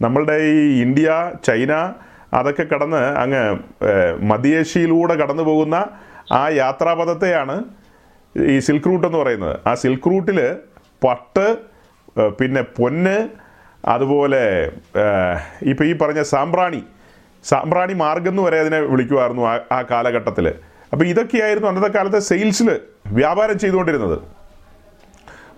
[0.00, 1.92] നമ്മളുടെ ഈ ഇന്ത്യ ചൈന
[2.34, 3.42] അതൊക്കെ കടന്ന് അങ്ങ്
[4.22, 5.86] മദിയേഷ്യയിലൂടെ കടന്നു പോകുന്ന
[6.32, 7.64] ആ യാത്രാപഥത്തെയാണ്
[8.48, 9.60] ഈ സിൽക്ക് റൂട്ട് എന്ന് പറയുന്നത്.
[9.66, 10.56] ആ സിൽക്ക് റൂട്ടിൽ
[11.04, 11.56] പട്ട്
[12.40, 13.28] പിന്നെ പൊന്ന്
[13.84, 14.42] അതുപോലെ
[15.62, 16.82] ഇപ്പം ഈ പറഞ്ഞ സാമ്പ്രാണി
[17.44, 20.46] സാമ്പ്രാണി മാർഗം എന്ന് വരെ അതിനെ വിളിക്കുമായിരുന്നു ആ ആ കാലഘട്ടത്തിൽ
[20.92, 24.18] അപ്പോൾ ഇതൊക്കെയായിരുന്നു അന്നത്തെ കാലത്തെ സെയിൽസിൽ വ്യാപാരം ചെയ്തുകൊണ്ടിരുന്നത്.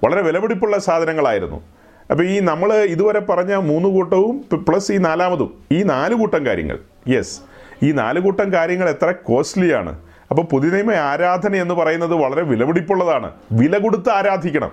[0.05, 1.80] വളരെ വിലപിടിപ്പുള്ള സാധനങ്ങളായിരുന്നു.
[2.11, 5.54] അപ്പോൾ ഈ നമ്മൾ ഇതുവരെ പറഞ്ഞ മൂന്ന് കൂട്ടവും പ്ലസ് ഈ നാലാമതും.
[5.72, 6.78] ഈ നാല് കൂട്ടം കാര്യങ്ങൾ.
[7.08, 7.40] യെസ്
[7.82, 9.98] ഈ നാല് കൂട്ടം കാര്യങ്ങൾ എത്ര കോസ്റ്റ്ലിയാണ്
[10.30, 13.30] അപ്പോൾ പുതുനിയമ ആരാധന എന്ന് പറയുന്നത് വളരെ വിലപിടിപ്പുള്ളതാണ്.
[13.52, 14.70] വില കൊടുത്ത് ആരാധിക്കണം.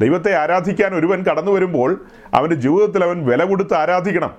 [0.00, 2.04] ദൈവത്തെ ആരാധിക്കാൻ ഒരുവൻ കടന്നു വരുമ്പോൾ
[2.34, 4.32] അവന്റെ ജീവിതത്തിൽ അവൻ വില കൊടുത്ത് ആരാധിക്കണം.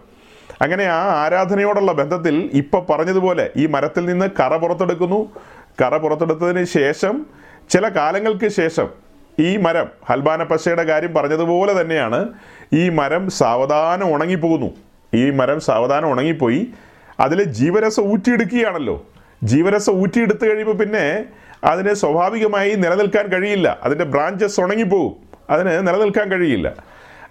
[0.62, 5.32] അങ്ങനെ ആ ആരാധനയോടുള്ള ബന്ധത്തിൽ ഇപ്പം പറഞ്ഞതുപോലെ ഈ മരത്തിൽ നിന്ന് കറ പുറത്തെടുക്കുന്നു.
[5.82, 7.26] കറ പുറത്തെടുത്തതിന് ശേഷം
[7.70, 9.03] ചില കാലങ്ങൾക്ക് ശേഷം
[9.40, 12.30] ഈ മരം ഹൽബാന പശയുടെ കാര്യം പറഞ്ഞതുപോലെ തന്നെയാണ്
[12.74, 14.72] ഈ മരം സാവധാനം ഉണങ്ങിപ്പോകുന്നു.
[15.14, 16.68] ഈ മരം സാവധാനം ഉണങ്ങിപ്പോയി
[17.20, 19.06] അതിലെ ജീവരസം ഊറ്റിയെടുക്കുകയാണല്ലോ.
[19.44, 21.26] ജീവരസം ഊറ്റിയെടുത്ത് കഴിയുമ്പോൾ പിന്നെ
[21.64, 23.80] അതിന് സ്വാഭാവികമായി നിലനിൽക്കാൻ കഴിയില്ല.
[23.84, 25.16] അതിന്റെ ബ്രാഞ്ചസ് ഉണങ്ങിപ്പോകും.
[25.50, 26.74] അതിന് നിലനിൽക്കാൻ കഴിയില്ല.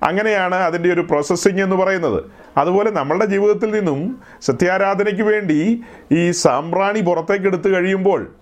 [0.03, 2.25] അങ്ങനെയാണ് അതിന്റെ ഒരു പ്രോസസ്സിങ് എന്ന് പറയുന്നത്.
[2.57, 5.83] അതുപോലെ നമ്മളുടെ ജീവിതത്തിൽ നിന്നും സത്യാരാധനയ്ക്ക് വേണ്ടി
[6.13, 8.35] ഈ സാമ്പ്രാണി പുറത്തേക്ക് എടുത്തു കഴിയുമ്പോൾ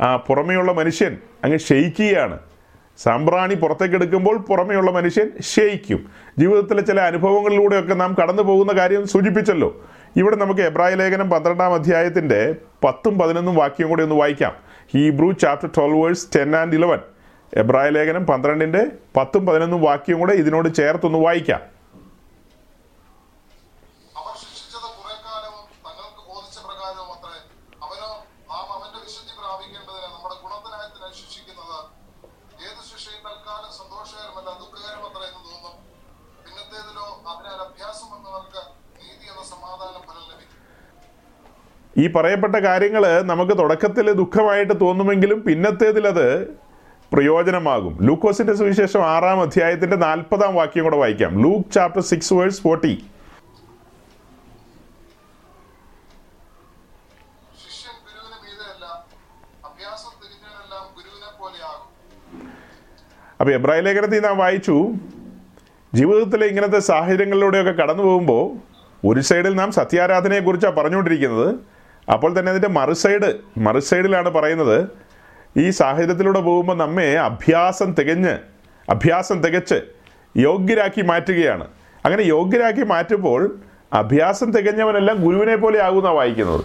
[0.00, 2.38] ആ പുറമെയുള്ള മനുഷ്യൻ അങ്ങ് ക്ഷയിക്കുകയാണ്.
[2.98, 6.06] സാമ്പ്രാണി പുറത്തേക്ക് എടുക്കുമ്പോൾ പുറമെയുള്ള മനുഷ്യൻ ക്ഷയിക്കും
[6.38, 9.80] ജീവിതത്തിലെ ചില അനുഭവങ്ങളിലൂടെയൊക്കെ നാം കടന്നു പോകുന്ന കാര്യം സൂചിപ്പിച്ചല്ലോ.
[10.16, 14.52] ഇവിടെ നമുക്ക് എബ്രായ ലേഖനം പന്ത്രണ്ടാം അധ്യായത്തിന്റെ പത്തും പതിനൊന്നും വാക്യം കൂടി ഒന്ന് വായിക്കാം.
[14.94, 16.98] Hebrew chapter twelve verse ten and eleven.
[17.56, 18.86] എബ്രായ ലേഖനം പന്ത്രണ്ടിന്റെ
[19.16, 21.77] പത്തും പതിനൊന്നും വാക്യം കൂടെ ഇതിനോട് ചേർത്തൊന്ന് വായിക്കാം.
[41.98, 46.48] ഈ പറയപ്പെട്ട കാര്യങ്ങൾ നമുക്ക് തുടക്കത്തിൽ ദുഃഖമായിട്ട് തോന്നുമെങ്കിലും പിന്നത്തേതിലത്
[47.12, 47.98] പ്രയോജനമാകും.
[48.00, 51.42] ലൂക്കോസിന്റെ സുവിശേഷം ആറാം അധ്യായത്തിന്റെ നാൽപ്പതാം വാക്യം കൂടെ വായിക്കാം.
[51.42, 53.04] Luke chapter six verse forty.
[63.40, 64.90] അപ്പോൾ എബ്രാഹിം ലേഖനത്തിൽ നാം വായിച്ചു
[65.94, 68.56] ജീവിതത്തിലെ ഇങ്ങനത്തെ സാഹചര്യങ്ങളിലൂടെയൊക്കെ കടന്നു പോകുമ്പോൾ
[69.06, 71.77] ഒരു സൈഡിൽ നാം സത്യാരാധനയെക്കുറിച്ചാണ് പറഞ്ഞുകൊണ്ടിരിക്കുന്നത്
[72.12, 74.88] അപ്പോൾ തന്നെ അതിന്റെ മറുസൈഡ് മറുസൈഡിലാണ് പറയുന്നത്
[75.56, 78.38] ഈ സാഹചര്യത്തിലൂടെ പോകുമ്പോൾ നമ്മെ അഭ്യാസം തികഞ്ഞ്
[78.90, 79.80] അഭ്യാസം തികച്ച്
[80.36, 81.66] യോഗ്യരാക്കി മാറ്റുകയാണ്.
[82.06, 83.58] അങ്ങനെ യോഗ്യരാക്കി മാറ്റുമ്പോൾ
[83.92, 86.64] അഭ്യാസം തികഞ്ഞവനെല്ലാം ഗുരുവിനെ പോലെ ആകുന്ന വായിക്കുന്നത്.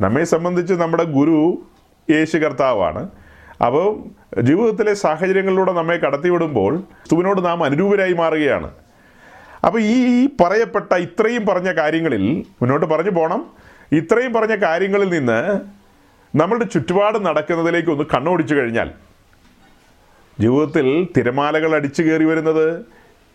[0.00, 1.66] നമ്മെ സംബന്ധിച്ച് നമ്മുടെ ഗുരു
[2.10, 3.08] യേശു കർത്താവാണ്.
[3.66, 3.86] അപ്പോൾ
[4.42, 8.70] ജീവിതത്തിലെ സാഹചര്യങ്ങളിലൂടെ നമ്മെ കടത്തിവിടുമ്പോൾ ക്രിസ്തുവിനോട് നാം അനുരൂപരായി മാറുകയാണ്.
[9.66, 15.60] അപ്പോൾ ഈ പറയപ്പെട്ട ഇത്രയും പറഞ്ഞ കാര്യങ്ങളിൽ മുന്നോട്ട് പറഞ്ഞു പോകണം ഇത്രയും പറഞ്ഞ കാര്യങ്ങളിൽ നിന്ന്
[16.36, 18.90] നമ്മളുടെ ചുറ്റുപാട് നടക്കുന്നതിലേക്ക് ഒന്ന് കണ്ണോടിച്ചു കഴിഞ്ഞാൽ
[20.40, 22.86] ജീവിതത്തിൽ തിരമാലകൾ അടിച്ചു കയറി വരുന്നത്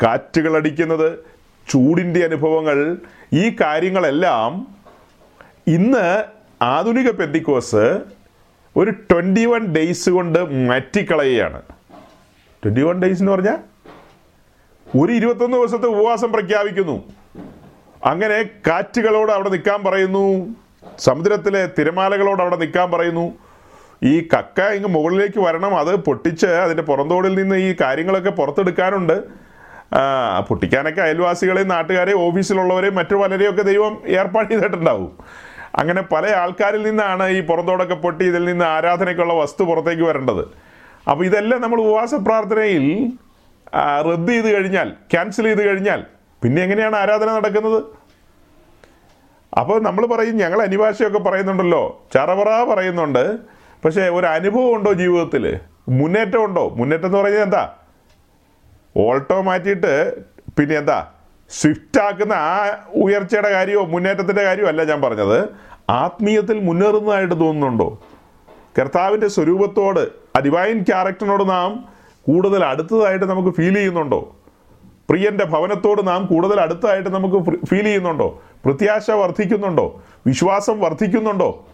[0.04, 1.20] കാറ്റുകൾ അടിക്കുന്നത്
[1.70, 2.98] ചൂടിന്റെ അനുഭവങ്ങൾ
[3.34, 4.68] ഈ കാര്യങ്ങളെല്ലാം
[5.68, 6.24] ഇന്ന്
[6.62, 8.00] ആധുനിക പെന്തിക്കോസ്
[8.76, 11.62] ഒരു ട്വന്റി വൺ ഡേയ്സ് കൊണ്ട് മാറ്റിക്കളയുകയാണ്.
[12.64, 13.58] ട്വന്റി വൺ ഡേയ്സ് എന്ന് പറഞ്ഞാൽ
[14.96, 17.04] ഒരു ഇരുപത്തൊന്ന് ദിവസത്തെ ഉപവാസം പ്രഖ്യാപിക്കുന്നു.
[18.06, 20.56] അങ്ങനെ കാറ്റുകളോട് അവിടെ നിൽക്കാൻ പറയുന്നു.
[21.00, 23.34] സമുദ്രത്തിലെ തിരമാലകളോട് അവിടെ നിൽക്കാൻ പറയുന്നു.
[24.04, 25.78] ഈ കക്ക ഇങ്ങ് മുകളിലേക്ക് വരണം.
[25.78, 29.24] അത് പൊട്ടിച്ച് അതിന്റെ പുറന്തോടിൽ നിന്ന് ഈ കാര്യങ്ങളൊക്കെ പുറത്തെടുക്കാനുണ്ട്.
[30.48, 35.12] പൊട്ടിക്കാനൊക്കെ അയൽവാസികളെയും നാട്ടുകാരെയും ഓഫീസിലുള്ളവരെയും മറ്റു പലരെയും ഒക്കെ ദൈവം ഏർപ്പാട് ചെയ്തിട്ടുണ്ടാവും.
[35.76, 40.48] അങ്ങനെ പല ആൾക്കാരിൽ നിന്നാണ് ഈ പുറന്തോടൊക്കെ പൊട്ടി ഇതിൽ നിന്ന് ആരാധനയ്ക്കുള്ള വസ്തു പുറത്തേക്ക് വരേണ്ടത്.
[41.12, 43.12] അപ്പോൾ ഇതെല്ലാം നമ്മൾ ഉപവാസ പ്രാർത്ഥനയിൽ
[44.12, 47.84] റദ്ദ് ചെയ്ത് കഴിഞ്ഞാൽ ക്യാൻസൽ ചെയ്ത് കഴിഞ്ഞാൽ പിന്നെ എങ്ങനെയാണ് ആരാധന നടക്കുന്നത്?
[49.60, 52.06] അപ്പോൾ നമ്മൾ പറയും ഞങ്ങൾ അനിവാസിയൊക്കെ പറയുന്നുണ്ടല്ലോ.
[52.14, 53.38] ചറവറ പറയുന്നുണ്ട്.
[53.86, 55.60] പക്ഷേ ഒരു അനുഭവം ഉണ്ടോ ജീവിതത്തിൽ
[55.90, 56.70] മുന്നേറ്റം ഉണ്ടോ?
[56.70, 57.74] മുന്നേറ്റം എന്ന് പറയുന്നത് എന്താ?
[58.98, 60.22] ഓൾട്ടോ മാറ്റിയിട്ട്
[60.58, 61.08] പിന്നെ എന്താ?
[61.50, 65.50] സ്വിഫ്റ്റ് ആക്കുന്ന ആ ഉയർച്ചയുടെ കാര്യമോ മുന്നേറ്റത്തിന്റെ കാര്യമോ അല്ല ഞാൻ പറഞ്ഞത്.
[65.90, 68.00] ആത്മീയത്തിൽ മുന്നേറുന്നതായിട്ട് തോന്നുന്നുണ്ടോ?
[68.80, 70.00] കർത്താവിന്റെ സ്വരൂപത്തോട്
[70.38, 71.86] ആ ഡിവൈൻ ക്യാരക്ടറിനോട് നാം
[72.22, 74.36] കൂടുതൽ അടുത്തതായിട്ട് നമുക്ക് ഫീൽ ചെയ്യുന്നുണ്ടോ?
[75.10, 78.44] പ്രിയന്റെ ഭവനത്തോട് നാം കൂടുതൽ അടുത്തായിട്ട് നമുക്ക് ഫീൽ ചെയ്യുന്നുണ്ടോ?
[78.66, 80.04] പ്രത്യാശ വർദ്ധിക്കുന്നുണ്ടോ?
[80.28, 81.68] വിശ്വാസം വർദ്ധിക്കുന്നുണ്ടോ?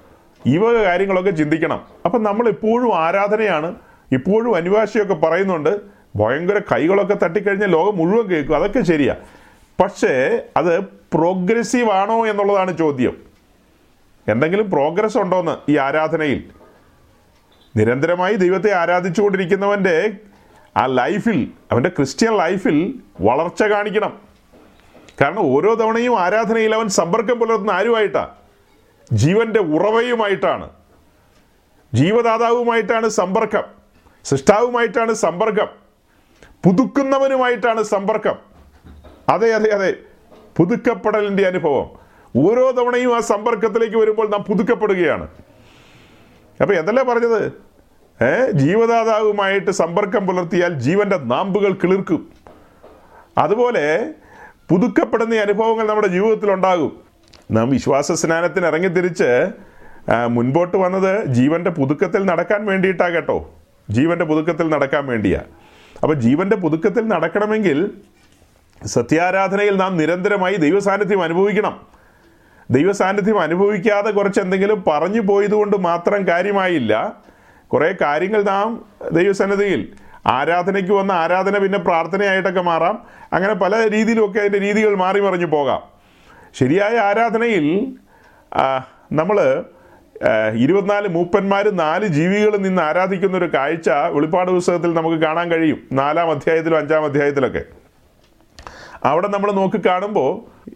[0.47, 1.87] ഈ വക കാര്യങ്ങളൊക്കെ ചിന്തിക്കണം.
[2.05, 3.75] അപ്പം നമ്മൾ എപ്പോഴും ആരാധനയാണ്
[4.11, 5.81] ഇപ്പോഴും അനിവാസിയൊക്കെ പറയുന്നുണ്ട്
[6.15, 9.15] ഭയങ്കര കൈകളൊക്കെ തട്ടിക്കഴിഞ്ഞാൽ ലോകം മുഴുവൻ കേൾക്കും അതൊക്കെ ശരിയാ.
[9.81, 13.17] പക്ഷേ അത് പ്രോഗ്രസീവ് ആണോ എന്നുള്ളതാണ് ചോദ്യം.
[14.27, 16.43] എന്തെങ്കിലും പ്രോഗ്രസ് ഉണ്ടോന്ന് ഈ ആരാധനയിൽ?
[17.75, 20.11] നിരന്തരമായി ദൈവത്തെ ആരാധിച്ചുകൊണ്ടിരിക്കുന്നവന്റെ
[20.77, 24.21] ആ ലൈഫിൽ അവന്റെ ക്രിസ്ത്യൻ ലൈഫിൽ വളർച്ച കാണിക്കണം.
[25.21, 28.29] കാരണം ഓരോ തവണയും ആരാധനയിൽ അവൻ സമ്പർക്കം പുലർത്തുന്ന ആരുമായിട്ടാണ്
[29.11, 30.69] ജീവന്റെ ഉറവയുമായിട്ടാണ്.
[31.93, 33.63] ജീവദാതാവുമായിട്ടാണ് സമ്പർക്കം.
[34.23, 35.67] സൃഷ്ടാവുമായിട്ടാണ് സമ്പർക്കം.
[36.63, 38.35] പുതുക്കുന്നവനുമായിട്ടാണ് സമ്പർക്കം.
[39.29, 39.93] അതെ അതെ അതെ.
[40.57, 41.89] പുതുക്കപ്പെടലിന്റെ അനുഭവം.
[42.37, 45.27] ഓരോ തവണയും ആ സമ്പർക്കത്തിലേക്ക് വരുമ്പോൾ നാം പുതുക്കപ്പെടുകയാണ്.
[46.61, 47.51] അപ്പോൾ എന്തല്ലേ പറഞ്ഞത്?
[48.51, 52.29] ജീവദാതാവുമായിട്ട് സമ്പർക്കം പുലർത്തിയാൽ ജീവന്റെ നാമ്പുകൾ കിളിർക്കും.
[53.37, 54.13] അതുപോലെ
[54.69, 57.01] പുതുക്കപ്പെടുന്ന അനുഭവങ്ങൾ നമ്മുടെ ജീവിതത്തിൽ ഉണ്ടാകും.
[57.51, 59.47] നാം വിശ്വാസ സ്നാനത്തിന് ഇറങ്ങിത്തിരിച്ച്
[60.27, 63.53] മുൻപോട്ട് വന്നത് ജീവന്റെ പുതുക്കത്തിൽ നടക്കാൻ വേണ്ടിയിട്ടാ കേട്ടോ.
[63.89, 65.41] ജീവന്റെ പുതുക്കത്തിൽ നടക്കാൻ വേണ്ടിയാ.
[66.03, 67.91] അപ്പോൾ ജീവന്റെ പുതുക്കത്തിൽ നടക്കണമെങ്കിൽ
[68.85, 71.81] സത്യാരാധനയിൽ നാം നിരന്തരമായി ദൈവസാന്നിധ്യം അനുഭവിക്കണം.
[72.71, 77.15] ദൈവസാന്നിധ്യം അനുഭവിക്കാതെ കുറച്ച് എന്തെങ്കിലും പറഞ്ഞു പോയതുകൊണ്ട് മാത്രം കാര്യമായില്ല.
[77.73, 79.81] കുറേ കാര്യങ്ങൾ നാം ദൈവസന്നദ്ധയിൽ
[80.27, 82.95] ആരാധനയ്ക്ക് വന്ന ആരാധന പിന്നെ പ്രാർത്ഥനയായിട്ടൊക്കെ മാറാം.
[83.33, 85.81] അങ്ങനെ പല രീതിയിലുമൊക്കെ അതിന്റെ രീതികൾ മാറി മറിഞ്ഞു പോകാം.
[86.53, 87.87] ശരിയായ ആരാധനയിൽ
[89.11, 89.63] നമ്മൾ
[90.55, 95.79] ഇരുപത്തിനാല് മൂപ്പന്മാർ നാല് ജീവികളും നിന്ന് ആരാധിക്കുന്ന ഒരു കാഴ്ച വെളിപ്പാട് പുസ്തകത്തിൽ നമുക്ക് കാണാൻ കഴിയും.
[95.91, 97.63] നാലാം അധ്യായത്തിലും അഞ്ചാം അധ്യായത്തിലൊക്കെ.
[99.05, 100.31] അവിടെ നമ്മൾ നോക്കി കാണുമ്പോൾ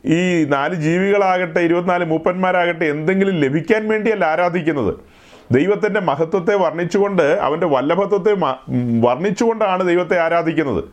[0.05, 4.93] ഈ നാല് ജീവികളാകട്ടെ ഇരുപത്തിനാല് മൂപ്പന്മാരാകട്ടെ എന്തെങ്കിലും ലഭിക്കാൻ വേണ്ടിയല്ല ആരാധിക്കുന്നത്.
[5.51, 8.33] ദൈവത്തിന്റെ മഹത്വത്തെ വർണിച്ചുകൊണ്ട് അവന്റെ വല്ലഭത്വത്തെ
[9.01, 10.83] വർണിച്ചുകൊണ്ടാണ് ദൈവത്തെ ആരാധിക്കുന്നത്.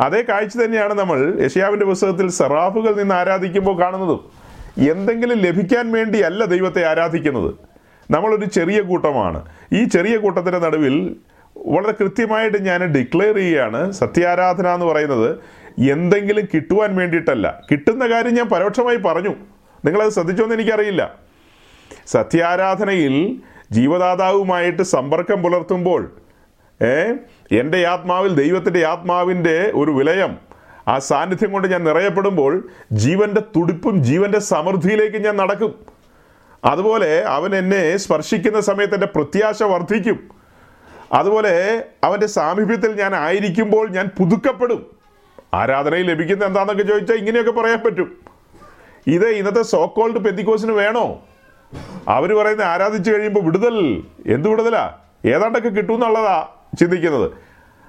[0.00, 4.42] അതേ കാഴ്ച തന്നെയാണ് നമ്മൾ യഷ്യാവിന്റെ പുസ്തകത്തിൽ സെറാഫുകൾ നിന്ന് ആരാധിക്കുമ്പോൾ കാണുന്നതും.
[4.90, 7.54] എന്തെങ്കിലും ലഭിക്കാൻ വേണ്ടിയല്ല ദൈവത്തെ ആരാധിക്കുന്നത്.
[8.10, 9.44] നമ്മളൊരു ചെറിയ കൂട്ടമാണ്.
[9.72, 11.16] ഈ ചെറിയ കൂട്ടത്തിന്റെ നടുവിൽ
[11.56, 15.36] വളരെ കൃത്യമായിട്ട് ഞാൻ ഡിക്ലെയർ ചെയ്യുകയാണ് സത്യാരാധന എന്ന് പറയുന്നത്
[15.90, 17.62] എന്തെങ്കിലും കിട്ടുവാൻ വേണ്ടിയിട്ടല്ല.
[17.70, 19.34] കിട്ടുന്ന കാര്യം ഞാൻ പരോക്ഷമായി പറഞ്ഞു.
[19.84, 21.14] നിങ്ങളത് ശ്രദ്ധിച്ചോന്ന് എനിക്കറിയില്ല.
[22.06, 23.40] സത്യാരാധനയിൽ
[23.72, 26.12] ജീവദാതാവുമായിട്ട് സമ്പർക്കം പുലർത്തുമ്പോൾ
[26.82, 27.12] ഏ
[27.60, 30.38] എന്റെ ആത്മാവിൽ ദൈവത്തിന്റെ ആത്മാവിന്റെ ഒരു വിലയം
[30.88, 35.74] ആ സാന്നിധ്യം കൊണ്ട് ഞാൻ നിറയപ്പെടുമ്പോൾ ജീവന്റെ തുടിപ്പും ജീവന്റെ സമൃദ്ധിയിലേക്ക് ഞാൻ നടക്കും.
[36.64, 40.30] അതുപോലെ അവൻ എന്നെ സ്പർശിക്കുന്ന സമയത്ത് എന്റെ പ്രത്യാശ വർദ്ധിക്കും.
[41.12, 44.96] അതുപോലെ അവന്റെ സാമീപ്യത്തിൽ ഞാൻ ആയിരിക്കുമ്പോൾ ഞാൻ പുതുക്കപ്പെടും.
[45.54, 48.16] ആരാധനയിൽ ലഭിക്കുന്ന എന്താണെന്നൊക്കെ ചോദിച്ചാൽ ഇങ്ങനെയൊക്കെ പറയാൻ പറ്റും.
[49.06, 51.22] ഇത് ഇന്നത്തെ സോക്കോൾഡ് പെന്തിക്കോസിന് വേണോ?
[52.08, 54.02] അവർ പറയുന്ന ആരാധിച്ചു കഴിയുമ്പോൾ വിടുതൽ.
[54.26, 54.92] എന്ത് വിടുതലാ?
[55.26, 56.48] ഏതാണ്ടൊക്കെ കിട്ടും എന്നുള്ളതാ
[56.80, 57.30] ചിന്തിക്കുന്നത്.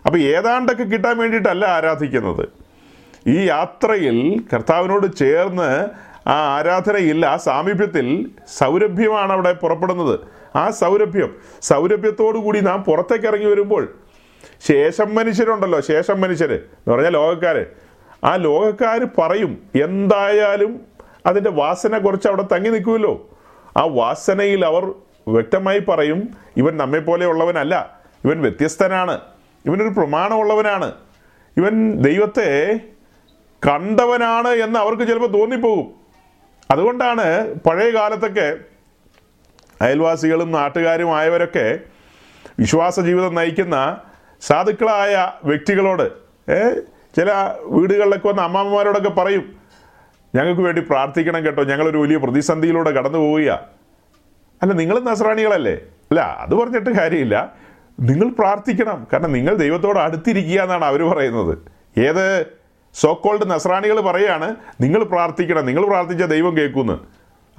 [0.06, 2.50] അപ്പം ഏതാണ്ടൊക്കെ കിട്ടാൻ വേണ്ടിയിട്ടല്ല ആരാധിക്കുന്നത്.
[3.28, 5.88] ഈ യാത്രയിൽ കർത്താവിനോട് ചേർന്ന്
[6.30, 10.20] ആ ആരാധനയിൽ ആ സാമീപ്യത്തിൽ സൗരഭ്യമാണ് അവിടെ പുറപ്പെടുന്നത്.
[10.56, 13.94] ആ സൗരഭ്യം സൗരഭ്യത്തോടു കൂടി നാം പുറത്തേക്ക് ഇറങ്ങി വരുമ്പോൾ
[14.68, 17.66] ശേഷം മനുഷ്യരുണ്ടല്ലോ ശേഷം മനുഷ്യർ എന്ന് പറഞ്ഞാൽ ലോകക്കാർ
[18.24, 20.82] ആ ലോകക്കാർ പറയും എന്തായാലും
[21.26, 23.30] അതിന്റെ വാസന കുറച്ച് അവിടെ തങ്ങി നിൽക്കുമല്ലോ.
[23.78, 24.86] ആ വാസനയിൽ അവർ
[25.28, 29.22] വ്യക്തമായി പറയും ഇവൻ നമ്മെ പോലെയുള്ളവനല്ല ഇവൻ വ്യത്യസ്തനാണ്.
[29.66, 30.92] ഇവനൊരു പ്രമാണമുള്ളവനാണ്.
[31.58, 32.80] ഇവൻ ദൈവത്തെ
[33.68, 35.88] കണ്ടവനാണ് എന്ന് അവർക്ക് ചിലപ്പോൾ തോന്നിപ്പോകും.
[36.72, 38.58] അതുകൊണ്ടാണ് പഴയ കാലത്തൊക്കെ
[39.82, 41.80] അയൽവാസികളും നാട്ടുകാരും ആയവരൊക്കെ
[42.60, 43.98] വിശ്വാസ ജീവിതം നയിക്കുന്ന
[44.42, 46.12] സാധുക്കളായ വ്യക്തികളോട്
[47.16, 47.32] ചില
[47.66, 49.63] വീടുകളിലൊക്കെ വന്ന അമ്മാമ്മമാരോടൊക്കെ പറയും
[50.36, 51.64] ഞങ്ങൾക്ക് വേണ്ടി പ്രാർത്ഥിക്കണം കേട്ടോ.
[51.64, 53.68] ഞങ്ങളൊരു വലിയ പ്രതിസന്ധിയിലൂടെ കടന്നു പോവുക
[54.62, 55.74] അല്ല നിങ്ങൾ നസ്രാണികളല്ലേ?
[56.12, 57.54] അല്ല അത് പറഞ്ഞിട്ട് കാര്യമില്ല.
[58.00, 59.08] നിങ്ങൾ പ്രാർത്ഥിക്കണം.
[59.14, 61.58] കാരണം നിങ്ങൾ ദൈവത്തോട് അടുത്തിരിക്കുക എന്നാണ് അവർ പറയുന്നത്.
[62.00, 62.46] ഏത്
[62.94, 65.66] സോക്കോൾഡ് നസ്രാണികൾ പറയാണ് നിങ്ങൾ പ്രാർത്ഥിക്കണം.
[65.66, 66.94] നിങ്ങൾ പ്രാർത്ഥിച്ച ദൈവം കേൾക്കുമെന്ന്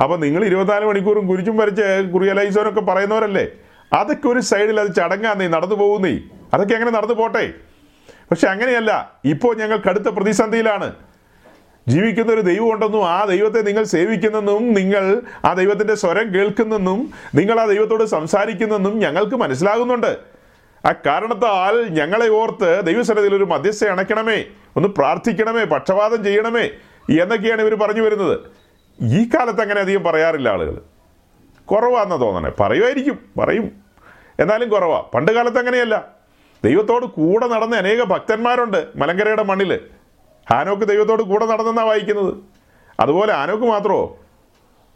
[0.02, 3.46] അപ്പം നിങ്ങൾ ഇരുപത്തിനാല് മണിക്കൂറും കുരിച്ചും വരച്ച് കുറിയലൈസോനൊക്കെ പറയുന്നവരല്ലേ?
[3.92, 6.20] അതൊക്കെ ഒരു സൈഡിൽ അത് ചടങ്ങാ നീ നടന്നു പോകുന്നേ.
[6.54, 7.52] അതൊക്കെ അങ്ങനെ നടന്നു പോട്ടെ.
[8.30, 9.12] പക്ഷെ അങ്ങനെയല്ല.
[9.24, 10.94] ഇപ്പോൾ ഞങ്ങൾ കടുത്ത പ്രതിസന്ധിയിലാണ്.
[11.88, 18.04] ജീവിക്കുന്ന ഒരു ദൈവമുണ്ടെന്നും ആ ദൈവത്തെ നിങ്ങൾ സേവിക്കുന്നെന്നും നിങ്ങൾ ആ ദൈവത്തിന്റെ സ്വരം കേൾക്കുന്നെന്നും നിങ്ങൾ ആ ദൈവത്തോട്
[18.04, 20.16] സംസാരിക്കുന്നെന്നും ഞങ്ങൾക്ക് മനസ്സിലാകുന്നുണ്ട്.
[20.86, 24.44] ആ കാരണത്താൽ ഞങ്ങളെ ഓർത്ത് ദൈവസന്നിധിയിൽ ഒരു മധ്യസ്ഥ അണയ്ക്കണമേ
[24.76, 26.70] ഒന്ന് പ്രാർത്ഥിക്കണമേ പക്ഷപാതം ചെയ്യണമേ
[27.22, 28.40] എന്നൊക്കെയാണ് ഇവർ പറഞ്ഞു വരുന്നത്.
[29.02, 30.80] ഈ കാലത്ത് അങ്ങനെ അധികം പറയാറില്ല ആളുകൾ
[31.64, 32.52] കുറവാണെന്ന് തോന്നണേ.
[32.60, 33.72] പറയുമായിരിക്കും പറയും.
[34.40, 35.00] എന്നാലും കുറവാ.
[35.14, 36.08] പണ്ട് കാലത്ത് അങ്ങനെയല്ല.
[36.64, 39.80] ദൈവത്തോട് കൂടെ നടന്ന അനേക ഭക്തന്മാരുണ്ട് മലങ്കരയുടെ മണ്ണിൽ
[40.50, 42.32] ഹാനോക്ക് ദൈവത്തോട് കൂടെ നടന്നെന്നാണ് വായിക്കുന്നത്?
[43.00, 44.02] അതുപോലെ ആനോക്ക് മാത്രമോ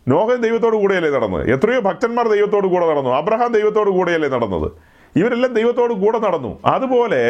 [0.07, 1.51] നോഹൻ ദൈവത്തോട് കൂടെയല്ലേ നടന്നത്?
[1.55, 3.11] എത്രയോ ഭക്തന്മാർ ദൈവത്തോട് കൂടെ നടന്നു.
[3.11, 4.68] അബ്രഹാം ദൈവത്തോട് കൂടെയല്ലേ നടന്നത്?
[5.16, 6.53] ഇവരെല്ലാം ദൈവത്തോട് കൂടെ നടന്നു.
[6.74, 7.22] അതുപോലെ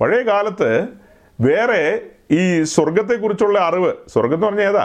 [0.00, 0.70] പഴയ കാലത്ത്
[1.38, 1.82] വേറെ
[2.30, 2.42] ഈ
[2.74, 4.84] സ്വർഗത്തെക്കുറിച്ചുള്ള അറിവ് സ്വർഗം എന്ന് പറഞ്ഞാൽ ഏതാ?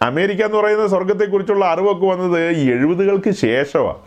[0.00, 2.40] അമേരിക്ക എന്ന് പറയുന്ന സ്വർഗത്തെക്കുറിച്ചുള്ള അറിവൊക്കെ വന്നത്
[2.74, 4.00] എഴുപതുകൾക്ക് ശേഷമാണ്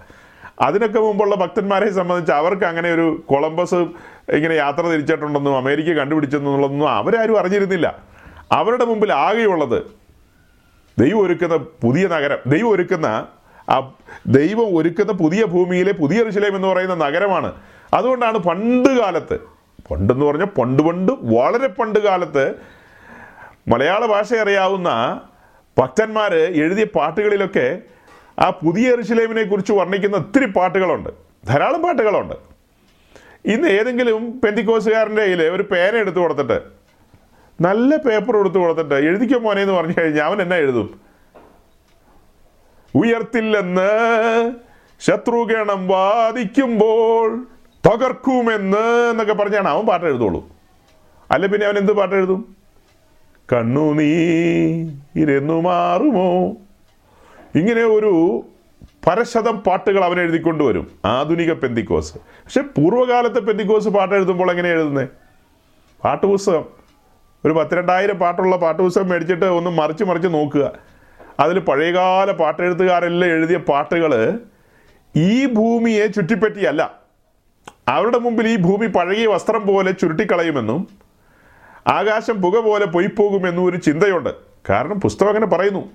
[0.65, 3.79] അതിനൊക്കെ മുമ്പുള്ള ഭക്തന്മാരെ സംബന്ധിച്ച് അവർക്ക് അങ്ങനെ ഒരു കൊളംബസ്
[4.33, 7.97] ഇങ്ങനെ യാത്ര തിരിച്ചിട്ടുണ്ടെന്നും അമേരിക്ക കണ്ടുപിടിച്ചെന്നുള്ളതൊന്നും അവരാരും അറിഞ്ഞിരുന്നില്ല.
[8.51, 9.83] അവരുടെ മുമ്പിൽ ആകെയുള്ളത്
[10.99, 13.27] ദൈവം ഒരുക്കുന്ന പുതിയ നഗരം ദൈവം ഒരുക്കുന്ന
[13.69, 13.93] ആ
[14.27, 17.53] ദൈവം ഒരുക്കുന്ന പുതിയ ഭൂമിയിലെ പുതിയ ഋഷിലയം എന്ന് പറയുന്ന നഗരമാണ്.
[17.93, 19.39] അതുകൊണ്ടാണ് പണ്ട് കാലത്ത്
[19.91, 22.53] പണ്ടെന്ന് പറഞ്ഞാൽ പണ്ട് പണ്ട് വളരെ പണ്ട് കാലത്ത്
[23.67, 25.21] മലയാള ഭാഷ അറിയാവുന്ന
[25.77, 27.79] ഭക്തന്മാർ എഴുതിയ പാട്ടുകളിലൊക്കെ
[28.39, 31.09] ആ പുതിയ ഋഷിലേമിനെ കുറിച്ച് വർണിക്കുന്ന ഒത്തിരി പാട്ടുകളുണ്ട്.
[31.47, 32.46] ധാരാളം പാട്ടുകളുണ്ട്.
[33.45, 36.57] ഇന്ന് ഏതെങ്കിലും പെന്തിക്കോസുകാരന്റെ കയ്യിൽ ഒരു പേന എടുത്തു കൊടുത്തിട്ട്
[37.59, 40.99] നല്ല പേപ്പർ കൊടുത്തു കൊടുത്തിട്ട് എഴുതിക്കോ മോനെ എന്ന് പറഞ്ഞു കഴിഞ്ഞാൽ അവൻ എന്നാ എഴുതും?
[42.93, 43.91] ഉയർത്തില്ലെന്ന്
[45.01, 47.29] ശത്രുഗണം വാദിക്കുമ്പോൾ
[47.83, 50.41] തകർക്കുമെന്ന് എന്നൊക്കെ പറഞ്ഞാണ് അവൻ പാട്ട് എഴുതുള്ളൂ.
[51.31, 52.55] അല്ല പിന്നെ അവൻ എന്ത് പാട്ട് എഴുതും?
[53.51, 54.11] കണ്ണു നീ
[55.15, 56.57] ഇരുന്നു മാറുമോ?
[57.55, 58.13] ഇങ്ങനെ ഒരു
[59.05, 62.13] പരശതം പാട്ടുകൾ അവൻ എഴുതിക്കൊണ്ടുവരും ആധുനിക പെന്തിക്കോസ്.
[62.13, 65.09] പക്ഷെ പൂർവകാലത്തെ പെന്തിക്കോസ് പാട്ട് എഴുതുമ്പോൾ എങ്ങനെ എഴുതുന്നത്
[66.03, 66.65] പാട്ടുപുസ്തകം.
[67.45, 70.71] ഒരു പത്തിരണ്ടായിരം പാട്ടുള്ള പാട്ടുപുസ്തകം മേടിച്ചിട്ട് ഒന്ന് മറിച്ച് മറിച്ച് നോക്കുക.
[71.39, 74.39] അതിൽ പഴയകാല പാട്ടെഴുത്തുകാരെല്ലാം എഴുതിയ പാട്ടുകൾ
[75.15, 77.07] ഈ ഭൂമിയെ ചുറ്റിപ്പറ്റിയല്ല.
[77.87, 80.87] അവരുടെ മുമ്പിൽ ഈ ഭൂമി പഴകിയ വസ്ത്രം പോലെ ചുരുട്ടിക്കളയുമെന്നും
[81.87, 84.29] ആകാശം പുക പോലെ പൊയ്പോകുമെന്നും ഒരു ചിന്തയുണ്ട്.
[84.69, 85.89] കാരണം പുസ്തകം അങ്ങനെ പറയുന്നു.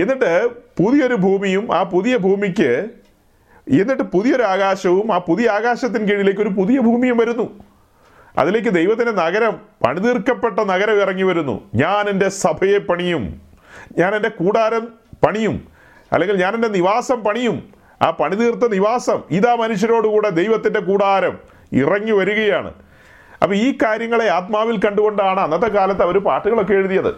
[0.00, 2.88] എന്നിട്ട് പുതിയൊരു ഭൂമിയും ആ പുതിയ ഭൂമിക്ക്
[3.68, 7.64] എന്നിട്ട് പുതിയൊരു ആകാശവും ആ പുതിയ ആകാശത്തിന് കീഴിലേക്ക് ഒരു പുതിയ ഭൂമിയും വരുന്നു.
[8.38, 11.70] അതിലേക്ക് ദൈവത്തിന്റെ നഗരം പണിതീർക്കപ്പെട്ട നഗരം ഇറങ്ങി വരുന്നു.
[11.74, 13.40] ഞാൻ എന്റെ സഭയെ പണിയും.
[13.98, 14.88] ഞാൻ എന്റെ കൂടാരം
[15.26, 15.68] പണിയും.
[16.12, 17.68] അല്ലെങ്കിൽ ഞാൻ എന്റെ നിവാസം പണിയും.
[18.02, 21.38] ആ പണിതീർത്ത നിവാസം ഇതാ മനുഷ്യരോടുകൂടെ ദൈവത്തിന്റെ കൂടാരം
[21.72, 22.74] ഇറങ്ങി വരികയാണ്.
[23.42, 27.14] അപ്പൊ ഈ കാര്യങ്ങളെ ആത്മാവിൽ കണ്ടുകൊണ്ടാണ് അന്നത്തെ കാലത്ത് അവർ പാട്ടുകളൊക്കെ എഴുതിയത്.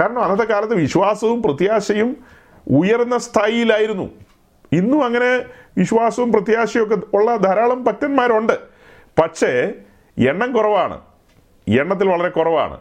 [0.00, 2.16] കാരണം അന്നത്തെ കാലത്ത് വിശ്വാസവും പ്രത്യാശയും
[2.70, 4.10] ഉയർന്ന സ്ഥായിയിലായിരുന്നു.
[4.72, 5.44] ഇന്നും അങ്ങനെ
[5.78, 8.58] വിശ്വാസവും പ്രത്യാശയും ഒക്കെ ഉള്ള ധാരാളം ഭക്തന്മാരുണ്ട്.
[9.22, 9.72] പക്ഷേ
[10.18, 11.00] എണ്ണം കുറവാണ്.
[11.68, 12.78] എണ്ണത്തിൽ വളരെ കുറവാണ്.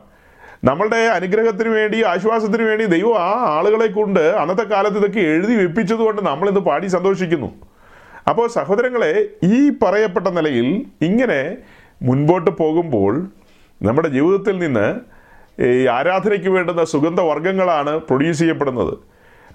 [0.63, 6.21] നമ്മളുടെ അനുഗ്രഹത്തിന് വേണ്ടി ആശ്വാസത്തിന് വേണ്ടി ദൈവം ആ ആളുകളെ കൊണ്ട് അന്നത്തെ കാലത്ത് ഇതൊക്കെ എഴുതി വെപ്പിച്ചത് കൊണ്ട്
[6.21, 7.55] നമ്മളിന്ന് പാടി സന്തോഷിക്കുന്നു.
[8.29, 11.57] അപ്പോൾ സഹോദരങ്ങളെ ഈ പറയപ്പെട്ട നിലയിൽ ഇങ്ങനെ
[12.01, 13.27] മുൻപോട്ട് പോകുമ്പോൾ
[13.83, 14.99] നമ്മുടെ ജീവിതത്തിൽ നിന്ന്
[15.61, 18.97] ഈ ആരാധനയ്ക്ക് വേണ്ടുന്ന സുഗന്ധവർഗങ്ങളാണ് പ്രൊഡ്യൂസ് ചെയ്യപ്പെടുന്നത്.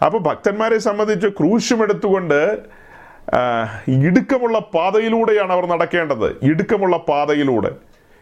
[0.05, 2.59] അപ്പോൾ ഭക്തന്മാരെ സംബന്ധിച്ച് ക്രൂശുമെടുത്തുകൊണ്ട്
[3.88, 6.36] ഇടുക്കമുള്ള പാതയിലൂടെയാണ് അവർ നടക്കേണ്ടത്.
[6.43, 7.70] ഇടുക്കമുള്ള പാതയിലൂടെ.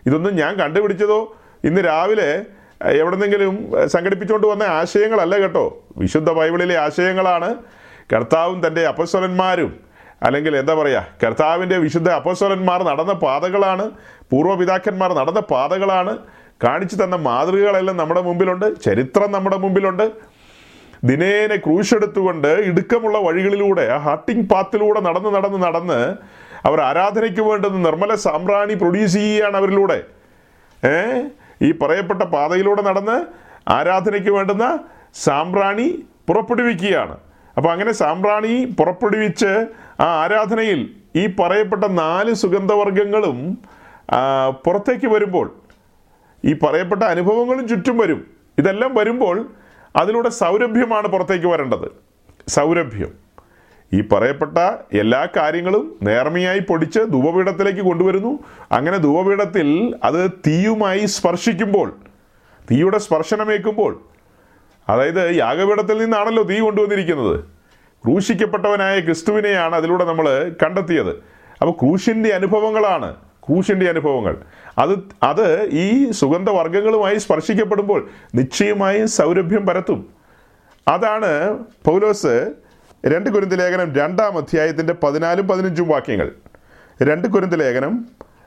[0.06, 1.36] ഇതൊന്നും ഞാൻ കണ്ടുപിടിച്ചതോ?
[1.64, 2.44] ഇന്ന് രാവിലെ
[2.84, 5.84] എവിടെന്നെങ്കിലും സംഘടിപ്പിച്ചുകൊണ്ട് വന്ന ആശയങ്ങളല്ല കേട്ടോ.
[5.96, 7.54] വിശുദ്ധ ബൈബിളിലെ ആശയങ്ങളാണ്.
[8.14, 9.89] കർത്താവും തന്റെ അപ്പസ്വലന്മാരും
[10.22, 13.90] അല്ലെങ്കിൽ എന്താ പറയുക കർത്താവിന്റെ വിശുദ്ധ അപ്പസ്വലന്മാർ നടന്ന പാതകളാണ്
[14.30, 16.18] പൂർവപിതാക്കന്മാർ നടന്ന പാതകളാണ്
[16.64, 20.10] കാണിച്ചു തന്ന മാതൃകകളെല്ലാം നമ്മുടെ മുമ്പിലുണ്ട് ചരിത്രം നമ്മുടെ മുമ്പിലുണ്ട്.
[21.04, 26.16] ദിനേനെ ക്രൂശെടുത്തുകൊണ്ട് ഇടുക്കമുള്ള വഴികളിലൂടെ ആ ഹട്ടിംഗ് പാത്തിലൂടെ നടന്ന് നടന്ന് നടന്ന്
[26.66, 30.04] അവർ ആരാധനയ്ക്ക് വേണ്ടുന്ന നിർമ്മല സാമ്രാണി പ്രൊഡ്യൂസ് ചെയ്യുകയാണ് അവരിലൂടെ.
[30.84, 31.22] ഏ?
[31.62, 33.26] ഈ പറയപ്പെട്ട പാതയിലൂടെ നടന്ന്
[33.68, 34.78] ആരാധനയ്ക്ക് വേണ്ടുന്ന
[35.14, 37.16] സാമ്പ്രാണി പുറപ്പെടുവിക്കുകയാണ്.
[37.56, 39.66] അപ്പോൾ അങ്ങനെ സാമ്പ്രാണി പുറപ്പെടുവിച്ച്
[40.00, 43.58] ആ ആരാധനയിൽ ഈ പറയപ്പെട്ട നാല് സുഗന്ധവർഗങ്ങളും
[44.64, 45.54] പുറത്തേക്ക് വരുമ്പോൾ
[46.44, 48.26] ഈ പറയപ്പെട്ട അനുഭവങ്ങളും ചുറ്റും വരും.
[48.58, 49.50] ഇതെല്ലാം വരുമ്പോൾ
[49.96, 51.92] അതിലൂടെ സൗരഭ്യമാണ് പുറത്തേക്ക് വരേണ്ടത്.
[52.48, 53.12] സൗരഭ്യം.
[53.92, 54.58] ഈ പറയപ്പെട്ട
[54.92, 58.38] എല്ലാ കാര്യങ്ങളും നേർമയായി പൊടിച്ച് ധൂപപീഠത്തിലേക്ക് കൊണ്ടുവരുന്നു.
[58.72, 59.68] അങ്ങനെ ധൂപപീഠത്തിൽ
[60.04, 61.88] അത് തീയുമായി സ്പർശിക്കുമ്പോൾ
[62.70, 64.00] തീയുടെ സ്പർശനമേക്കുമ്പോൾ
[64.88, 67.59] അതായത് യാഗപീഠത്തിൽ നിന്നാണല്ലോ തീ കൊണ്ടുവന്നിരിക്കുന്നത്.
[68.04, 70.26] ക്രൂശിക്കപ്പെട്ടവനായ ക്രിസ്തുവിനെയാണ് അതിലൂടെ നമ്മൾ
[70.62, 71.10] കണ്ടെത്തിയത്.
[71.60, 73.08] അപ്പോൾ ക്രൂശിന്റെ അനുഭവങ്ങളാണ്
[73.46, 74.34] ക്രൂശിന്റെ അനുഭവങ്ങൾ.
[74.78, 75.46] അത് അത്
[75.82, 78.00] ഈ സുഗന്ധവർഗങ്ങളുമായി സ്പർശിക്കപ്പെടുമ്പോൾ
[78.34, 80.00] നിശ്ചയമായും സൗരഭ്യം പരത്തും.
[80.88, 81.30] അതാണ്
[81.86, 82.34] പൗലോസ്
[83.06, 86.28] രണ്ട് കുരുന്ത് ലേഖനം രണ്ടാം അധ്യായത്തിന്റെ പതിനാലും പതിനഞ്ചും വാക്യങ്ങൾ.
[87.08, 87.94] രണ്ട് കുരുന്ത് ലേഖനം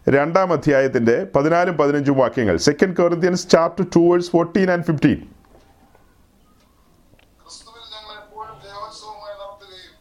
[0.09, 2.57] രണ്ടാം അധ്യായത്തിന്റെ പതിനാലും പതിനഞ്ചും വാക്യങ്ങൾ.
[2.57, 5.19] Second Corinthians chapter two verse fourteen and fifteen
[7.43, 9.93] ക്രിസ്തുവിൽ ഞങ്ങൾ എപ്പോഴും ജയോത്സവമായി നടത്തുകയും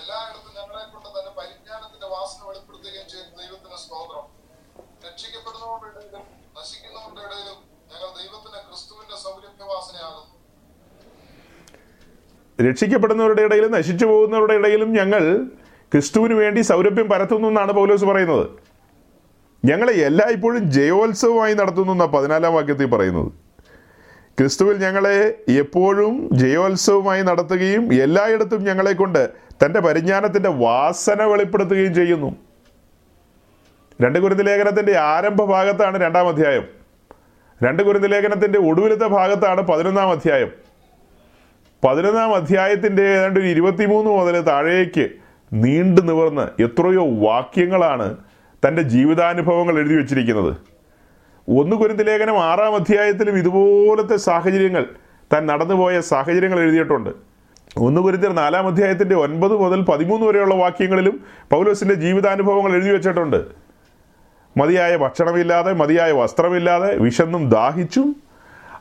[0.00, 4.24] എല്ലായിടത്തും ഞങ്ങളെ കൊണ്ട് തന്നെ പരിജ്ഞാനത്തിന്റെ വാസന വെളിപ്പെടുത്തുകയും ചെയ്യുന്ന ദൈവത്തിന് സ്തോത്രം
[5.06, 6.24] രക്ഷിക്കപ്പെടുന്നവരുടെ ഇടയിലും
[6.58, 7.58] നശിക്കുന്നവരുടെ ഇടയിലും
[7.92, 10.32] ഞങ്ങൾ ദൈവത്തിന്റെ ക്രിസ്തുവിന്റെ സൗരഭ്യവാസനയാകുന്നു
[12.60, 15.46] രക്ഷിക്കപ്പെടുന്നവരുടെ ഇടയിലും നശിച്ചു പോകുന്നവരുടെ ഇടയിലും ഞങ്ങൾ
[15.92, 18.46] ക്രിസ്തുവിന് വേണ്ടി സൗരഭ്യം പരത്തുന്നു എന്നാണ് പൗലോസ് പറയുന്നത്.
[19.64, 23.32] ഞങ്ങളെ എല്ലായ്പ്പോഴും ജയോത്സവമായി നടത്തുന്നു എന്നാണ് പതിനാലാം വാക്യത്തിൽ പറയുന്നത്.
[24.38, 29.30] ക്രിസ്തുവിൽ ഞങ്ങളെ എപ്പോഴും ജയോത്സവമായി നടത്തുകയും എല്ലായിടത്തും ഞങ്ങളെ കൊണ്ട്
[29.64, 32.36] തന്റെ പരിജ്ഞാനത്തിന്റെ വാസന വെളിപ്പെടുത്തുകയും ചെയ്യുന്നു.
[34.02, 36.64] രണ്ട് കുരുന്ന് ലേഖനത്തിന്റെ ആരംഭ ഭാഗത്താണ് രണ്ടാം അധ്യായം.
[37.64, 40.63] രണ്ട് കുരുന്ന് ലേഖനത്തിന്റെ ഒടുവിലത്തെ ഭാഗത്താണ് പതിനൊന്നാം അധ്യായം.
[41.84, 45.08] പതിനൊന്നാം അധ്യായത്തിന്റെ ഏതാണ്ട് ഒരു ഇരുപത്തിമൂന്ന് മുതൽ താഴേക്ക്
[45.52, 48.16] നീണ്ടു നിവർന്ന് എത്രയോ വാക്യങ്ങളാണ്
[48.66, 50.56] തന്റെ ജീവിതാനുഭവങ്ങൾ എഴുതി വച്ചിരിക്കുന്നത്.
[51.48, 54.86] ഒന്ന് കുരുന്തലേഖനം ആറാം അധ്യായത്തിലും ഇതുപോലത്തെ സാഹചര്യങ്ങൾ
[55.32, 57.10] താൻ നടന്നുപോയ സാഹചര്യങ്ങൾ എഴുതിയിട്ടുണ്ട്.
[57.78, 63.44] ഒന്ന് കുരുന്തിർ നാലാം അധ്യായത്തിന്റെ ഒൻപത് മുതൽ പതിമൂന്ന് വരെയുള്ള വാക്യങ്ങളിലും പൗലോസിന്റെ ജീവിതാനുഭവങ്ങൾ എഴുതി വെച്ചിട്ടുണ്ട്.
[64.56, 68.16] മതിയായ ഭക്ഷണമില്ലാതെ മതിയായ വസ്ത്രമില്ലാതെ വിശന്നും ദാഹിച്ചും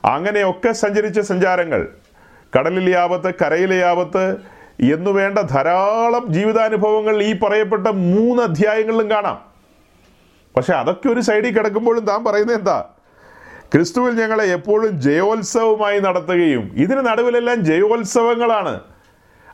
[0.06, 1.88] അങ്ങനെയൊക്കെ സഞ്ചരിച്ച സഞ്ചാരങ്ങൾ
[2.58, 4.32] കടലിലെ ആപത്ത് കരയിലെ ആപത്ത്
[4.93, 9.41] എന്നു വേണ്ട ധാരാളം ജീവിതാനുഭവങ്ങൾ ഈ പറയപ്പെട്ട മൂന്ന് അധ്യായങ്ങളിലും കാണാം.
[10.56, 12.86] പക്ഷെ അതൊക്കെ ഒരു സൈഡിൽ കിടക്കുമ്പോഴും താൻ പറയുന്നത് എന്താ?
[13.74, 18.80] ക്രിസ്തുവിൽ ഞങ്ങളെ എപ്പോഴും ജയോത്സവമായി നടത്തുകയും ഇതിന് നടുവിലെല്ലാം ജയോത്സവങ്ങളാണ്.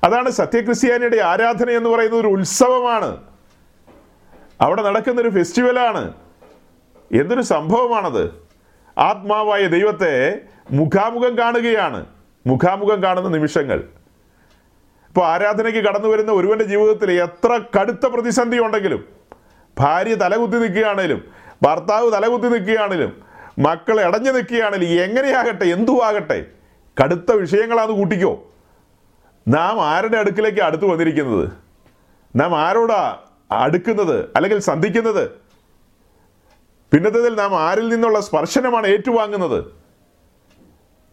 [0.03, 3.17] അതാണ് സത്യക്രിസ്ത്യാനിയുടെ ആരാധന എന്ന് പറയുന്ന ഒരു ഉത്സവമാണ്.
[4.61, 6.13] അവിടെ നടക്കുന്ന ഒരു ഫെസ്റ്റിവലാണ്.
[7.11, 8.33] എന്തൊരു സംഭവമാണത്?
[8.97, 10.41] ആത്മാവായ ദൈവത്തെ
[10.71, 12.05] മുഖാമുഖം കാണുകയാണ്.
[12.47, 13.83] മുഖാമുഖം കാണുന്ന നിമിഷങ്ങൾ.
[15.07, 19.05] ഇപ്പോൾ ആരാധനയ്ക്ക് കടന്നു വരുന്ന ഒരുവന്റെ ജീവിതത്തിൽ എത്ര കടുത്ത പ്രതിസന്ധി ഉണ്ടെങ്കിലും
[19.79, 21.23] ഭാര്യ തലകുത്തി നിൽക്കുകയാണേലും
[21.63, 23.21] ഭർത്താവ് തലകുത്തി നിൽക്കുകയാണേലും
[23.59, 26.45] മക്കൾ ഇടഞ്ഞു നിൽക്കുകയാണേലും എങ്ങനെയാകട്ടെ എന്തുവാകട്ടെ
[27.03, 28.51] കടുത്ത വിഷയങ്ങളാന്ന് കൂട്ടിക്കോ.
[29.47, 31.49] നാം ആരുടെ അടുക്കിലേക്ക് അടുത്ത് വന്നിരിക്കുന്നത്?
[32.35, 33.17] നാം ആരോടാ
[33.51, 35.31] അടുക്കുന്നത് അല്ലെങ്കിൽ സന്ധിക്കുന്നത്?
[36.93, 39.78] പിന്നത്തതിൽ നാം ആരിൽ നിന്നുള്ള സ്പർശനമാണ് ഏറ്റുവാങ്ങുന്നത്?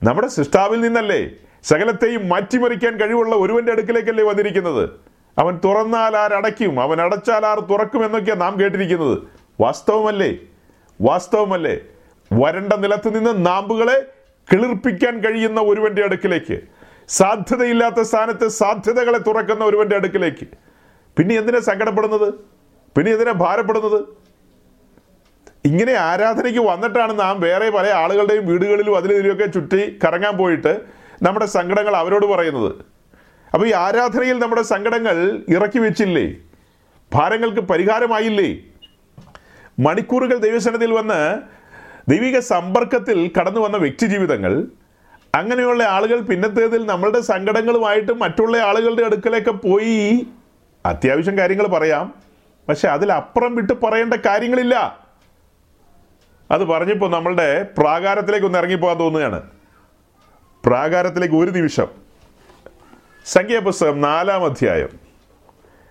[0.03, 1.30] നമ്മുടെ സൃഷ്ടാവിൽ നിന്നല്ലേ
[1.64, 4.90] സകലത്തെയും മാറ്റിമറിക്കാൻ കഴിവുള്ള ഒരുവന്റെ അടുക്കിലേക്കല്ലേ വന്നിരിക്കുന്നത്?
[5.38, 9.18] അവൻ തുറന്നാൽ ആരടയ്ക്കും അവൻ അടച്ചാൽ ആർ തുറക്കും എന്നൊക്കെയാണ് നാം കേട്ടിരിക്കുന്നത്.
[9.61, 10.38] വാസ്തവമല്ലേ?
[11.01, 11.80] വാസ്തവമല്ലേ?
[12.32, 14.07] വരണ്ട നിലത്ത് നിന്ന് നാമ്പുകളെ
[14.53, 16.61] കിളിർപ്പിക്കാൻ കഴിയുന്ന ഒരുവന്റെ അടുക്കിലേക്ക്.
[17.09, 20.47] സാധ്യതയില്ലാത്ത സ്ഥാനത്ത് സാധ്യതകളെ തുറക്കുന്ന ഒരുവന്റെ അടുക്കിലേക്ക്.
[21.18, 22.34] പിന്നെ എന്തിനാ സങ്കടപ്പെടുന്നത്?
[22.97, 24.05] പിന്നെ എന്തിനാ ഭാരപ്പെടുന്നത്?
[25.66, 30.80] ഇങ്ങനെ ആരാധനയ്ക്ക് വന്നിട്ടാണ് നാം വേറെ പല ആളുകളുടെയും വീടുകളിലും അതിലും ഇതിലുമൊക്കെ ചുറ്റി കറങ്ങാൻ പോയിട്ട്
[31.22, 32.74] നമ്മുടെ സങ്കടങ്ങൾ അവരോട് പറയുന്നത്.
[33.54, 36.34] അപ്പോൾ ഈ ആരാധനയിൽ നമ്മുടെ സങ്കടങ്ങൾ ഇറക്കി വെച്ചില്ലേ?
[37.14, 38.56] ഭാരങ്ങൾക്ക് പരിഹാരമായില്ലേ?
[39.78, 41.38] മണിക്കൂറുകൾ ദൈവസനത്തിൽ വന്ന്
[42.08, 44.66] ദൈവിക സമ്പർക്കത്തിൽ കടന്നു വന്ന വ്യക്തി ജീവിതങ്ങൾ
[45.34, 50.26] അങ്ങനെയുള്ള ആളുകൾ പിന്നത്തേതിൽ നമ്മളുടെ സങ്കടങ്ങളുമായിട്ട് മറ്റുള്ള ആളുകളുടെ അടുക്കലേക്ക് പോയി.
[50.86, 52.14] അത്യാവശ്യം കാര്യങ്ങൾ പറയാം.
[52.68, 55.05] പക്ഷെ അതിലപ്പുറം വിട്ട് പറയേണ്ട കാര്യങ്ങളില്ല.
[56.51, 59.42] അത് പറഞ്ഞപ്പോൾ നമ്മളുടെ പ്രാകാരത്തിലേക്ക് ഒന്ന് ഇറങ്ങിപ്പോകാൻ തോന്നുകയാണ്.
[60.66, 61.86] പ്രാകാരത്തിലേക്ക് ഒരു നിമിഷം.
[63.26, 64.88] സംഖ്യാപുസ്തകം നാലാം അധ്യായം.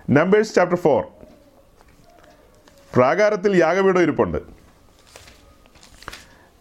[0.10, 1.04] നമ്പേഴ്സ് ചാപ്റ്റർ ഫോർ
[2.96, 4.38] പ്രാകാരത്തിൽ യാഗപീഠം ഇരിപ്പുണ്ട്.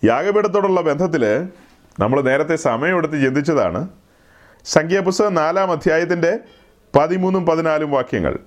[0.05, 1.49] യാഗപീഠത്തോടുള്ള ബന്ധത്തിൽ
[2.01, 3.89] നമ്മൾ നേരത്തെ സമയമെടുത്ത് ചിന്തിച്ചതാണ്.
[4.65, 6.39] സംഖ്യാപുസ്തകം നാലാം അധ്യായത്തിന്റെ
[6.99, 8.39] പതിമൂന്നും പതിനാലും വാക്യങ്ങൾ.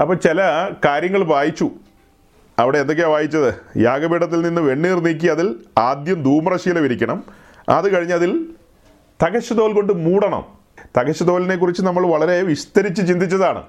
[0.00, 1.70] അപ്പോൾ ചില കാര്യങ്ങൾ വായിച്ചു.
[2.58, 3.78] അവിടെ എന്തൊക്കെയാണ് വായിച്ചത്?
[3.78, 7.24] യാഗപീഠത്തിൽ നിന്ന് വെണ്ണീർ നീക്കി അതിൽ ആദ്യം ധൂമ്രശീല വിരിക്കണം.
[7.68, 8.46] അത് കഴിഞ്ഞ് അതിൽ
[9.26, 10.44] തകശുതോൽ കൊണ്ട് മൂടണം.
[10.96, 13.62] തകശുതോലിനെ കുറിച്ച് നമ്മൾ വളരെ വിസ്തരിച്ച് ചിന്തിച്ചതാണ്.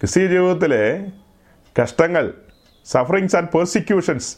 [0.00, 1.06] ക്രിസ്തീയ ജീവിതത്തിലെ
[1.82, 2.34] കഷ്ടങ്ങൾ
[2.84, 4.36] സഫറിങ്സ് ആൻഡ് പെർസിക്യൂഷൻസ്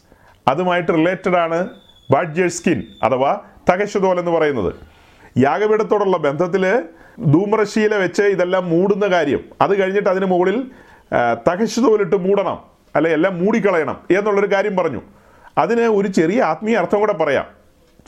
[0.49, 1.69] അതുമായിട്ട് റിലേറ്റഡ് ആണ്
[2.11, 3.41] ബാഡ്ജർ സ്കിൻ അഥവാ
[3.73, 4.75] തകശുതോൽ എന്ന് പറയുന്നത്.
[5.39, 6.85] യാഗപീഠത്തോടുള്ള ബന്ധത്തിൽ
[7.25, 9.41] ധൂമ്രശീല വെച്ച് ഇതെല്ലാം മൂടുന്ന കാര്യം.
[9.61, 10.71] അത് കഴിഞ്ഞിട്ട് അതിന് മുകളിൽ
[11.13, 12.59] തകശ് തകശുതോലിട്ട് മൂടണം
[12.97, 15.01] അല്ലെ എല്ലാം മൂടിക്കളയണം എന്നുള്ളൊരു കാര്യം പറഞ്ഞു.
[15.59, 17.45] അതിന് ഒരു ചെറിയ ആത്മീയ അർത്ഥം കൂടെ പറയാം.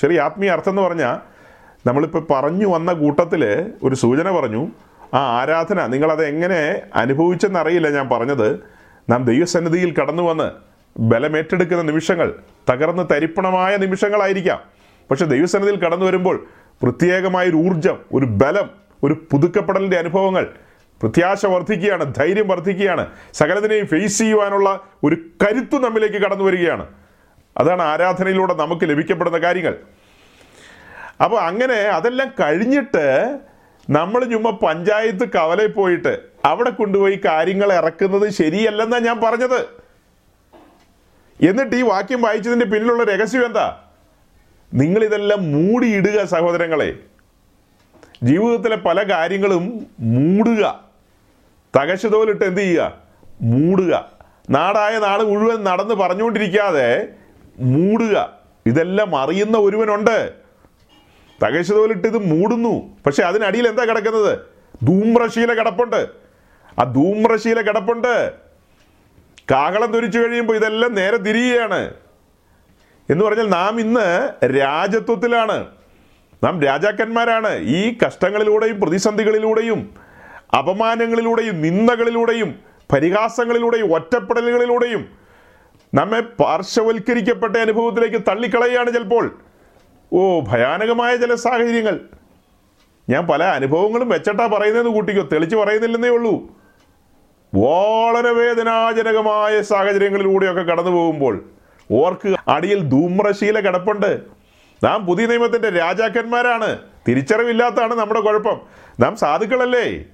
[0.01, 1.19] ചെറിയ ആത്മീയ അർത്ഥം എന്ന് പറഞ്ഞാൽ
[1.89, 4.69] നമ്മളിപ്പോൾ പറഞ്ഞു വന്ന കൂട്ടത്തിൽ ഒരു സൂചന പറഞ്ഞു.
[5.15, 8.61] ആ ആരാധന നിങ്ങളത് എങ്ങനെ അനുഭവിച്ചെന്നറിയില്ല ഞാൻ പറഞ്ഞത്.
[9.11, 10.51] നാം ദൈവസന്നിധിയിൽ കടന്നു വന്ന്
[11.01, 12.35] ബലമേറ്റെടുക്കുന്ന നിമിഷങ്ങൾ
[12.71, 14.61] തകർന്ന് തരിപ്പണമായ നിമിഷങ്ങളായിരിക്കാം.
[15.11, 16.47] പക്ഷെ ദൈവസന്നിധിയിൽ കടന്നു വരുമ്പോൾ
[16.83, 20.47] പ്രത്യേകമായൊരു ഊർജം ഒരു ബലം ഒരു പുതുക്കപ്പെടലിന്റെ അനുഭവങ്ങൾ
[21.03, 23.07] പ്രത്യാശ വർദ്ധിക്കുകയാണ് ധൈര്യം വർദ്ധിക്കുകയാണ്.
[23.33, 26.87] സകലതിനെയും ഫേസ് ചെയ്യുവാനുള്ള ഒരു കരുത്ത് നമ്മിലേക്ക് കടന്നു വരികയാണ്.
[27.57, 29.77] അതാണ് ആരാധനയിലൂടെ നമുക്ക് ലഭിക്കപ്പെടുന്ന കാര്യങ്ങൾ.
[31.25, 33.39] അപ്പോൾ അങ്ങനെ അതെല്ലാം കഴിഞ്ഞിട്ട്
[33.91, 39.67] നമ്മൾ ചുമ്മാ പഞ്ചായത്ത് കവലയിൽ പോയിട്ട് അവിടെ കൊണ്ടുപോയി കാര്യങ്ങൾ ഇറക്കുന്നത് ശരിയല്ലെന്നാണ് ഞാൻ പറഞ്ഞത്.
[41.41, 43.81] എന്നിട്ട് ഈ വാക്യം വായിച്ചതിന്റെ പിന്നിലുള്ള രഹസ്യം എന്താ?
[44.75, 46.95] നിങ്ങളിതെല്ലാം മൂടിയിടുക സഹോദരങ്ങളെ.
[48.23, 50.85] ജീവിതത്തിലെ പല കാര്യങ്ങളും മൂടുക.
[51.77, 52.99] തകശതോലിട്ട് എന്ത് ചെയ്യുക?
[53.43, 54.11] മൂടുക.
[54.51, 57.09] നാടായ നാട് മുഴുവൻ നടന്ന് പറഞ്ഞുകൊണ്ടിരിക്കാതെ
[57.59, 58.33] മൂടുക.
[58.67, 60.33] ഇതെല്ലാം അറിയുന്ന ഒരുവനുണ്ട്.
[61.45, 62.97] തകശതോലിട്ട് ഇത് മൂടുന്നു.
[63.07, 64.39] പക്ഷെ അതിനടിയിൽ എന്താ കിടക്കുന്നത്?
[64.83, 66.09] ധൂമ്രശീല കിടപ്പുണ്ട്.
[66.79, 68.33] ആ ധൂമ്രശീല കിടപ്പുണ്ട്.
[69.51, 71.95] കാഹളം തുരിച്ചു കഴിയുമ്പോൾ ഇതെല്ലാം നേരെ തിരിയുകയാണ്.
[73.11, 75.67] എന്ന് പറഞ്ഞാൽ നാം ഇന്ന് രാജത്വത്തിലാണ്.
[76.45, 77.59] നാം രാജാക്കന്മാരാണ്.
[77.59, 79.95] ഈ കഷ്ടങ്ങളിലൂടെയും പ്രതിസന്ധികളിലൂടെയും
[80.59, 82.55] അപമാനങ്ങളിലൂടെയും നിന്ദകളിലൂടെയും
[82.93, 85.09] പരിഹാസങ്ങളിലൂടെയും ഒറ്റപ്പെടലുകളിലൂടെയും
[85.95, 89.39] നമ്മെ പാർശ്വവൽക്കരിക്കപ്പെട്ട അനുഭവത്തിലേക്ക് തള്ളിക്കളയുകയാണ് ചിലപ്പോൾ.
[90.13, 92.01] ഓ ഭയാനകമായ ചില സാഹചര്യങ്ങൾ.
[93.09, 96.33] ഞാൻ പല അനുഭവങ്ങളും വെച്ചട്ടാ പറയുന്നതെന്ന് കൂട്ടിക്കോ തെളിച്ച് പറയുന്നില്ലെന്നേ ഉള്ളൂ.
[97.55, 101.45] വളരെ വേദനാജനകമായ സാഹചര്യങ്ങളിലൂടെയൊക്കെ കടന്നു പോകുമ്പോൾ
[101.91, 104.38] ഓർക്ക് അടിയിൽ ധൂമ്രശീല കിടപ്പുണ്ട്.
[104.85, 106.79] നാം പുതിയ നിയമത്തിന്റെ രാജാക്കന്മാരാണ്.
[107.09, 108.61] തിരിച്ചറിവില്ലാത്തതാണ് നമ്മുടെ കുഴപ്പം.
[109.01, 110.05] നാം സാധുക്കളല്ലേ?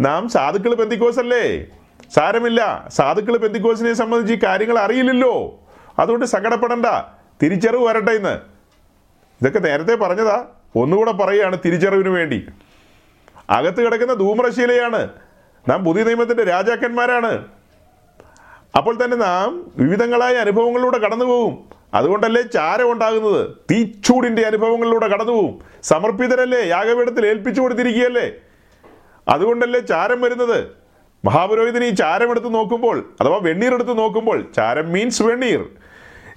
[0.00, 1.66] നാം സാധുക്കൾ ബന്ധിക്കോസല്ലേ
[2.14, 2.88] സാരമില്ല.
[2.88, 5.58] സാധുക്കൾ ബന്ധിക്കോസിനെ സംബന്ധിച്ച് ഈ കാര്യങ്ങൾ അറിയില്ലല്ലോ.
[5.98, 6.86] അതുകൊണ്ട് സങ്കടപ്പെടണ്ട.
[7.42, 8.38] തിരിച്ചറിവ് വരട്ടെ ഇന്ന്.
[9.42, 10.46] ഇതൊക്കെ നേരത്തെ പറഞ്ഞതാ.
[10.76, 12.46] ഒന്നുകൂടെ പറയുകയാണ് തിരിച്ചറിവിന് വേണ്ടി.
[13.50, 15.08] അകത്ത് കിടക്കുന്ന ധൂമ്രശീലയാണ്.
[15.68, 17.44] നാം പുതിയ നിയമത്തിന്റെ രാജാക്കന്മാരാണ്.
[18.76, 23.56] അപ്പോൾ തന്നെ നാം വിവിധങ്ങളായ അനുഭവങ്ങളിലൂടെ കടന്നു പോകും അതുകൊണ്ടല്ലേ ചാരം ഉണ്ടാകുന്നത്?
[23.70, 25.58] തീച്ചൂടിന്റെ അനുഭവങ്ങളിലൂടെ കടന്നു പോവും.
[25.82, 26.62] സമർപ്പിതരല്ലേ?
[26.62, 28.32] യാഗപീഠത്തിൽ ഏൽപ്പിച്ചു കൊടുത്തിരിക്കുകയല്ലേ?
[29.28, 30.58] അതുകൊണ്ടല്ലേ ചാരം വരുന്നത്?
[31.24, 35.60] മഹാപുരോഹിതൻ ഈ ചാരം എടുത്ത് നോക്കുമ്പോൾ അഥവാ വെണ്ണീർ എടുത്ത് നോക്കുമ്പോൾ ചാരം മീൻസ് വെണ്ണീർ.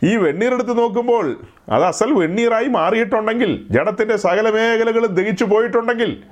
[0.04, 1.26] ഈ വെണ്ണീർ എടുത്ത് നോക്കുമ്പോൾ
[1.70, 6.24] അത് അസൽ വെണ്ണീറായി മാറിയിട്ടുണ്ടെങ്കിൽ ജഡത്തിന്റെ സകല മേഖലകളും ദഹിച്ചു പോയിട്ടുണ്ടെങ്കിൽ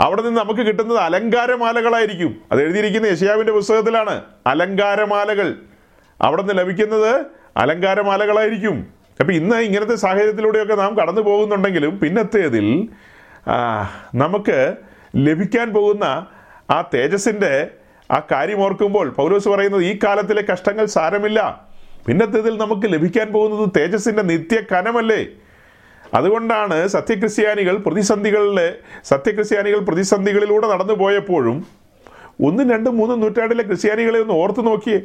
[0.00, 2.42] അവിടെ നിന്ന് നമുക്ക് കിട്ടുന്നത് അലങ്കാരമാലകളായിരിക്കും.
[2.52, 5.54] അത് എഴുതിയിരിക്കുന്ന യശയാവിന്റെ പുസ്തകത്തിലാണ് അലങ്കാരമാലകൾ.
[6.20, 8.76] അവിടെ നിന്ന് ലഭിക്കുന്നത് അലങ്കാരമാലകളായിരിക്കും.
[9.20, 12.88] അപ്പം ഇന്ന് ഇങ്ങനത്തെ സാഹചര്യത്തിലൂടെയൊക്കെ നാം കടന്നു പോകുന്നുണ്ടെങ്കിലും പിന്നത്തേതിൽ
[14.14, 14.74] നമുക്ക്
[15.16, 16.04] ലഭിക്കാൻ പോകുന്ന
[16.70, 17.70] ആ തേജസ്സിന്റെ
[18.10, 21.40] ആ കാര്യം ഓർക്കുമ്പോൾ പൗലോസ് പറയുന്നത് ഈ കാലത്തിലെ കഷ്ടങ്ങൾ സാരമില്ല.
[22.06, 25.26] പിന്നത്തേതിൽ നമുക്ക് ലഭിക്കാൻ പോകുന്നത് തേജസ്സിന്റെ നിത്യ കനമല്ലേ
[26.14, 28.68] അതുകൊണ്ടാണ് സത്യക്രിസ്ത്യാനികൾ പ്രതിസന്ധികളിലെ
[29.04, 31.66] സത്യക്രിസ്ത്യാനികൾ പ്രതിസന്ധികളിലൂടെ നടന്നു പോയപ്പോഴും
[32.46, 35.00] ഒന്നും രണ്ടും മൂന്നും നൂറ്റാണ്ടിലെ ക്രിസ്ത്യാനികളെ ഒന്ന് ഓർത്തു നോക്കിയേ.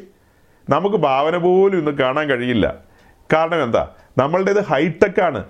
[0.70, 2.76] നമുക്ക് ഭാവന പോലും ഇന്ന് കാണാൻ കഴിയില്ല.
[3.34, 3.90] കാരണം എന്താ?
[4.18, 5.46] നമ്മളുടേത് ഹൈടെക് ആണ്.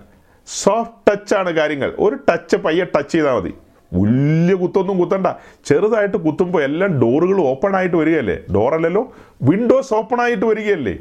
[0.48, 1.94] സോഫ്റ്റ് ടച്ചാണ് കാര്യങ്ങൾ.
[2.00, 3.54] ഒരു ടച്ച് പയ്യെ ടച്ച് ചെയ്താൽ മതി.
[3.94, 5.28] വലിയ കുത്തൊന്നും കുത്തണ്ട.
[5.66, 8.38] ചെറുതായിട്ട് കുത്തുമ്പോൾ എല്ലാം ഡോറുകൾ ഓപ്പൺ ആയിട്ട് വരികയല്ലേ?
[8.56, 10.98] ഡോറല്ലല്ലോ വിൻഡോസ് ഓപ്പൺ ആയിട്ട് വരികയല്ലേ?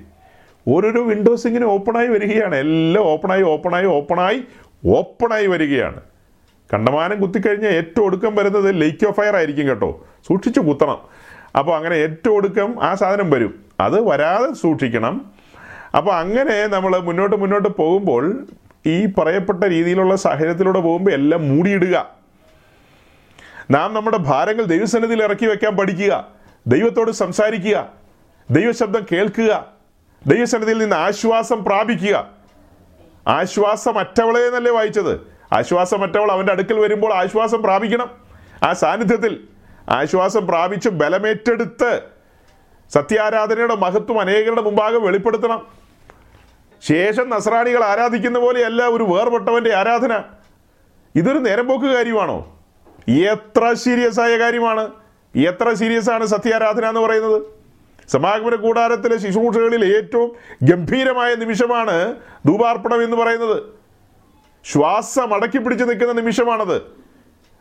[0.69, 2.55] ഓരോരോ വിൻഡോസ് ഇങ്ങനെ ഓപ്പണായി വരികയാണ്.
[2.55, 4.43] എല്ലാം ഓപ്പണായി ഓപ്പണായി ഓപ്പണായി
[4.87, 6.01] ഓപ്പണായി വരികയാണ്.
[6.75, 10.07] കണ്ടമാനം കുത്തിക്കഴിഞ്ഞാൽ ഏറ്റവും ഒടുക്കം വരുന്നത് ലേക്ക് ഓഫ് ഫയർ ആയിരിക്കും കേട്ടോ.
[10.29, 10.99] സൂക്ഷിച്ച് കുത്തണം.
[11.59, 13.66] അപ്പോൾ അങ്ങനെ ഏറ്റവും ഒടുക്കം ആ സാധനം വരും.
[13.81, 15.33] അത് വരാതെ സൂക്ഷിക്കണം.
[15.97, 18.47] അപ്പോൾ അങ്ങനെ നമ്മൾ മുന്നോട്ട് മുന്നോട്ട് പോകുമ്പോൾ
[18.87, 22.11] ഈ പറയപ്പെട്ട രീതിയിലുള്ള സാഹചര്യത്തിലൂടെ പോകുമ്പോൾ എല്ലാം മൂടിയിടുക.
[23.71, 26.29] നാം നമ്മുടെ ഭാരങ്ങൾ ദൈവസന്നിധിയിൽ ഇറക്കി വെക്കാൻ പഠിക്കുക.
[26.67, 27.89] ദൈവത്തോട് സംസാരിക്കുക.
[28.51, 29.67] ദൈവശബ്ദം കേൾക്കുക.
[30.27, 32.31] ദൈവസന്നിധിയിൽ നിന്ന് ആശ്വാസം പ്രാപിക്കുക.
[33.29, 35.21] ആശ്വാസമറ്റവളെ എന്നല്ലേ വായിച്ചത്?
[35.53, 38.11] ആശ്വാസമറ്റവൾ അവന്റെ അടുക്കൽ വരുമ്പോൾ ആശ്വാസം പ്രാപിക്കണം.
[38.63, 39.41] ആ സാന്നിധ്യത്തിൽ
[39.89, 42.16] ആശ്വാസം പ്രാപിച്ച് ബലമേറ്റെടുത്ത്
[42.91, 45.67] സത്യാരാധനയുടെ മഹത്വം അനേകരുടെ മുമ്പാകെ വെളിപ്പെടുത്തണം.
[46.83, 50.23] ശേഷം നസ്രാണികൾ ആരാധിക്കുന്ന പോലെയല്ല ഒരു വേർപെട്ടവന്റെ ആരാധന.
[51.17, 52.61] ഇതൊരു നേരമ്പോക്ക് കാര്യമാണോ?
[53.09, 54.91] എത്ര സീരിയസ് ആയ കാര്യമാണ്?
[55.37, 57.43] എത്ര സീരിയസ് ആണ് സത്യാരാധന എന്ന് പറയുന്നത്?
[58.09, 62.17] സമാഗമന കൂടാരത്തിലെ ശുശ്രൂഷകളിൽ ഏറ്റവും ഗംഭീരമായ നിമിഷമാണ്
[62.47, 63.63] ധൂപാർപ്പണം എന്ന് പറയുന്നത്.
[64.65, 66.83] ശ്വാസം അടക്കി പിടിച്ച് നിൽക്കുന്ന നിമിഷമാണത്.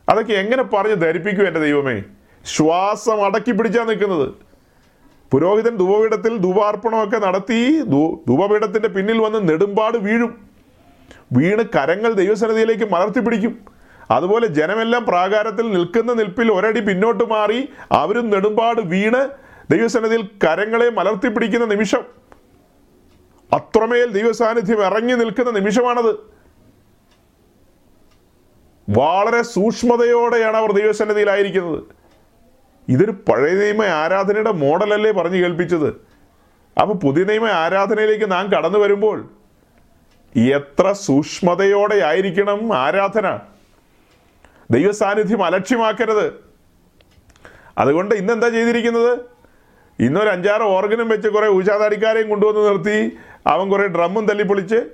[0.10, 2.04] അതൊക്കെ എങ്ങനെ പറഞ്ഞ് ധരിപ്പിക്കും എന്റെ ദൈവമേ?
[2.46, 4.45] ശ്വാസം അടക്കി പിടിച്ചാണ് നിൽക്കുന്നത്.
[5.36, 7.82] പുരോഹിതൻ ധൂപപീഠത്തിൽ ധൂപാർപ്പണമൊക്കെ നടത്തി
[8.28, 10.48] ധൂപപീഠത്തിന്റെ പിന്നിൽ വന്ന് നെടുമ്പാട് വീഴും.
[11.32, 13.66] വീണ് കരങ്ങൾ ദൈവസന്നിധിയിലേക്ക് മലർത്തി പിടിക്കും.
[14.12, 19.30] അതുപോലെ ജനമെല്ലാം പ്രാകാരത്തിൽ നിൽക്കുന്ന നിൽപ്പിൽ ഒരടി പിന്നോട്ട് മാറി അവരും നെടുമ്പാട് വീണ്
[19.72, 22.06] ദൈവസന്നിധിയിൽ കരങ്ങളെ മലർത്തി പിടിക്കുന്ന നിമിഷം.
[23.54, 26.14] അത്രമേൽ ദൈവസാന്നിധ്യം ഇറങ്ങി നിൽക്കുന്ന നിമിഷമാണത്.
[29.00, 32.05] വളരെ സൂക്ഷ്മതയോടെയാണ് അവർ ദൈവസന്നിധിയിലായിരിക്കുന്നത്.
[32.90, 35.88] ഇതൊരു പഴയ നിയമ ആരാധനയുടെ മോഡലല്ലേ പറഞ്ഞു കേൾപ്പിച്ചത്.
[36.82, 39.30] അപ്പോൾ പുതിയ നിയമ ആരാധനയിലേക്ക് നാം കടന്നു വരുമ്പോൾ
[40.36, 43.40] എത്ര സൂക്ഷ്മതയോടെ ആയിരിക്കണം ആരാധന?
[44.72, 46.34] ദൈവസാന്നിധ്യം അലക്ഷ്യമാക്കരുത്.
[47.78, 49.20] അതുകൊണ്ട് ഇന്ന് എന്താ ചെയ്തിരിക്കുന്നത്?
[50.00, 53.12] ഇന്നൊരു അഞ്ചാറ് ഓർഗനും വെച്ച് കുറേ ഊശാതാടിക്കാരെയും കൊണ്ടുവന്ന് നിർത്തി
[53.48, 54.90] അവൻ കുറേ ഡ്രമ്മും തല്ലിപ്പൊളിച്ച്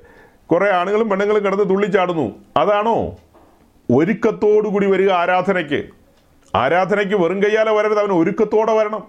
[0.45, 2.35] കുറേ ആണുങ്ങളും പെണ്ണുങ്ങളും കിടന്ന് തുള്ളിച്ചാടുന്നു.
[2.57, 3.17] അതാണോ?
[3.91, 6.00] ഒരുക്കത്തോടുകൂടി വരിക ആരാധനയ്ക്ക്.
[6.55, 9.07] ആരാധനയ്ക്ക് വെറും കയ്യാലെ വരരുത് അവൻ ഒരുക്കത്തോടെ വരണം.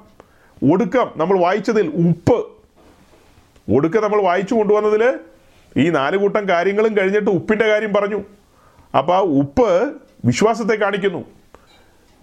[0.73, 2.47] ഒടുക്കം നമ്മൾ വായിച്ചതിൽ ഉപ്പ്.
[3.77, 5.19] ഒടുക്കം നമ്മൾ വായിച്ചു കൊണ്ടുവന്നതിൽ
[5.77, 8.23] ഈ നാല് കൂട്ടം കാര്യങ്ങളും കഴിഞ്ഞിട്ട് ഉപ്പിന്റെ കാര്യം പറഞ്ഞു.
[8.99, 11.25] അപ്പോൾ ആ ഉപ്പ് വിശ്വാസത്തെ കാണിക്കുന്നു.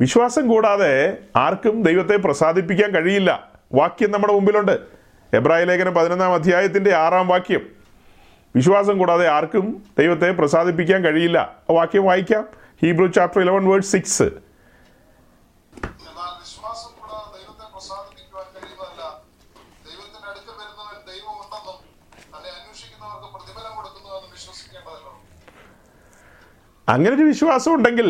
[0.01, 3.49] വിശ്വാസം കൂടാതെ ആർക്കും ദൈവത്തെ പ്രസാദിപ്പിക്കാൻ കഴിയില്ല.
[3.73, 4.79] വാക്യം നമ്മുടെ മുമ്പിലുണ്ട്.
[5.33, 7.69] എബ്രാഹിം ലേഖനം പതിനൊന്നാം അധ്യായത്തിന്റെ ആറാം വാക്യം.
[8.55, 11.59] വിശ്വാസം കൂടാതെ ആർക്കും ദൈവത്തെ പ്രസാദിപ്പിക്കാൻ കഴിയില്ല.
[11.69, 12.47] വാക്യം വായിക്കാം.
[12.81, 19.21] Hebrew chapter eleven word six എന്നാൽ വിശ്വാസം കൂടാതെ ദൈവത്തെ പ്രസാദിപ്പിക്കുവാൻ കഴിയുന്നതല്ല
[19.85, 21.75] ദൈവത്തിന്റെ അടുക്കൽ വരുന്നവൻ ദൈവം ഉണ്ടെന്നും
[22.37, 25.21] തന്നെ അന്വേഷിക്കുന്നവർക്ക് പ്രതിഫലം കൊടുക്കുന്നുവെന്നും വിശ്വസിക്കേണ്ടതല്ലോ
[26.91, 28.09] അങ്ങനെ ഒരു വിശ്വാസം ഉണ്ടെങ്കിൽ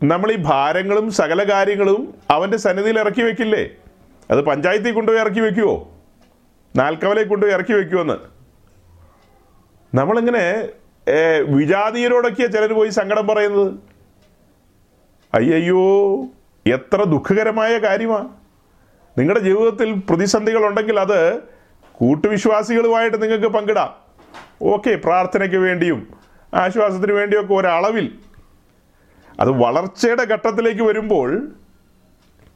[0.00, 2.02] നമ്മൾ ഈ ഭാരങ്ങളും സകല കാര്യങ്ങളും
[2.34, 3.64] അവന്റെ സന്നിധിയിൽ ഇറക്കി വെക്കില്ലേ?
[4.30, 5.74] അത് പഞ്ചായത്തിൽ കൊണ്ടുപോയി ഇറക്കി വെക്കുമോ
[6.74, 8.16] നാൽക്കവലയിൽ കൊണ്ടുപോയി ഇറക്കി വെക്കുമെന്ന്
[9.92, 10.44] നമ്മളിങ്ങനെ
[11.56, 13.70] വിജാതീയരോടൊക്കെയാണ് ചിലർ പോയി സങ്കടം പറയുന്നത്?
[15.38, 15.84] അയ്യയ്യോ
[16.66, 18.28] എത്ര ദുഃഖകരമായ കാര്യമാണ്
[19.18, 21.20] നിങ്ങളുടെ ജീവിതത്തിൽ പ്രതിസന്ധികൾ ഉണ്ടെങ്കിൽ അത്
[22.00, 23.90] കൂട്ടുവിശ്വാസികളുമായിട്ട് നിങ്ങൾക്ക് പങ്കിടാം.
[24.72, 26.00] ഓക്കെ പ്രാർത്ഥനയ്ക്ക് വേണ്ടിയും
[26.54, 28.18] ആശ്വാസത്തിന് വേണ്ടിയൊക്കെ ഒരളവിൽ
[29.40, 31.48] അത് വളർച്ചയുടെ ഘട്ടത്തിലേക്ക് വരുമ്പോൾ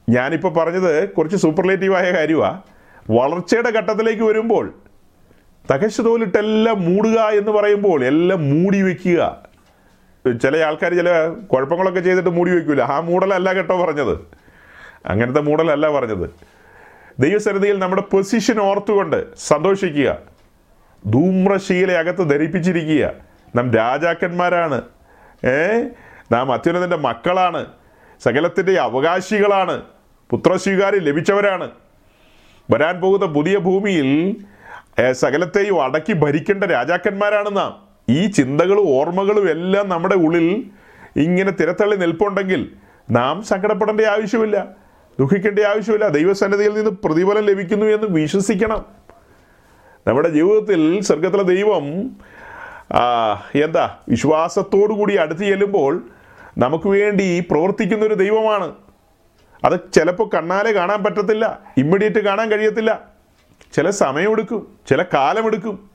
[0.08, 2.62] ഞാനിപ്പോൾ പറഞ്ഞത് കുറച്ച് സൂപ്പർലേറ്റീവായ കാര്യമാണ്
[3.10, 4.74] വളർച്ചയുടെ ഘട്ടത്തിലേക്ക് വരുമ്പോൾ
[5.72, 9.48] തകശ് തോലിട്ടെല്ലാം മൂടുക എന്ന് പറയുമ്പോൾ എല്ലാം മൂടി വയ്ക്കുക
[10.42, 14.18] ചില ആൾക്കാർ ചില കുഴപ്പങ്ങളൊക്കെ ചെയ്തിട്ട് മൂടി വയ്ക്കില്ല ആ മൂടലല്ല കേട്ടോ പറഞ്ഞത്.
[15.06, 16.30] അങ്ങനത്തെ മൂടലല്ല പറഞ്ഞത്.
[17.18, 20.18] ദൈവസന്നിധിയിൽ നമ്മുടെ പൊസിഷൻ ഓർത്തുകൊണ്ട് സന്തോഷിക്കുക.
[21.06, 23.33] ധൂമ്രശീലയകത്ത് ധരിപ്പിച്ചിരിക്കുക.
[23.56, 24.82] നാം രാജാക്കന്മാരാണ്.
[25.46, 25.82] ഏ?
[26.32, 27.66] നാം അത്യുന്നതന്റെ മക്കളാണ്.
[28.24, 29.82] സകലത്തിന്റെ അവകാശികളാണ്.
[30.30, 31.70] പുത്രസ്വീകാരം ലഭിച്ചവരാണ്.
[32.70, 34.36] വരാൻ പോകുന്ന പുതിയ ഭൂമിയിൽ
[35.12, 37.76] സകലത്തെയും അടക്കി ഭരിക്കേണ്ട രാജാക്കന്മാരാണ് നാം.
[38.08, 40.64] ഈ ചിന്തകളും ഓർമ്മകളും എല്ലാം നമ്മുടെ ഉള്ളിൽ
[41.16, 42.72] ഇങ്ങനെ തിരത്തള്ളി നിൽപ്പുണ്ടെങ്കിൽ
[43.10, 44.66] നാം സങ്കടപ്പെടേണ്ട ആവശ്യമില്ല.
[45.20, 46.08] ദുഃഖിക്കേണ്ട ആവശ്യമില്ല.
[46.08, 48.84] ദൈവസന്നിധിയിൽ നിന്ന് പ്രതിഫലം ലഭിക്കുന്നു എന്ന് വിശ്വസിക്കണം.
[50.06, 52.16] നമ്മുടെ ജീവിതത്തിൽ സ്വർഗത്തിലെ ദൈവം
[53.62, 53.96] എന്താ?
[54.08, 56.06] വിശ്വാസത്തോടു കൂടി അടുത്ത് ചെല്ലുമ്പോൾ
[56.58, 58.72] നമുക്ക് വേണ്ടി പ്രവർത്തിക്കുന്ന ഒരു ദൈവമാണ്.
[59.64, 63.00] അത് ചിലപ്പോൾ കണ്ണാലെ കാണാൻ പറ്റത്തില്ല ഇമ്മീഡിയറ്റ് കാണാൻ കഴിയത്തില്ല.
[63.72, 65.90] ചില സമയമെടുക്കും ചില കാലമെടുക്കും.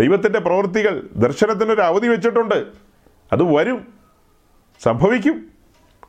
[0.00, 2.66] ദൈവത്തിന്റെ പ്രവൃത്തികൾ ദർശനത്തിനൊരു അവധി വെച്ചിട്ടുണ്ട്.
[3.32, 3.86] അത് വരും
[4.82, 5.46] സംഭവിക്കും.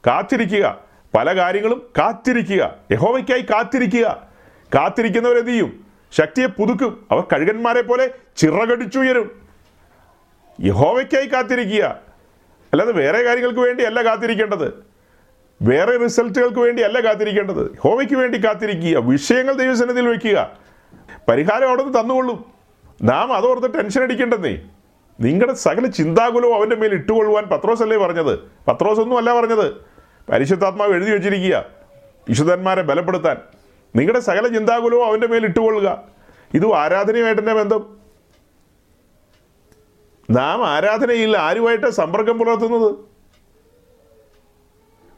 [0.08, 0.80] കാത്തിരിക്കുക
[1.16, 4.28] പല കാര്യങ്ങളും കാത്തിരിക്കുക യഹോവയ്ക്കായി കാത്തിരിക്കുക.
[4.76, 7.08] കാത്തിരിക്കുന്നവരെന്ത് ചെയ്യും ശക്തിയെ പുതുക്കും.
[7.12, 9.41] അവർ കഴുകന്മാരെ പോലെ ചിറകടിച്ചുയരും.
[10.62, 11.84] യഹോവയ്ക്കായി കാത്തിരിക്കുക.
[12.74, 14.84] അല്ലാതെ വേറെ കാര്യങ്ങൾക്ക് വേണ്ടിയല്ല കാത്തിരിക്കേണ്ടത്.
[15.62, 17.78] വേറെ റിസൾട്ടുകൾക്ക് വേണ്ടിയല്ല കാത്തിരിക്കേണ്ടത്.
[17.80, 18.98] ഹോമയ്ക്ക് വേണ്ടി കാത്തിരിക്കുക.
[18.98, 20.58] വിഷയങ്ങൾ ദൈവസന്നിധിയിൽ വയ്ക്കുക.
[21.28, 22.46] പരിഹാരം അവിടെ നിന്ന് തന്നുകൊള്ളും.
[23.04, 24.62] നാം അതോർത്ത് ടെൻഷൻ അടിക്കേണ്ടെന്നേ.
[25.20, 28.40] നിങ്ങളുടെ സകല ചിന്താകുലവും അവന്റെ മേൽ ഇട്ടുകൊള്ളുവാൻ പത്രോസ് അല്ലേ പറഞ്ഞത്?
[28.68, 29.74] പത്രോസ് ഒന്നും അല്ല പറഞ്ഞത്.
[30.32, 31.66] പരിശുദ്ധാത്മാവ് എഴുതി വെച്ചിരിക്കുക.
[32.30, 33.38] വിശുദ്ധന്മാരെ ബലപ്പെടുത്താൻ.
[33.96, 36.04] നിങ്ങളുടെ സകല ചിന്താകുലവും അവന്റെ മേൽ ഇട്ടുകൊള്ളുക.
[36.54, 38.01] ഇതും ആരാധനയുമായിട്ട് തന്നെ ബന്ധം.
[40.32, 42.96] നാം ആരാധനയിൽ ആരുമായിട്ട് സമ്പർക്കം പുലർത്തുന്നത്?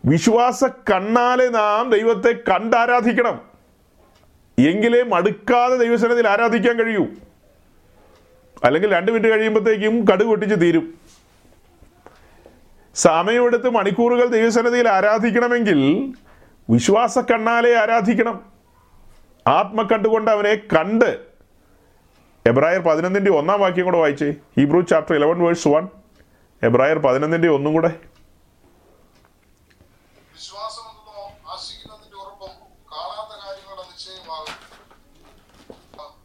[0.05, 3.41] വിശ്വാസ കണ്ണാലെ നാം ദൈവത്തെ കണ്ടാരാധിക്കണം.
[4.59, 7.07] എങ്കിലേ മടുക്കാതെ ദൈവസനത്തിൽ ആരാധിക്കാൻ കഴിയൂ.
[8.63, 10.93] അല്ലെങ്കിൽ രണ്ട് മിനിറ്റ് കഴിയുമ്പോഴത്തേക്കും കടുക് പൊട്ടിച്ച് തീരും.
[12.95, 16.13] സമയമെടുത്ത് മണിക്കൂറുകൾ ദൈവസന്നിധിയിൽ ആരാധിക്കണമെങ്കിൽ
[16.69, 18.45] വിശ്വാസ കണ്ണാലെ ആരാധിക്കണം.
[19.47, 21.32] ആത്മ കണ്ടുകൊണ്ട് അവനെ കണ്ട്
[22.47, 24.31] എബ്രായർ പതിനൊന്നിന്റെ ഒന്നാം വാക്യം കൂടെ വായിച്ചേ.
[24.31, 25.87] Hebrew chapter eleven verse one
[26.63, 27.87] എബ്രായർ പതിനൊന്നിന്റെ ഒന്നും കൂടെ.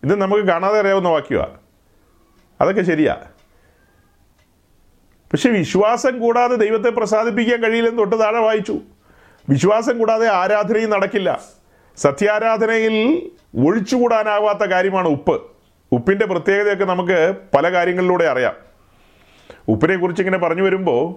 [0.04, 1.60] ഇത് നമുക്ക് കാണാതെ അറിയാവുന്ന വാക്യമാണ്
[2.60, 3.16] അതൊക്കെ ശരിയാ.
[5.32, 8.78] പക്ഷെ വിശ്വാസം കൂടാതെ ദൈവത്തെ പ്രസാദിപ്പിക്കാൻ കഴിയില്ലെന്ന് തൊട്ട് താഴെ വായിച്ചു.
[9.48, 11.40] വിശ്വാസം കൂടാതെ ആരാധനയും നടക്കില്ല.
[11.96, 13.30] സത്യാരാധനയിൽ
[13.66, 15.57] ഒഴിച്ചുകൂടാനാവാത്ത കാര്യമാണ് ഉപ്പ്.
[15.92, 18.52] ഉപ്പിന്റെ പ്രത്യേകതയൊക്കെ നമുക്ക് പല കാര്യങ്ങളിലൂടെ അറിയാം.
[19.68, 21.14] ഉപ്പിനെ കുറിച്ച് ഇങ്ങനെ പറഞ്ഞു വരുമ്പോൾ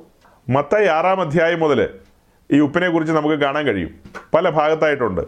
[0.52, 1.90] മത്തായി ആറാം അധ്യായം മുതൽ
[2.52, 3.90] ഈ ഉപ്പിനെ കുറിച്ച് നമുക്ക് കാണാൻ കഴിയും.
[4.34, 5.22] പല ഭാഗത്തായിട്ടുണ്ട്.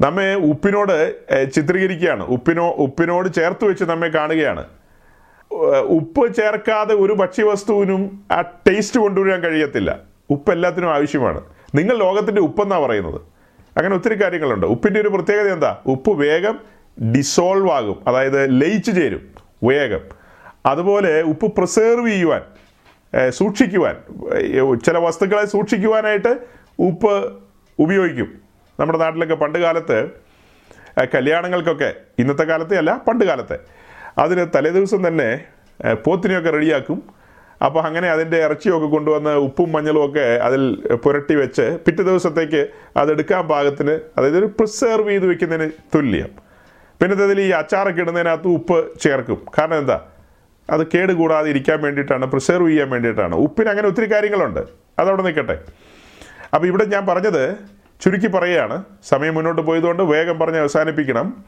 [0.00, 1.14] നമ്മെ ഉപ്പിനോട്
[1.52, 2.24] ചിത്രീകരിക്കുകയാണ്.
[2.24, 4.64] ഉപ്പിനോ ഉപ്പിനോട് ചേർത്ത് വെച്ച് നമ്മെ കാണുകയാണ്.
[5.82, 9.98] ഉപ്പ് ചേർക്കാതെ ഒരു ഭക്ഷ്യവസ്തുവിനും ആ ടേസ്റ്റ് കൊണ്ടുവരാൻ കഴിയത്തില്ല.
[10.30, 11.40] ഉപ്പ് എല്ലാത്തിനും ആവശ്യമാണ്.
[11.74, 13.20] നിങ്ങൾ ലോകത്തിന്റെ ഉപ്പെന്നാണ് പറയുന്നത്.
[13.76, 14.66] അങ്ങനെ ഒത്തിരി കാര്യങ്ങളുണ്ട്.
[14.66, 15.76] ഉപ്പിന്റെ ഒരു പ്രത്യേകത എന്താ?
[15.86, 16.58] ഉപ്പ് വേഗം
[17.02, 17.98] ഡിസോൾവ് ആകും.
[18.08, 19.22] അതായത് ലയിച്ചു ചേരും
[19.64, 20.04] വേഗം.
[20.66, 22.42] അതുപോലെ ഉപ്പ് പ്രിസേർവ് ചെയ്യുവാൻ
[23.28, 23.96] സൂക്ഷിക്കുവാൻ
[24.86, 26.32] ചില വസ്തുക്കളെ സൂക്ഷിക്കുവാനായിട്ട്
[26.78, 27.14] ഉപ്പ്
[27.78, 28.30] ഉപയോഗിക്കും.
[28.80, 29.98] നമ്മുടെ നാട്ടിലൊക്കെ പണ്ട് കാലത്ത്
[31.14, 33.58] കല്യാണങ്ങൾക്കൊക്കെ ഇന്നത്തെ കാലത്തെ അല്ല പണ്ട് കാലത്തെ
[34.18, 35.44] അതിന് തലേദിവസം തന്നെ
[36.04, 37.02] പോത്തിനെയൊക്കെ റെഡിയാക്കും.
[37.64, 40.62] അപ്പോൾ അങ്ങനെ അതിന്റെ ഇറച്ചിയൊക്കെ കൊണ്ടുവന്ന് ഉപ്പും മഞ്ഞളും ഒക്കെ അതിൽ
[41.04, 46.47] പുരട്ടി വെച്ച് പിറ്റേ ദിവസത്തേക്ക് അതെടുക്കാൻ പാകത്തിന് അതായത് ഒരു പ്രിസേർവ് ചെയ്ത് വെക്കുന്നതിന് തുല്യം.
[47.02, 49.46] പിന്നെ ഈ അച്ചാറൊക്കെ ഇടുന്നതിനകത്ത് ഉപ്പ് ചേർക്കും.
[49.58, 50.00] കാരണം എന്താ?
[50.70, 53.34] അത് കേട് കൂടാതെ ഇരിക്കാൻ വേണ്ടിയിട്ടാണ് പ്രിസർവ് ചെയ്യാൻ വേണ്ടിയിട്ടാണ്.
[53.34, 54.60] ഉപ്പിന് അങ്ങനെ ഒത്തിരി കാര്യങ്ങളുണ്ട്.
[54.98, 55.58] അതവിടെ നിൽക്കട്ടെ.
[56.54, 57.56] അപ്പോൾ ഇവിടെ ഞാൻ പറഞ്ഞത്
[58.00, 58.84] ചുരുക്കി പറയുകയാണ്.
[59.08, 61.44] സമയം മുന്നോട്ട് പോയതുകൊണ്ട് വേഗം പറഞ്ഞ് അവസാനിപ്പിക്കണം.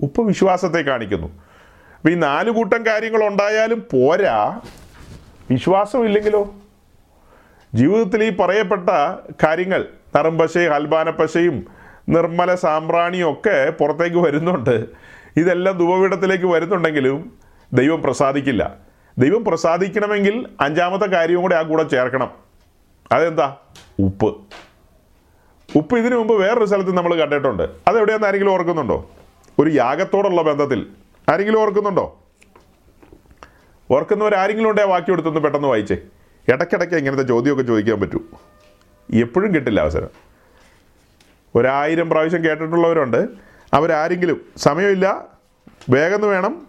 [0.00, 1.26] ഉപ്പ് വിശ്വാസത്തെ കാണിക്കുന്നു.
[1.26, 4.60] അപ്പോൾ ഈ നാല് കൂട്ടം കാര്യങ്ങൾ ഉണ്ടായാലും പോരാ.
[5.50, 6.54] വിശ്വാസമില്ലെങ്കിലോ
[7.74, 8.90] ജീവിതത്തിൽ ഈ പറയപ്പെട്ട
[9.44, 9.86] കാര്യങ്ങൾ
[10.16, 14.86] നറുംപശയും അൽബാനപ്പശയും നിർമ്മല സാമ്പ്രാണിയും ഒക്കെ പുറത്തേക്ക് വരുന്നുണ്ട്.
[15.36, 17.32] ഇതെല്ലാം ധുവപീഠത്തിലേക്ക് വരുന്നുണ്ടെങ്കിലും
[17.72, 18.74] ദൈവം പ്രസാദിക്കില്ല.
[19.18, 22.30] ദൈവം പ്രസാദിക്കണമെങ്കിൽ അഞ്ചാമത്തെ കാര്യവും കൂടെ ആ കൂടെ ചേർക്കണം.
[23.12, 23.56] അതെന്താ?
[24.00, 24.36] ഉപ്പ്.
[25.76, 27.62] ഉപ്പ് ഇതിനു മുമ്പ് വേറൊരു സ്ഥലത്ത് നമ്മൾ കണ്ടിട്ടുണ്ട്.
[27.88, 29.10] അതെവിടെയാന്ന് ആരെങ്കിലും ഓർക്കുന്നുണ്ടോ?
[29.58, 30.86] ഒരു യാഗത്തോടുള്ള ബന്ധത്തിൽ.
[31.28, 32.18] ആരെങ്കിലും ഓർക്കുന്നുണ്ടോ?
[33.90, 35.96] ഓർക്കുന്നവർ ആരെങ്കിലും ഉണ്ടേ വാക്യം എടുത്തൊന്ന് പെട്ടെന്ന് വായിച്ചേ.
[36.48, 38.18] ഇടയ്ക്കിടയ്ക്ക് ഇങ്ങനത്തെ ചോദ്യമൊക്കെ ചോദിക്കാൻ പറ്റൂ.
[39.14, 40.31] എപ്പോഴും കിട്ടില്ല അവസരം.
[41.54, 43.28] ഒരായിരം പ്രാവശ്യം കേട്ടിട്ടുള്ളവരുണ്ട്.
[43.74, 45.24] അവരാരെങ്കിലും സമയമില്ല
[45.90, 46.66] വേഗം വേണം.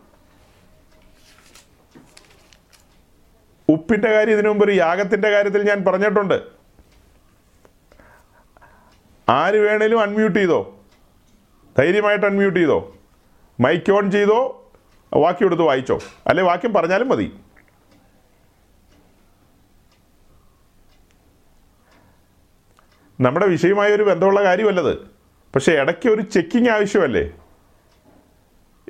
[3.70, 6.42] ഉപ്പിന്റെ കാര്യം ഇതിനു മുമ്പ് ഒരു യാഗത്തിന്റെ കാര്യത്തിൽ ഞാൻ പറഞ്ഞിട്ടുണ്ട്.
[9.30, 10.80] ആര് വേണേലും അൺമ്യൂട്ട് ചെയ്തോ?
[11.78, 12.96] ധൈര്യമായിട്ട് അൺമ്യൂട്ട് ചെയ്തോ?
[13.60, 14.72] മൈക്ക് ഓൺ ചെയ്തോ?
[15.14, 16.00] വാക്യം എടുത്ത് വായിച്ചോ?
[16.28, 17.40] അല്ലെ വാക്യം പറഞ്ഞാലും മതി.
[23.24, 24.98] നമ്മുടെ വിഷയമായ ഒരു ബന്ധമുള്ള കാര്യമല്ലത്.
[25.56, 27.32] പക്ഷേ ഇടയ്ക്ക് ഒരു ചെക്കിങ് ആവശ്യമല്ലേ?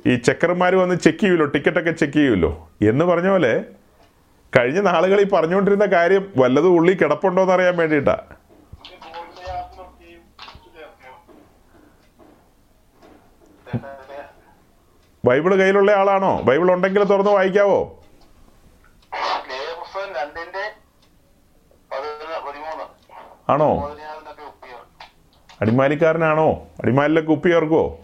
[0.06, 1.46] ഈ ചെക്കർമാർ വന്ന് ചെക്ക് ചെയ്യുമല്ലോ?
[1.46, 2.70] ടിക്കറ്റൊക്കെ ചെക്ക് ചെയ്യുമല്ലോ?
[2.88, 3.64] എന്ന് പറഞ്ഞ പോലെ
[4.58, 8.24] കഴിഞ്ഞ നാളുകളിൽ പറഞ്ഞുകൊണ്ടിരുന്ന കാര്യം വല്ലതും ഉള്ളി കിടപ്പുണ്ടോ എന്ന് അറിയാൻ വേണ്ടിയിട്ടാ.
[15.24, 16.40] ബൈബിൾ കയ്യിലുള്ള ആളാണോ?
[16.40, 18.00] ബൈബിൾ ഉണ്ടെങ്കിൽ തുറന്ന് വായിക്കാവോ?
[23.48, 23.96] ആണോ?
[25.60, 26.48] അടിമാലിക്കാരനാണോ?
[26.82, 27.98] അടിമാലിലെ കുപ്പി ചേർക്കുവോ?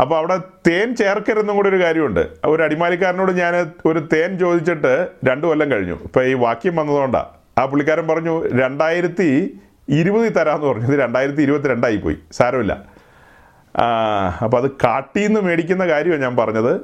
[0.00, 0.36] അപ്പോൾ അവിടെ
[0.66, 2.28] തേൻ ചേർക്കരുതെന്നും കൂടി ഒരു കാര്യമുണ്ട്.
[2.44, 5.94] ഒരു അടിമാലിക്കാരനോട് ഞാൻ ഒരു തേൻ ചോദിച്ചിട്ട് രണ്ടു കൊല്ലം കഴിഞ്ഞു.
[5.94, 7.26] ഇപ്പോൾ ഈ വാക്യം വന്നതുകൊണ്ടാണ്
[7.58, 9.58] ആ പുള്ളിക്കാരൻ പറഞ്ഞു രണ്ടായിരത്തി
[9.88, 10.92] ഇരുപതിൽ തരാമെന്ന് പറഞ്ഞു.
[10.92, 12.16] ഇത് രണ്ടായിരത്തി ഇരുപത്തി രണ്ടായി പോയി.
[12.32, 12.72] സാരമില്ല.
[14.44, 16.80] അപ്പോൾ അത് കാട്ടിൽ നിന്ന് മേടിക്കുന്ന കാര്യമാണ് ഞാൻ പറഞ്ഞത്.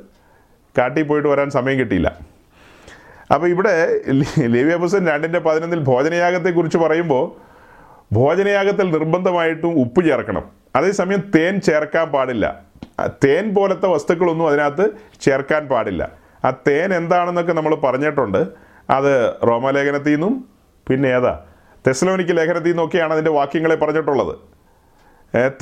[0.78, 2.18] കാട്ടിൽ പോയിട്ട് വരാൻ സമയം കിട്ടിയില്ല.
[3.34, 4.00] അപ്പോൾ ഇവിടെ
[4.38, 7.45] ലേവ്യാപുസൻ രണ്ടിന്റെ പതിനൊന്നിൽ ഭോജനയാഗത്തെക്കുറിച്ച് പറയുമ്പോൾ
[8.12, 10.44] ഭോജനയാഗത്തിൽ നിർബന്ധമായിട്ടും ഉപ്പ് ചേർക്കണം.
[10.76, 12.62] അതേസമയം തേൻ ചേർക്കാൻ പാടില്ല.
[13.24, 14.84] തേൻ പോലത്തെ വസ്തുക്കളൊന്നും അതിനകത്ത്
[15.20, 16.08] ചേർക്കാൻ പാടില്ല.
[16.44, 18.40] ആ തേൻ എന്താണെന്നൊക്കെ നമ്മൾ പറഞ്ഞിട്ടുണ്ട്.
[18.90, 20.48] അത് റോമലേഖനത്തിൽ നിന്നും
[20.88, 21.44] പിന്നെ ഏതാ?
[21.86, 24.34] തെസ്ലോനിക്ക് ലേഖനത്തിൽ നിന്നൊക്കെയാണ് അതിന്റെ വാക്യങ്ങളെ പറഞ്ഞിട്ടുള്ളത്.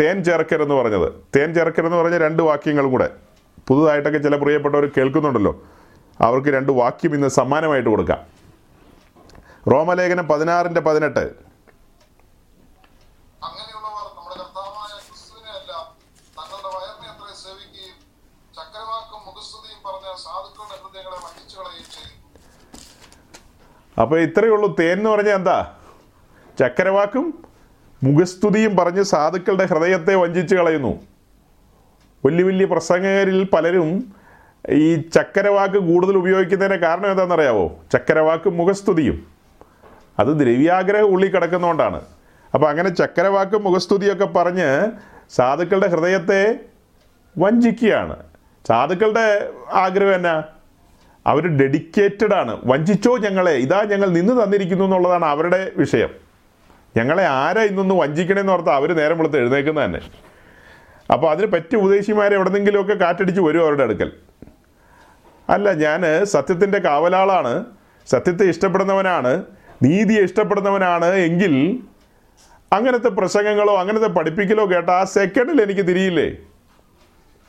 [0.00, 1.08] തേൻ ചേർക്കരെന്ന് പറഞ്ഞത്.
[1.36, 3.08] തേൻ ചേർക്കരെന്ന് പറഞ്ഞ രണ്ട് വാക്യങ്ങൾ കൂടെ.
[3.68, 5.52] പുതുതായിട്ടൊക്കെ ചില പ്രിയപ്പെട്ടവർ കേൾക്കുന്നുണ്ടല്ലോ.
[6.20, 8.20] അവർക്ക് രണ്ട് വാക്യം ഇന്ന് സമ്മാനമായിട്ട് കൊടുക്കാം.
[9.72, 11.24] റോമലേഖനം പതിനാറിന്റെ പതിനെട്ട്
[13.46, 15.72] അങ്ങനെയുള്ളവർ നമ്മുടെ കർത്താവായ ക്രിസ്തുവിനെ അല്ല
[16.38, 17.96] തങ്ങളുടെ വയറിനെ അത്ര സേവിക്കുകയും
[18.56, 22.20] ചക്രവാക്കും മുഖസ്തുതിയും പറഞ്ഞ സാധുക്കളുടെ ഹൃദയങ്ങളെ വഞ്ചിച്ചു കളയുകയും ചെയ്യും
[24.00, 24.76] അപ്പോൾ ഇത്രയേ ഉള്ളൂ.
[24.80, 25.72] തേൻ എന്ന് പറഞ്ഞാൽ എന്താ?
[26.58, 27.44] ചക്കരവാക്കും
[28.02, 31.00] മുഖസ്തുതിയും പറഞ്ഞ് സാധുക്കളുടെ ഹൃദയത്തെ വഞ്ചിച്ച് കളയുന്നു.
[32.24, 34.12] വലിയ വലിയ പ്രസംഗകരിൽ പലരും
[34.70, 37.78] ഈ ചക്കരവാക്ക് കൂടുതൽ ഉപയോഗിക്കുന്നതിന് കാരണം എന്താണെന്നറിയാവോ?
[37.92, 39.26] ചക്കരവാക്കും മുഖസ്തുതിയും.
[40.18, 42.00] അത് ദ്രവ്യാഗ്രഹം ഉള്ളിൽ കിടക്കുന്നതുകൊണ്ടാണ്.
[42.54, 44.90] അപ്പോൾ അങ്ങനെ ചക്കരവാക്കും മുഖസ്തുതിയൊക്കെ പറഞ്ഞ്
[45.30, 46.58] സാധുക്കളുടെ ഹൃദയത്തെ
[47.38, 48.16] വഞ്ചിക്കുകയാണ്.
[48.68, 50.42] സാധുക്കളുടെ ആഗ്രഹം എന്നാ?
[51.26, 53.52] അവർ ഡെഡിക്കേറ്റഡ് ആണ് വഞ്ചിച്ചോ ഞങ്ങളെ.
[53.52, 56.10] ഇതാ ഞങ്ങൾ നിന്ന് തന്നിരിക്കുന്നു എന്നുള്ളതാണ് അവരുടെ വിഷയം.
[56.96, 60.00] ഞങ്ങളെ ആരാ ഇന്നൊന്ന് വഞ്ചിക്കണേന്ന് ഓർത്ത് അവർ നേരം വെളുത്ത് എഴുന്നേക്കുന്ന തന്നെ.
[61.12, 64.12] അപ്പോൾ അതിന് പറ്റിയ ഉപദേശിമാരെ എവിടെന്നെങ്കിലുമൊക്കെ കാറ്റടിച്ച് വരും അവരുടെ അടുക്കൽ.
[65.48, 67.64] അല്ല ഞാൻ സത്യത്തിന്റെ കാവലാളാണ്.
[68.06, 69.42] സത്യത്തെ ഇഷ്ടപ്പെടുന്നവനാണ്.
[69.82, 71.80] നീതിയെ ഇഷ്ടപ്പെടുന്നവനാണ് എങ്കിൽ
[72.72, 76.36] അങ്ങനത്തെ പ്രസംഗങ്ങളോ അങ്ങനത്തെ പഠിപ്പിക്കലോ കേട്ട ആ സെക്കൻഡിൽ എനിക്ക് തിരിയില്ലേ?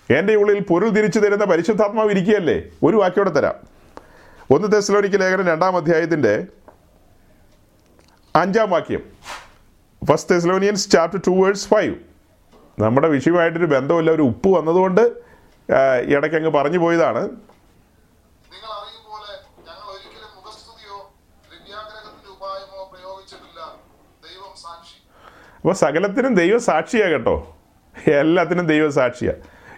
[0.10, 2.64] എന്റെ ഉള്ളിൽ പൊരുൾ തിരിച്ചു തരുന്ന പരിശുദ്ധാത്മാവ് ഇരിക്കുകയല്ലേ?
[2.84, 3.56] ഒരു വാക്യോടെ തരാം.
[4.52, 6.48] ഒന്ന് തെസ്ലോനിക്ക് ലേഖനം രണ്ടാം അധ്യായത്തിന്റെ
[8.36, 9.04] അഞ്ചാം വാക്യം.
[10.06, 11.96] First Thessalonians chapter two verse five
[12.80, 15.02] നമ്മുടെ വിഷയമായിട്ടൊരു ബന്ധമില്ല ഒരു ഉപ്പ് വന്നതുകൊണ്ട്
[16.06, 17.30] ഇടയ്ക്കങ്ങ് പറഞ്ഞു പോയതാണ്.
[25.56, 27.58] അപ്പോൾ സകലത്തിനും ദൈവ സാക്ഷിയാ കേട്ടോ.
[28.08, 29.34] എല്ലാത്തിനും ദൈവ സാക്ഷിയാ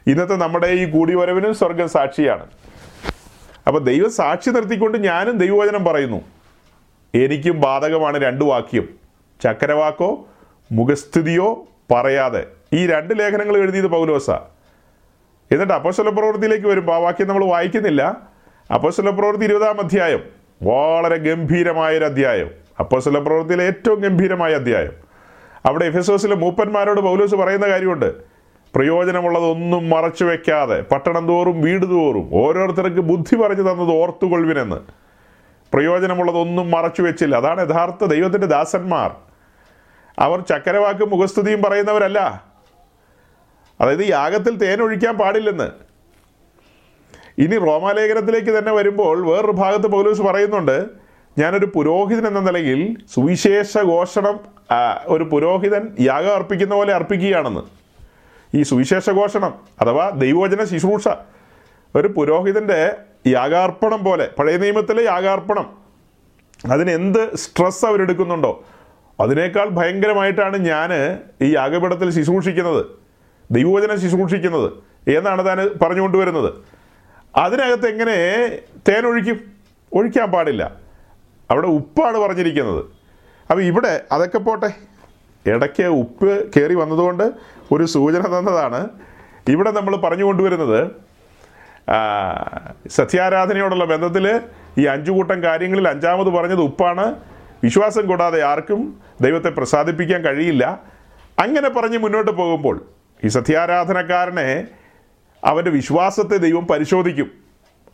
[0.08, 2.46] ഇന്നത്തെ നമ്മുടെ ഈ കൂടിവരവിനും സ്വർഗം സാക്ഷിയാണ്.
[3.68, 6.22] അപ്പോൾ ദൈവം സാക്ഷി നിർത്തിക്കൊണ്ട് ഞാനും ദൈവവചനം പറയുന്നു.
[7.16, 8.90] എനിക്കും ബാധകമാണ് രണ്ട് വാക്യം.
[9.44, 10.28] ചക്കരവാക്കോ
[10.72, 12.48] മുഖസ്ഥിതിയോ പറയാതെ.
[12.74, 14.30] ഈ രണ്ട് ലേഖനങ്ങൾ എഴുതിയത് പൗലോസ.
[15.52, 18.18] എന്നിട്ട് അപ്പോസ്വല പ്രവൃത്തിയിലേക്ക് വരുമ്പോൾ ആ വാക്യം നമ്മൾ വായിക്കുന്നില്ല.
[18.74, 20.24] അപ്പോസ്വല പ്രവൃത്തി ഇരുപതാം അധ്യായം.
[20.64, 22.50] വളരെ ഗംഭീരമായൊരു അധ്യായം.
[22.80, 24.92] അപ്പോസ്വല പ്രവൃത്തിയിലെ ഏറ്റവും ഗംഭീരമായ അധ്യായം.
[25.66, 28.27] അവിടെ എഫ് എഫെസോസിലെ മൂപ്പന്മാരോട് പൗലോസ് പറയുന്ന കാര്യമുണ്ട്.
[28.78, 34.76] പ്രയോജനമുള്ളതൊന്നും മറച്ചു വെക്കാതെ പട്ടണം തോറും വീട് തോറും ഓരോരുത്തർക്ക് ബുദ്ധി പറഞ്ഞു തന്നത് ഓർത്തുകൊള്ളുവിനെന്ന്.
[35.74, 37.36] പ്രയോജനമുള്ളതൊന്നും മറച്ചു വെച്ചില്ല.
[37.36, 39.12] അതാണ് യഥാർത്ഥ ദൈവത്തിന്റെ ദാസന്മാർ.
[40.20, 42.46] അവർ ചക്കരവാക്കും മുഖസ്തുതിയും പറയുന്നവരല്ല.
[43.82, 45.68] അതായത് യാഗത്തിൽ തേനൊഴിക്കാൻ പാടില്ലെന്ന്.
[47.38, 50.86] ഇനി റോമാലേഖനത്തിലേക്ക് തന്നെ വരുമ്പോൾ വേറൊരു ഭാഗത്ത് പൗലോസ് പറയുന്നുണ്ട്
[51.38, 54.40] ഞാനൊരു പുരോഹിതൻ എന്ന നിലയിൽ സുവിശേഷ ഘോഷണം
[55.08, 57.77] ഒരു പുരോഹിതൻ യാഗം അർപ്പിക്കുന്ന പോലെ അർപ്പിക്കുകയാണെന്ന്.
[58.58, 61.08] ഈ സുവിശേഷ ഘോഷണം അഥവാ ദൈവവചന ശുശ്രൂഷ
[61.96, 62.80] ഒരു പുരോഹിതന്റെ
[63.28, 65.66] യാഗാർപ്പണം പോലെ പഴയ നിയമത്തിലെ യാഗാർപ്പണം
[66.72, 68.52] അതിനെന്ത് സ്ട്രെസ് അവരെടുക്കുന്നുണ്ടോ
[69.20, 70.90] അതിനേക്കാൾ ഭയങ്കരമായിട്ടാണ് ഞാൻ
[71.42, 72.86] ഈ യാഗപീഠത്തിൽ ശുശ്രൂഷിക്കുന്നത്
[73.52, 74.70] ദൈവവചനം ശുശ്രൂഷിക്കുന്നത്
[75.18, 76.50] എന്നാണ് താൻ പറഞ്ഞുകൊണ്ടുവരുന്നത്
[77.38, 78.16] അതിനകത്ത് എങ്ങനെ
[78.88, 79.38] തേൻ ഒഴിക്കും?
[79.94, 80.64] ഒഴിക്കാൻ പാടില്ല.
[81.52, 82.86] അവിടെ ഉപ്പാണ് പറഞ്ഞിരിക്കുന്നത്.
[83.52, 84.70] അപ്പോൾ ഇവിടെ അതൊക്കെ പോട്ടെ
[85.50, 87.32] ഇടയ്ക്ക് ഉപ്പ് കയറി വന്നതുകൊണ്ട്
[87.72, 88.90] ഒരു സൂചന തന്നതാണ്.
[89.50, 90.92] ഇവിടെ നമ്മൾ പറഞ്ഞു കൊണ്ടുവരുന്നത്
[92.90, 94.42] സത്യാരാധനയോടുള്ള ബന്ധത്തിൽ
[94.78, 97.16] ഈ അഞ്ചു കൂട്ടം കാര്യങ്ങളിൽ അഞ്ചാമത് പറഞ്ഞത് ഉപ്പാണ്.
[97.64, 100.82] വിശ്വാസം കൂടാതെ ആർക്കും ദൈവത്തെ പ്രസാദിപ്പിക്കാൻ കഴിയില്ല.
[101.40, 102.86] അങ്ങനെ പറഞ്ഞ് മുന്നോട്ട് പോകുമ്പോൾ
[103.24, 104.68] ഈ സത്യാരാധനക്കാരനെ
[105.46, 107.32] അവന്റെ വിശ്വാസത്തെ ദൈവം പരിശോധിക്കും.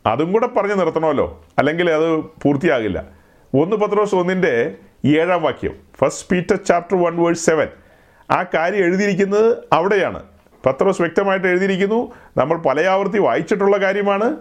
[0.06, 1.44] അതും കൂടെ പറഞ്ഞ് നിർത്തണമല്ലോ.
[1.58, 3.23] അല്ലെങ്കിൽ അത് പൂർത്തിയാകില്ല.
[3.54, 4.74] ഒന്ന് പത്രോസ് ഒന്നിന്റെ
[5.04, 5.74] ഏഴാം വാക്യം.
[6.00, 7.68] First Peter chapter one verse seven
[8.30, 10.22] ആ കാര്യം എഴുതിയിരിക്കുന്നത് അവിടെയാണ്.
[10.66, 12.12] പത്രോസ് വ്യക്തമായിട്ട് എഴുതിയിരിക്കുന്നു.
[12.36, 14.36] നമ്മൾ പലയാവർത്തി വായിച്ചിട്ടുള്ള കാര്യമാണ്.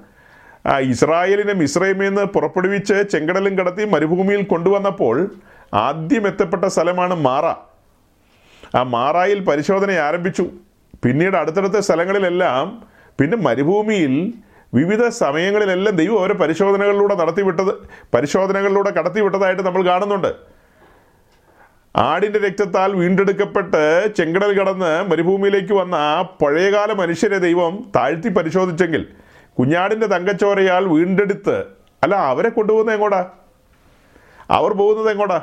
[0.79, 5.35] ഇസ്രായേലിനെ മിസ്രൈമിൽ നിന്ന് പുറപ്പെടുവിച്ച് ചെങ്കടലും കടത്തി മരുഭൂമിയിൽ കൊണ്ടുവന്നപ്പോൾ
[5.73, 7.45] ആദ്യം എത്തപ്പെട്ട സ്ഥലമാണ് മാറ.
[8.77, 10.49] ആ മാറായിൽ പരിശോധന ആരംഭിച്ചു.
[11.03, 12.83] പിന്നീട് അടുത്തടുത്ത സ്ഥലങ്ങളിലെല്ലാം
[13.19, 14.33] പിന്നെ മരുഭൂമിയിൽ
[14.73, 17.73] വിവിധ സമയങ്ങളിലെല്ലാം ദൈവം അവരെ പരിശോധനകളിലൂടെ നടത്തിവിട്ടത്
[18.13, 20.35] പരിശോധനകളിലൂടെ കടത്തിവിട്ടതായിട്ട് നമ്മൾ കാണുന്നുണ്ട്.
[21.95, 29.07] ആടിന്റെ രക്തത്താൽ വീണ്ടെടുക്കപ്പെട്ട് ചെങ്കടൽ കടന്ന് മരുഭൂമിയിലേക്ക് വന്ന ആ പഴയകാല മനുഷ്യരെ ദൈവം താഴ്ത്തി പരിശോധിച്ചെങ്കിൽ
[29.59, 31.65] കുഞ്ഞാടിന്റെ തങ്കച്ചോരയാൽ വീണ്ടെടുത്ത്
[32.03, 33.29] അല്ല അവരെ കൊണ്ടുപോകുന്നത് എങ്ങോട്ടാ?
[34.49, 35.41] അവർ പോകുന്നത് എങ്ങോട്ടാ?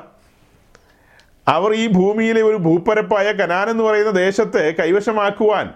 [1.48, 5.70] അവർ ഈ ഭൂമിയിലെ ഒരു ഭൂപ്പരപ്പായ കനാൻ എന്ന് പറയുന്ന ദേശത്തെ കൈവശമാക്കുവാൻ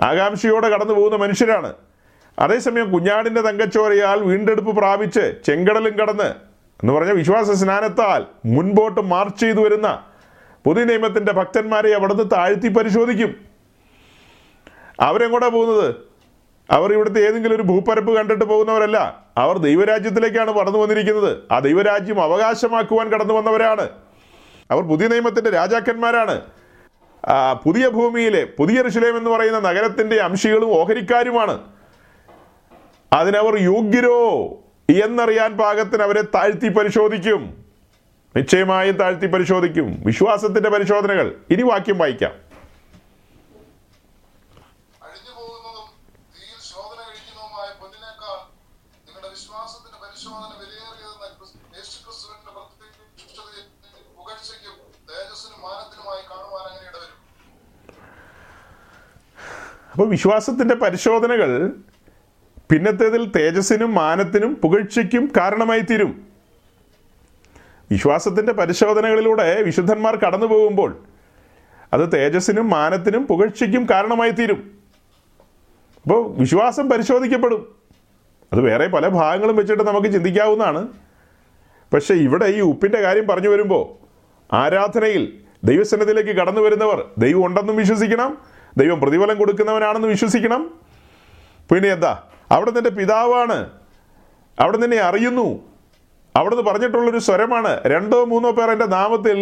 [0.00, 1.72] ആകാംക്ഷയോടെ കടന്നു പോകുന്ന മനുഷ്യരാണ്.
[2.38, 6.52] അതേസമയം കുഞ്ഞാടിന്റെ തങ്കച്ചോരയാൽ വീണ്ടെടുപ്പ് പ്രാപിച്ച് ചെങ്കടലും കടന്ന്
[6.82, 10.04] എന്ന് പറഞ്ഞ വിശ്വാസ സ്നാനത്താൽ മുൻപോട്ട് മാർച്ച് ചെയ്തു വരുന്ന
[10.66, 13.34] പുതിയ നിയമത്തിന്റെ ഭക്തന്മാരെ അവിടുന്ന് താഴ്ത്തി പരിശോധിക്കും.
[15.00, 15.94] അവരെങ്ങോട്ടാണ് പോകുന്നത്
[16.70, 19.24] അവർ ഇവിടുത്തെ ഏതെങ്കിലും ഒരു ഭൂപ്പരപ്പ് കണ്ടിട്ട് പോകുന്നവരല്ല.
[19.36, 21.38] അവർ ദൈവരാജ്യത്തിലേക്കാണ് കടന്നു വന്നിരിക്കുന്നത്.
[21.52, 23.88] ആ ദൈവരാജ്യം അവകാശമാക്കുവാൻ കടന്നു വന്നവരാണ്.
[24.70, 26.40] അവർ പുതിയ നിയമത്തിന്റെ രാജാക്കന്മാരാണ്.
[27.64, 31.72] പുതിയ ഭൂമിയിലെ പുതിയ ഋഷിലേം എന്ന് പറയുന്ന നഗരത്തിന്റെ അംശികളും ഓഹരിക്കാരുമാണ്.
[33.12, 34.48] അതിനവർ യോഗ്യരോ
[35.04, 37.64] എന്നറിയാൻ പാകത്തിന് അവരെ താഴ്ത്തി പരിശോധിക്കും.
[38.36, 40.02] നിശ്ചയമായും താഴ്ത്തി പരിശോധിക്കും.
[40.06, 41.36] വിശ്വാസത്തിന്റെ പരിശോധനകൾ.
[41.50, 42.52] ഇനി വാക്യം വായിക്കാം.
[59.92, 61.72] അപ്പൊ അപ്പോൾ വിശ്വാസത്തിന്റെ പരിശോധനകൾ
[62.72, 66.26] പിന്നത്തേതിൽ തേജസ്സിനും മാനത്തിനും പുകഴ്ചയ്ക്കും കാരണമായി തീരും
[67.90, 70.98] വിശ്വാസത്തിന്റെ പരിശോധനകളിലൂടെ വിശുദ്ധന്മാർ കടന്നു പോകുമ്പോൾ
[71.92, 74.60] അത് തേജസ്സിനും മാനത്തിനും പുകഴ്ചയ്ക്കും കാരണമായി തീരും
[76.04, 77.74] അപ്പോൾ വിശ്വാസം പരിശോധിക്കപ്പെടും.
[78.52, 80.88] അത് വേറെ പല ഭാഗങ്ങളും വെച്ചിട്ട് നമുക്ക് ചിന്തിക്കാവുന്നതാണ്.
[81.94, 83.84] പക്ഷേ ഇവിടെ ഈ ഉപ്പിന്റെ കാര്യം പറഞ്ഞു വരുമ്പോൾ
[84.54, 88.38] ആരാധനയിൽ ദൈവസന്നിധിയിലേക്ക് കടന്നു വരുന്നവർ ദൈവം ഉണ്ടെന്നും വിശ്വസിക്കണം
[88.76, 90.70] ദൈവം പ്രതിഫലം കൊടുക്കുന്നവനാണെന്നും വിശ്വസിക്കണം.
[91.72, 92.22] പിന്നെ എന്താ?
[92.52, 93.70] അവിടെ നിന്റെ പിതാവാണ്.
[94.60, 95.60] അവിടെ നിന്നെ അറിയുന്നു.
[96.36, 97.82] അവിടുന്ന് പറഞ്ഞിട്ടുള്ളൊരു സ്വരമാണ്.
[97.86, 99.38] രണ്ടോ മൂന്നോ പേർ എന്റെ നാമത്തിൽ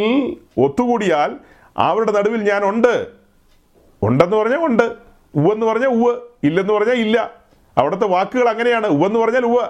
[0.60, 1.36] ഒത്തുകൂടിയാൽ
[1.78, 3.06] അവരുടെ നടുവിൽ ഞാൻ ഉണ്ട്.
[4.02, 4.82] ഉണ്ടെന്ന് പറഞ്ഞാൽ ഉണ്ട്.
[5.34, 7.30] ഉവെന്ന് പറഞ്ഞാൽ ഉവ് ഇല്ലെന്ന് പറഞ്ഞാൽ ഇല്ല.
[7.78, 8.86] അവിടുത്തെ വാക്കുകൾ അങ്ങനെയാണ്.
[8.86, 9.68] ഉവെന്ന് പറഞ്ഞാൽ ഉവ്വ്.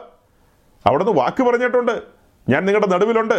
[0.87, 2.03] അവിടുന്ന് വാക്ക് പറഞ്ഞിട്ടുണ്ട്.
[2.49, 3.35] ഞാൻ നിങ്ങളുടെ നടുവിലുണ്ട്.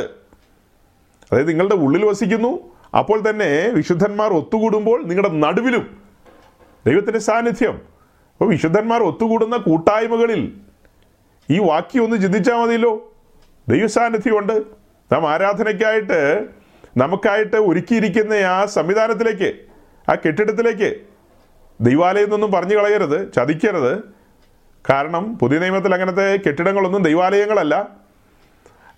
[1.32, 2.60] അതായത് നിങ്ങളുടെ ഉള്ളിൽ വസിക്കുന്നു.
[2.98, 6.02] അപ്പോൾ തന്നെ വിശുദ്ധന്മാർ ഒത്തുകൂടുമ്പോൾ നിങ്ങളുടെ നടുവിലും
[6.88, 7.91] ദൈവത്തിന്റെ സാന്നിധ്യം
[8.42, 10.54] അപ്പോൾ വിശുദ്ധന്മാർ ഒത്തുകൂടുന്ന കൂട്ടായ്മകളിൽ
[11.50, 13.14] ഈ വാക്യം ഒന്ന് ചിന്തിച്ചാൽ മതിയല്ലോ.
[13.70, 14.62] ദൈവസാന്നിധ്യമുണ്ട്.
[15.12, 16.48] നാം ആരാധനയ്ക്കായിട്ട്
[16.98, 19.54] നമുക്കായിട്ട് ഒരുക്കിയിരിക്കുന്ന ആ സംവിധാനത്തിലേക്ക്
[20.12, 20.96] ആ കെട്ടിടത്തിലേക്ക്
[21.82, 24.04] ദൈവാലയം എന്നൊന്നും പറഞ്ഞു കളയരുത് ചതിക്കരുത്.
[24.90, 27.90] കാരണം പുതിയ നിയമത്തിൽ അങ്ങനത്തെ കെട്ടിടങ്ങളൊന്നും ദൈവാലയങ്ങളല്ല.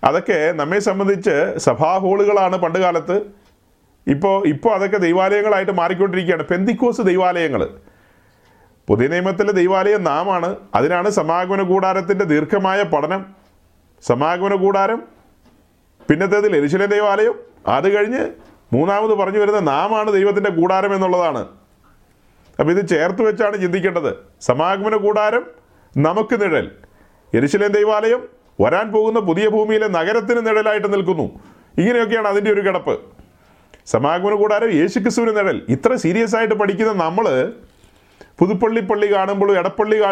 [0.04, 3.22] അതൊക്കെ നമ്മെ സംബന്ധിച്ച് സഭാ ഹോളുകളാണ് പണ്ട് കാലത്ത്.
[4.06, 6.42] ഇപ്പോൾ ഇപ്പോൾ അതൊക്കെ ദൈവാലയങ്ങളായിട്ട് മാറിക്കൊണ്ടിരിക്കുകയാണ്.
[6.42, 7.68] പെന്തിക്കോസ് ദൈവാലയങ്ങൾ
[8.88, 10.56] പുതിയ നിയമത്തിലെ ദൈവാലയം നാമാണ്.
[10.74, 13.26] അതിനാണ് സമാഗമന കൂടാരത്തിന്റെ ദീർഘമായ പഠനം.
[14.02, 15.02] സമാഗമന കൂടാരം
[16.10, 17.34] പിന്നത്തേതിൽ എരിശിലെ ദൈവാലയം.
[17.66, 18.26] അത് കഴിഞ്ഞ്
[18.72, 21.48] മൂന്നാമത് പറഞ്ഞു വരുന്ന നാമാണ് ദൈവത്തിന്റെ കൂടാരം എന്നുള്ളതാണ്.
[22.60, 24.16] അപ്പോൾ ഇത് ചേർത്ത് വെച്ചാണ് ചിന്തിക്കേണ്ടത്.
[24.40, 25.46] സമാഗമന കൂടാരം
[25.96, 26.70] നമുക്ക് നിഴൽ.
[27.34, 28.28] എരിശിലേം ദൈവാലയം
[28.60, 31.40] വരാൻ പോകുന്ന പുതിയ ഭൂമിയിലെ നഗരത്തിന് നിഴലായിട്ട് നിൽക്കുന്നു.
[31.78, 33.00] ഇങ്ങനെയൊക്കെയാണ് അതിന്റെ ഒരു കിടപ്പ്.
[33.86, 35.62] സമാഗമന കൂടാരം യേശുക്രിസ്തുവിന് നിഴൽ.
[35.68, 37.52] ഇത്ര സീരിയസ് ആയിട്ട് പഠിക്കുന്ന നമ്മൾ
[38.38, 40.02] പുതുപ്പള്ളി പള്ളി കാണുമ്പോഴും എടപ്പള്ളി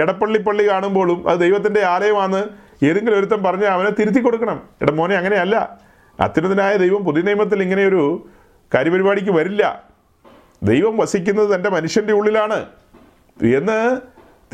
[0.00, 2.48] എടപ്പള്ളി പള്ളി കാണുമ്പോഴും അത് ദൈവത്തിന്റെ ആലയമാണ്
[2.82, 4.62] ഏതെങ്കിലും ഒരുത്തം പറഞ്ഞ് അവനെ തിരുത്തി കൊടുക്കണം.
[4.82, 5.80] എടാ മോനെ അങ്ങനെയല്ല.
[6.20, 8.28] അത്യുന്നതനായ ദൈവം പുതിയ നിയമത്തിൽ ഇങ്ങനെയൊരു
[8.74, 9.84] കാര്യപരിപാടിക്ക് വരില്ല.
[10.62, 12.66] ദൈവം വസിക്കുന്നത് തന്റെ മനുഷ്യന്റെ ഉള്ളിലാണ്.
[13.56, 14.00] എന്ന്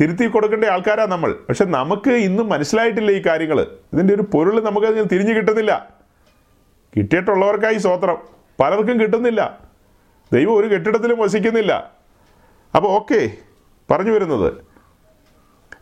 [0.01, 1.35] തിരുത്തി കൊടുക്കേണ്ട ആൾക്കാരാണ് നമ്മൾ.
[1.49, 5.89] പക്ഷെ നമുക്ക് ഇന്നും മനസ്സിലായിട്ടില്ല ഈ കാര്യങ്ങൾ ഇതിന്റെ ഒരു പൊരുൾ നമുക്ക് തിരിഞ്ഞു കിട്ടുന്നില്ല.
[6.97, 8.17] കിട്ടിയിട്ടുള്ളവർക്കായി സ്വോത്രം
[8.59, 9.59] പലർക്കും കിട്ടുന്നില്ല.
[10.33, 11.94] ദൈവം ഒരു കെട്ടിടത്തിലും വസിക്കുന്നില്ല.
[12.75, 13.31] അപ്പോൾ ഓക്കെ
[13.91, 14.53] പറഞ്ഞു വരുന്നത്.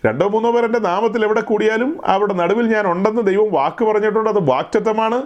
[0.05, 5.21] രണ്ടോ മൂന്നോ പേർ നാമത്തിൽ എവിടെ കൂടിയാലും അവിടെ നടുവിൽ ഞാൻ ഉണ്ടെന്ന് ദൈവം വാക്ക് പറഞ്ഞിട്ടുണ്ട് അത് വാക്ചത്വമാണ്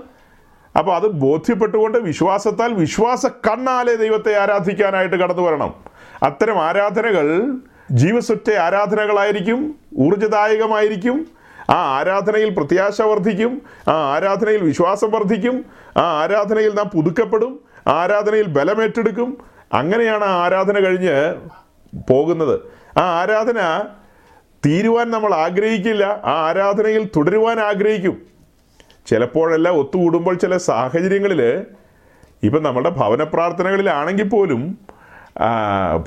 [0.77, 5.73] അപ്പോൾ അത് ബോധ്യപ്പെട്ടുകൊണ്ട് വിശ്വാസത്താൽ വിശ്വാസ കണ്ണാലെ ദൈവത്തെ ആരാധിക്കാനായിട്ട് കടന്നു വരണം.
[6.23, 7.51] അത്തരം ആരാധനകൾ
[7.91, 11.27] ജീവസുറ്റ ആരാധനകളായിരിക്കും ഊർജദായകമായിരിക്കും.
[11.69, 15.65] ആ ആരാധനയിൽ പ്രത്യാശ വർദ്ധിക്കും ആ ആരാധനയിൽ വിശ്വാസം വർദ്ധിക്കും
[15.97, 21.35] ആ ആരാധനയിൽ നാം പുതുക്കപ്പെടും ആരാധനയിൽ ബലമേറ്റെടുക്കും അങ്ങനെയാണ് ആരാധന കഴിഞ്ഞ്
[22.09, 22.59] പോകുന്നത്.
[22.99, 23.83] ആ ആരാധന
[24.65, 26.21] തീരുവാൻ നമ്മൾ ആഗ്രഹിക്കില്ല.
[26.25, 28.21] ആ ആരാധനയിൽ തുടരുവാൻ ആഗ്രഹിക്കും.
[29.07, 31.65] ചിലപ്പോഴെല്ലാം ഒത്തുകൂടുമ്പോൾ ചില സാഹചര്യങ്ങളിൽ
[32.43, 34.77] ഇപ്പം നമ്മുടെ ഭവന പ്രാർത്ഥനകളിലാണെങ്കിൽ പോലും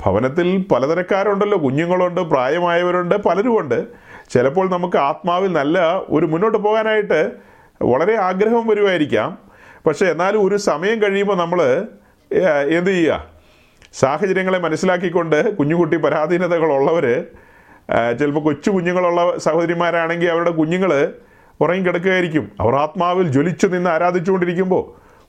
[0.05, 1.57] ഭവനത്തിൽ പലതരക്കാരുണ്ടല്ലോ.
[1.57, 3.87] കുഞ്ഞുങ്ങളുണ്ട് പ്രായമായവരുണ്ട് പലരുമുണ്ട്.
[4.29, 7.31] ചിലപ്പോൾ നമുക്ക് ആത്മാവിൽ നല്ല ഒരു മുന്നോട്ട് പോകാനായിട്ട്
[7.81, 9.37] വളരെ ആഗ്രഹം വരുമായിരിക്കാം.
[9.87, 11.85] പക്ഷേ എന്നാലും ഒരു സമയം കഴിയുമ്പോൾ നമ്മൾ
[12.77, 13.30] എന്ത് ചെയ്യുക?
[13.93, 17.25] സാഹചര്യങ്ങളെ മനസ്സിലാക്കിക്കൊണ്ട് കുഞ്ഞുകുട്ടി പരാധീനതകളുള്ളവർ
[18.19, 20.91] ചിലപ്പോൾ കൊച്ചു കുഞ്ഞുങ്ങളുള്ള സഹോദരിമാരാണെങ്കിൽ അവരുടെ കുഞ്ഞുങ്ങൾ
[21.61, 24.83] ഉറങ്ങിക്കിടക്കുകയായിരിക്കും അവർ ആത്മാവിൽ ജ്വലിച്ചു നിന്ന് ആരാധിച്ചുകൊണ്ടിരിക്കുമ്പോൾ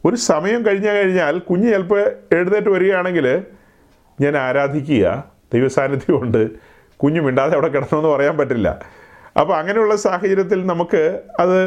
[0.06, 2.00] ഒരു സമയം കഴിഞ്ഞു കഴിഞ്ഞാൽ കുഞ്ഞ് ചിലപ്പോൾ
[2.32, 3.42] എഴുന്നേറ്റ് വരികയാണെങ്കിൽ
[4.20, 6.50] ഞാൻ ആരാധിക്കുക ദൈവസാന്നിധ്യമുണ്ട്
[6.96, 8.68] കുഞ്ഞു മിണ്ടാതെ അവിടെ കിടന്നെന്ന് പറയാൻ പറ്റില്ല.
[9.40, 11.58] അപ്പോൾ അങ്ങനെയുള്ള സാഹചര്യത്തിൽ നമുക്ക് അത്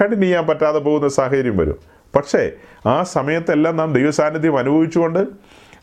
[0.00, 1.78] കണ്ടിന്യൂ ചെയ്യാൻ പറ്റാതെ പോകുന്ന സാഹചര്യം വരും.
[2.16, 2.52] പക്ഷേ
[2.86, 5.26] ആ സമയത്തെല്ലാം നാം ദൈവസാന്നിധ്യം അനുഭവിച്ചുകൊണ്ട്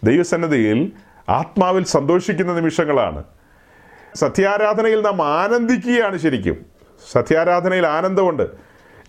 [0.03, 0.91] ദൈവസന്നിധിയിൽ
[1.29, 3.23] ആത്മാവിൽ സന്തോഷിക്കുന്ന നിമിഷങ്ങളാണ്.
[4.15, 6.65] സത്യാരാധനയിൽ നാം ആനന്ദിക്കുകയാണ് ശരിക്കും.
[7.11, 8.47] സത്യാരാധനയിൽ ആനന്ദമുണ്ട്.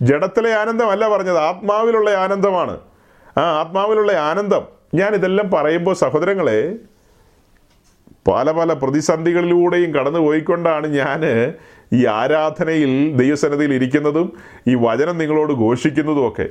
[0.01, 2.79] ജഡത്തിലെ ആനന്ദമല്ല പറഞ്ഞത് ആത്മാവിലുള്ള ആനന്ദമാണ്.
[3.37, 4.63] ആ ആത്മാവിലുള്ള ആനന്ദം.
[4.95, 6.75] ഞാൻ ഇതെല്ലാം പറയുമ്പോൾ സഹോദരങ്ങളെ
[8.31, 11.21] പല പല പ്രതിസന്ധികളിലൂടെയും കടന്നു പോയിക്കൊണ്ടാണ് ഞാൻ
[11.93, 14.33] ഈ ആരാധനയിൽ ദൈവസന്നതിയിൽ ഇരിക്കുന്നതും
[14.67, 16.49] ഈ വചനം നിങ്ങളോട് ഘോഷിക്കുന്നതും ഒക്കെ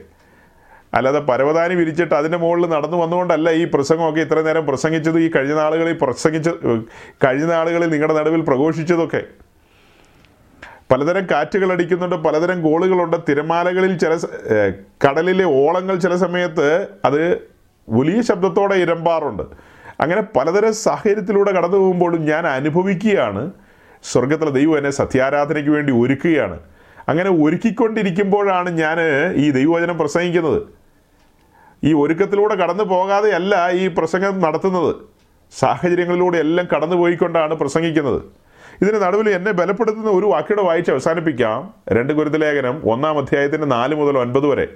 [0.94, 5.98] അല്ലാതെ പരവതാനി വിരിച്ചിട്ട് അതിന്റെ മുകളിൽ നടന്നു വന്നുകൊണ്ടല്ല ഈ പ്രസംഗമൊക്കെ ഇത്ര നേരം പ്രസംഗിച്ചത് ഈ കഴിഞ്ഞ നാളുകളിൽ
[6.02, 6.48] പ്രസംഗിച്ച
[7.24, 9.22] കഴിഞ്ഞ നാളുകളിൽ നിങ്ങളുടെ നടുവിൽ പ്രഘോഷിച്ചതൊക്കെ.
[10.92, 13.16] പലതരം കാറ്റുകൾ അടിക്കുന്നുണ്ട് പലതരം ഗോളുകളുണ്ട്.
[13.28, 14.16] തിരമാലകളിൽ ചില
[15.06, 17.38] കടലിലെ ഓളങ്ങൾ ചില സമയത്ത് അത്
[17.88, 19.42] വലിയ ശബ്ദത്തോടെ ഇരമ്പാറുണ്ട്.
[20.00, 23.50] അങ്ങനെ പലതരം സാഹചര്യത്തിലൂടെ കടന്നു പോകുമ്പോഴും ഞാൻ അനുഭവിക്കുകയാണ്.
[24.02, 26.60] സ്വർഗത്തിലെ ദൈവം എന്നെ സത്യാരാധനയ്ക്ക് വേണ്ടി ഒരുക്കുകയാണ്.
[27.08, 28.98] അങ്ങനെ ഒരുക്കിക്കൊണ്ടിരിക്കുമ്പോഴാണ് ഞാൻ
[29.34, 30.79] ഈ ദൈവവചനം പ്രസംഗിക്കുന്നത്.
[31.84, 34.94] ഈ ഒരുക്കത്തിലൂടെ കടന്നു പോകാതെയല്ല ഈ പ്രസംഗം നടത്തുന്നത്.
[35.58, 38.22] സാഹചര്യങ്ങളിലൂടെ എല്ലാം കടന്നു പോയിക്കൊണ്ടാണ് പ്രസംഗിക്കുന്നത്.
[38.82, 41.74] ഇതിന് നടുവിൽ എന്നെ ബലപ്പെടുത്തുന്ന ഒരു വാക്കിയുടെ വായിച്ച് അവസാനിപ്പിക്കാം.
[41.92, 44.66] രണ്ട് ഗുരുതലേഖനം ലേഖനം ഒന്നാം അധ്യായത്തിന് നാല് മുതൽ ഒൻപത് വരെ.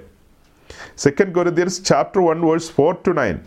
[0.97, 3.39] Second Corinthians chapter one verse four to nine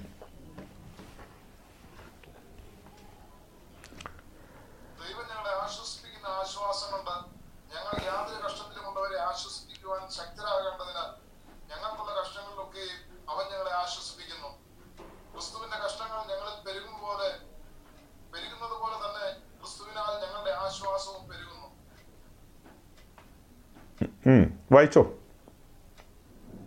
[24.72, 25.02] വായിച്ചോ.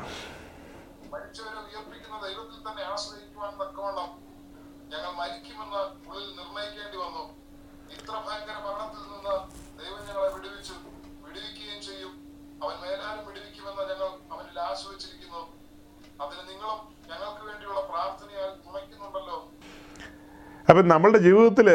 [20.69, 21.71] അപ്പം നമ്മളുടെ ജീവിതത്തിൽ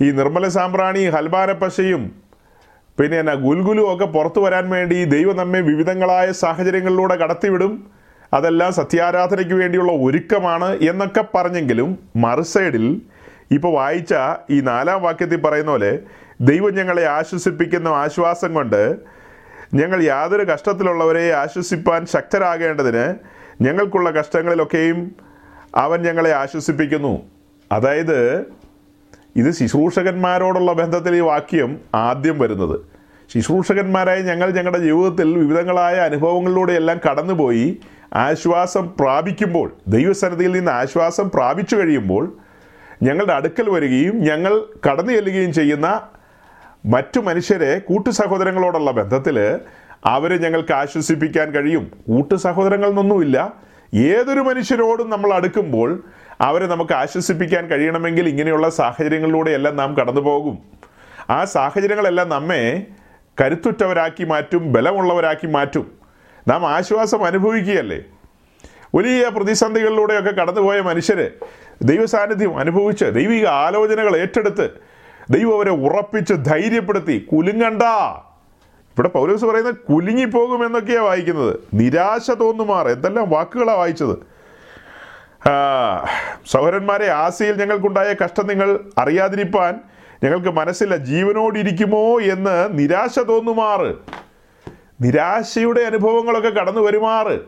[0.00, 2.21] ഈ നിർമ്മല സാമ്പ്രാണി ഹൽബാരപ്പശയും
[2.98, 7.90] പിന്നെ എന്നാ ഗുൽഗുലും ഒക്കെ പുറത്തു വരാൻ വേണ്ടി ദൈവം നമ്മെ വിവിധങ്ങളായ സാഹചര്യങ്ങളിലൂടെ കടത്തിവിടും.
[8.34, 13.02] അതെല്ലാം സത്യാരാധനയ്ക്ക് വേണ്ടിയുള്ള ഒരുക്കമാണ് എന്നൊക്കെ പറഞ്ഞെങ്കിലും മറുസൈഡിൽ
[13.50, 14.14] ഇപ്പോൾ വായിച്ച
[14.50, 15.98] ഈ നാലാം വാക്യത്തിൽ പറയുന്ന പോലെ
[16.40, 18.96] ദൈവം ഞങ്ങളെ ആശ്വസിപ്പിക്കുന്ന ആശ്വാസം കൊണ്ട്
[19.74, 23.14] ഞങ്ങൾ യാതൊരു കഷ്ടത്തിലുള്ളവരെ ആശ്വസിപ്പാൻ ശക്തരാകേണ്ടതിന്
[23.62, 25.16] ഞങ്ങൾക്കുള്ള കഷ്ടങ്ങളിലൊക്കെയും
[25.74, 27.22] അവൻ ഞങ്ങളെ ആശ്വസിപ്പിക്കുന്നു.
[27.72, 28.18] അതായത്
[29.36, 32.80] ഇത് ശുശ്രൂഷകന്മാരോടുള്ള ബന്ധത്തിൽ ഈ വാക്യം ആദ്യം വരുന്നത്.
[33.34, 37.78] ശുശ്രൂഷകന്മാരായ ഞങ്ങൾ ഞങ്ങളുടെ ജീവിതത്തിൽ വിവിധങ്ങളായ അനുഭവങ്ങളിലൂടെ എല്ലാം കടന്നുപോയി
[38.14, 42.36] ആശ്വാസം പ്രാപിക്കുമ്പോൾ ദൈവസന്നിധിയിൽ നിന്ന് ആശ്വാസം പ്രാപിച്ചു കഴിയുമ്പോൾ
[43.02, 46.00] ഞങ്ങളുടെ അടുക്കൽ വരികയും ഞങ്ങൾ കടന്നു ചെല്ലുകയും ചെയ്യുന്ന
[46.86, 49.58] മറ്റു മനുഷ്യരെ കൂട്ടു സഹോദരങ്ങളോടുള്ള ബന്ധത്തിൽ
[50.04, 51.92] അവരെ ഞങ്ങൾക്ക് ആശ്വസിപ്പിക്കാൻ കഴിയും.
[52.06, 53.38] കൂട്ടു സഹോദരങ്ങളിൽ
[53.94, 56.02] ഏതൊരു മനുഷ്യരോടും നമ്മൾ അടുക്കുമ്പോൾ
[56.42, 60.58] അവരെ നമുക്ക് ആശ്വസിപ്പിക്കാൻ കഴിയണമെങ്കിൽ ഇങ്ങനെയുള്ള സാഹചര്യങ്ങളിലൂടെ എല്ലാം നാം കടന്നു പോകും
[61.30, 62.86] ആ സാഹചര്യങ്ങളെല്ലാം നമ്മെ
[63.40, 65.92] കരുത്തുറ്റവരാക്കി മാറ്റും ബലമുള്ളവരാക്കി മാറ്റും.
[66.48, 68.00] നാം ആശ്വാസം അനുഭവിക്കുകയല്ലേ?
[68.94, 71.30] വലിയ പ്രതിസന്ധികളിലൂടെയൊക്കെ കടന്നുപോയ മനുഷ്യർ
[71.82, 74.70] ദൈവസാന്നിധ്യം അനുഭവിച്ച് ദൈവിക ആലോചനകൾ ഏറ്റെടുത്ത്
[75.30, 77.82] ദൈവം അവരെ ഉറപ്പിച്ച് ധൈര്യപ്പെടുത്തി കുലുങ്ങണ്ട.
[78.92, 81.60] ഇവിടെ പൗലോസ് പറയുന്നത് കുലുങ്ങിപ്പോകുമെന്നൊക്കെയാണ് വായിക്കുന്നത്.
[81.74, 84.31] നിരാശ തോന്നുമാർ എന്തെല്ലാം വാക്കുകളാണ് വായിച്ചത്.
[86.46, 89.80] സഹോദരന്മാരെ ആസിയിൽ ഞങ്ങൾക്കുണ്ടായ കഷ്ടം നിങ്ങൾ അറിയാതിരിപ്പാൻ
[90.24, 90.96] ഞങ്ങൾക്ക് മനസ്സില്ല.
[90.96, 93.94] ജീവനോടിരിക്കുമോ എന്ന് നിരാശ തോന്നുമാറ്.
[95.00, 97.40] നിരാശയുടെ അനുഭവങ്ങളൊക്കെ കടന്നു വരുമാറ്.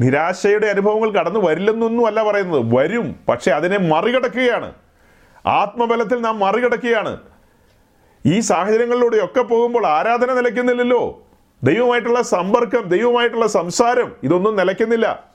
[0.00, 2.78] നിരാശയുടെ അനുഭവങ്ങൾ കടന്നു വരില്ലെന്നൊന്നും അല്ല പറയുന്നത്.
[2.78, 4.72] വരും പക്ഷെ അതിനെ മറികടക്കുകയാണ്.
[5.46, 7.18] ആത്മബലത്തിൽ നാം മറികടക്കുകയാണ്.
[8.26, 11.26] ഈ സാഹചര്യങ്ങളിലൂടെയൊക്കെ പോകുമ്പോൾ ആരാധന നിലയ്ക്കുന്നില്ലല്ലോ.
[11.62, 15.29] ദൈവമായിട്ടുള്ള സമ്പർക്കം ദൈവമായിട്ടുള്ള സംസാരം ഇതൊന്നും നിലയ്ക്കുന്നില്ല.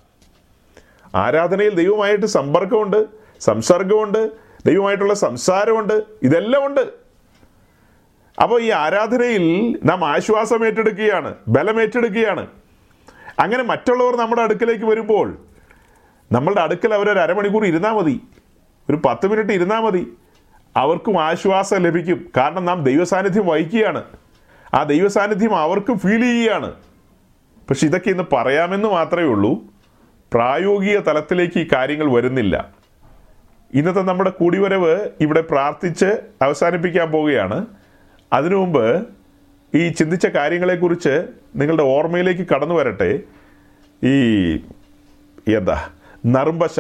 [1.16, 3.06] ആരാധനയിൽ ദൈവമായിട്ട് സമ്പർക്കമുണ്ട്
[3.40, 4.32] സംസർഗമുണ്ട്
[4.66, 7.06] ദൈവമായിട്ടുള്ള സംസാരമുണ്ട് ഇതെല്ലാം ഉണ്ട്
[8.42, 12.48] അപ്പോൾ ഈ ആരാധനയിൽ നാം ആശ്വാസം ഏറ്റെടുക്കുകയാണ് ബലം ഏറ്റെടുക്കുകയാണ്.
[13.40, 15.38] അങ്ങനെ മറ്റുള്ളവർ നമ്മുടെ അടുക്കലേക്ക് വരുമ്പോൾ
[16.32, 18.22] നമ്മളുടെ അടുക്കൽ അവരൊരു അരമണിക്കൂർ ഇരുന്നാൽ മതി
[18.90, 20.14] ഒരു പത്ത് മിനിറ്റ് ഇരുന്നാൽ മതി.
[20.78, 22.32] അവർക്കും ആശ്വാസം ലഭിക്കും.
[22.38, 24.04] കാരണം നാം ദൈവസാന്നിധ്യം വഹിക്കുകയാണ്.
[24.74, 26.74] ആ ദൈവസാന്നിധ്യം അവർക്കും ഫീൽ ചെയ്യുകയാണ്.
[27.70, 29.75] പക്ഷെ ഇതൊക്കെ ഇന്ന് പറയാമെന്ന് മാത്രമേ ഉള്ളൂ.
[30.36, 32.70] പ്രായോഗിക തലത്തിലേക്ക് ഈ കാര്യങ്ങൾ വരുന്നില്ല.
[33.74, 36.06] ഇന്നത്തെ നമ്മുടെ കൂടിവരവ് ഇവിടെ പ്രാർത്ഥിച്ച്
[36.42, 37.68] അവസാനിപ്പിക്കാൻ പോവുകയാണ്.
[38.34, 39.08] അതിനു മുമ്പ്
[39.76, 43.20] ഈ ചിന്തിച്ച കാര്യങ്ങളെക്കുറിച്ച് നിങ്ങളുടെ ഓർമ്മയിലേക്ക് കടന്നു വരട്ടെ.
[44.04, 44.16] ഈ
[45.56, 45.90] എന്താ
[46.26, 46.80] നറുംപശ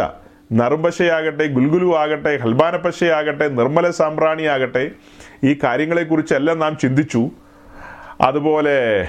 [0.54, 4.92] നറുംപശയാകട്ടെ ഗുൽഗുലു ആകട്ടെ ഹൽബാനപ്പശയാകട്ടെ നിർമ്മല സാമ്പ്രാണിയാകട്ടെ
[5.44, 7.32] ഈ കാര്യങ്ങളെക്കുറിച്ചെല്ലാം നാം ചിന്തിച്ചു.
[8.22, 9.08] അതുപോലെ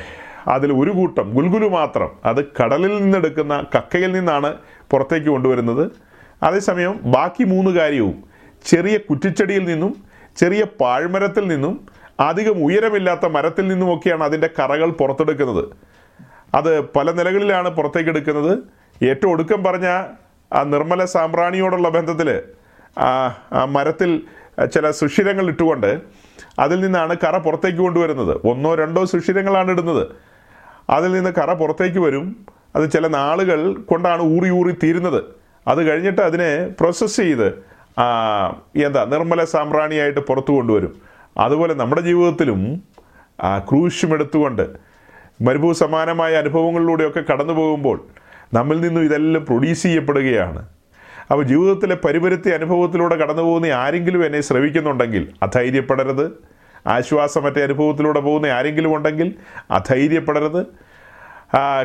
[0.49, 4.55] അതിൽ ഒരു കൂട്ടം ഗുൽഗുലു മാത്രം അത് കടലിൽ നിന്നെടുക്കുന്ന കക്കയിൽ നിന്നാണ്
[4.91, 5.91] പുറത്തേക്ക് കൊണ്ടുവരുന്നത്.
[6.43, 8.25] അതേസമയം ബാക്കി മൂന്ന് കാര്യവും
[8.65, 9.97] ചെറിയ കുറ്റിച്ചെടിയിൽ നിന്നും
[10.37, 11.75] ചെറിയ പാഴ്മരത്തിൽ നിന്നും
[12.21, 15.65] അധികം ഉയരമില്ലാത്ത മരത്തിൽ നിന്നുമൊക്കെയാണ് അതിന്റെ കറകൾ പുറത്തെടുക്കുന്നത്.
[16.55, 18.59] അത് പല നിലകളിലാണ് പുറത്തേക്ക് എടുക്കുന്നത്
[19.03, 19.87] ഏറ്റവും ഒടുക്കം പറഞ്ഞ
[20.55, 22.43] ആ നിർമ്മല സാമ്പ്രാണിയോടുള്ള ബന്ധത്തിൽ
[22.99, 24.23] ആ മരത്തിൽ
[24.75, 26.01] ചില സുഷിരങ്ങൾ ഇട്ടുകൊണ്ട്
[26.59, 28.41] അതിൽ നിന്നാണ് കറ പുറത്തേക്ക് കൊണ്ടുവരുന്നത്.
[28.47, 30.07] ഒന്നോ രണ്ടോ സുഷിരങ്ങളാണ് ഇടുന്നത്.
[30.91, 32.37] അതിൽ നിന്ന് കറ പുറത്തേക്ക് വരും.
[32.77, 35.25] അത് ചില നാളുകൾ കൊണ്ടാണ് ഊറി ഊറി തീരുന്നത്.
[35.69, 37.49] അത് കഴിഞ്ഞിട്ട് അതിനെ പ്രോസസ്സ് ചെയ്ത്
[38.77, 40.93] എന്താ നിർമ്മല സാമ്പ്രാണിയായിട്ട് പുറത്തു കൊണ്ടുവരും.
[41.39, 42.83] അതുപോലെ നമ്മുടെ ജീവിതത്തിലും
[43.45, 44.71] ആ ക്രൂശും എടുത്തുകൊണ്ട്
[45.43, 48.05] മരുഭൂ സമാനമായ അനുഭവങ്ങളിലൂടെയൊക്കെ കടന്നു പോകുമ്പോൾ
[48.55, 50.67] നമ്മിൽ നിന്നും ഇതെല്ലാം പ്രൊഡ്യൂസ് ചെയ്യപ്പെടുകയാണ്.
[51.31, 56.56] അപ്പോൾ ജീവിതത്തിലെ പരിപരുത്തി അനുഭവത്തിലൂടെ കടന്നു പോകുന്ന ആരെങ്കിലും എന്നെ ശ്രവിക്കുന്നുണ്ടെങ്കിൽ അധൈര്യപ്പെടരുത്.
[56.87, 59.35] ആശ്വാസമറ്റ അനുഭവത്തിലൂടെ പോകുന്ന ആരെങ്കിലും ഉണ്ടെങ്കിൽ
[59.71, 60.67] അധൈര്യപ്പെടരുത്.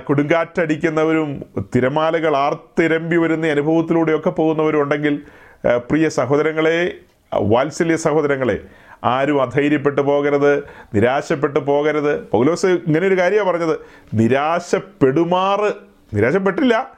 [0.04, 1.46] കൊടുങ്കാറ്റടിക്കുന്നവരും
[1.76, 5.22] തിരമാലകൾ ആർത്തിരമ്പി വരുന്ന അനുഭവത്തിലൂടെയൊക്കെ പോകുന്നവരും ഉണ്ടെങ്കിൽ
[5.66, 6.94] പ്രിയ സഹോദരങ്ങളെ
[7.34, 8.60] വാത്സല്യ സഹോദരങ്ങളെ
[9.04, 10.64] ആരും അധൈര്യപ്പെട്ടു പോകരുത്
[10.94, 12.30] നിരാശപ്പെട്ടു പോകരുത്.
[12.30, 13.80] പൗലോസ് ഇങ്ങനെ ഒരു കാര്യമാണ് പറഞ്ഞത്.
[14.14, 15.74] നിരാശപ്പെടുമാറ്.
[16.16, 16.92] നിരാശപ്പെട്ടില്ല.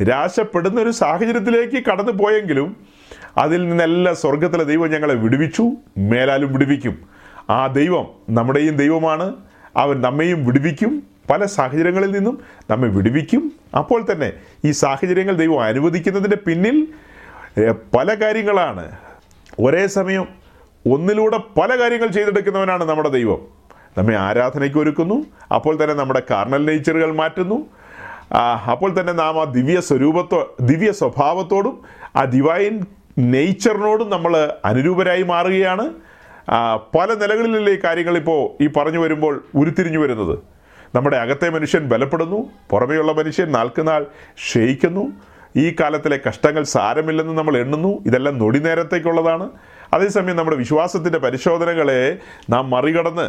[0.00, 2.76] നിരാശപ്പെടുന്ന ഒരു സാഹചര്യത്തിലേക്ക് കടന്നു പോയെങ്കിലും
[3.38, 6.98] അതിൽ നിന്നെല്ലാം സ്വർഗത്തിലെ ദൈവം ഞങ്ങളെ വിടുവിച്ചു മേലാലും വിടുവിക്കും.
[7.50, 9.34] ആ ദൈവം നമ്മുടെയും ദൈവമാണ്.
[9.76, 11.02] അവൻ നമ്മെയും വിടുവിക്കും.
[11.30, 12.40] പല സാഹചര്യങ്ങളിൽ നിന്നും
[12.70, 13.52] നമ്മെ വിടുവിക്കും.
[13.78, 14.32] അപ്പോൾ തന്നെ
[14.64, 16.88] ഈ സാഹചര്യങ്ങൾ ദൈവം അനുവദിക്കുന്നതിന്റെ പിന്നിൽ
[17.96, 18.92] പല കാര്യങ്ങളാണ്.
[19.60, 20.28] ഒരേ സമയം
[20.90, 23.38] ഒന്നിലൂടെ പല കാര്യങ്ങൾ ചെയ്തെടുക്കുന്നവനാണ് നമ്മുടെ ദൈവം.
[23.98, 25.26] നമ്മെ ആരാധനയ്ക്ക് ഒരുക്കുന്നു.
[25.54, 27.66] അപ്പോൾ തന്നെ നമ്മുടെ കാർണൽ നേച്ചറുകൾ മാറ്റുന്നു.
[28.72, 31.82] അപ്പോൾ തന്നെ നാം ആ ദിവ്യ സ്വരൂപത്തോ ദിവ്യ സ്വഭാവത്തോടും
[32.16, 32.86] ആ ഡിവൈൻ
[33.18, 35.94] നേച്ചറിനോടും നമ്മൾ അനുരൂപരായി മാറുകയാണ്.
[36.94, 40.38] പല നിലകളിലല്ലേ ഈ കാര്യങ്ങൾ ഇപ്പോൾ ഈ പറഞ്ഞു വരുമ്പോൾ ഉരുത്തിരിഞ്ഞു വരുന്നത്.
[40.94, 44.06] നമ്മുടെ അകത്തെ മനുഷ്യൻ ബലപ്പെടുന്നു പുറമേയുള്ള മനുഷ്യൻ നാൾക്കുനാൾ
[44.36, 45.04] ക്ഷയിക്കുന്നു
[45.56, 49.50] ഈ കാലത്തിലെ കഷ്ടങ്ങൾ സാരമില്ലെന്ന് നമ്മൾ എണ്ണുന്നു ഇതെല്ലാം നൊടി നേരത്തേക്കുള്ളതാണ്
[49.92, 52.18] അതേസമയം നമ്മുടെ വിശ്വാസത്തിന്റെ പരിശോധനകളെ
[52.50, 53.26] നാം മറികടന്ന്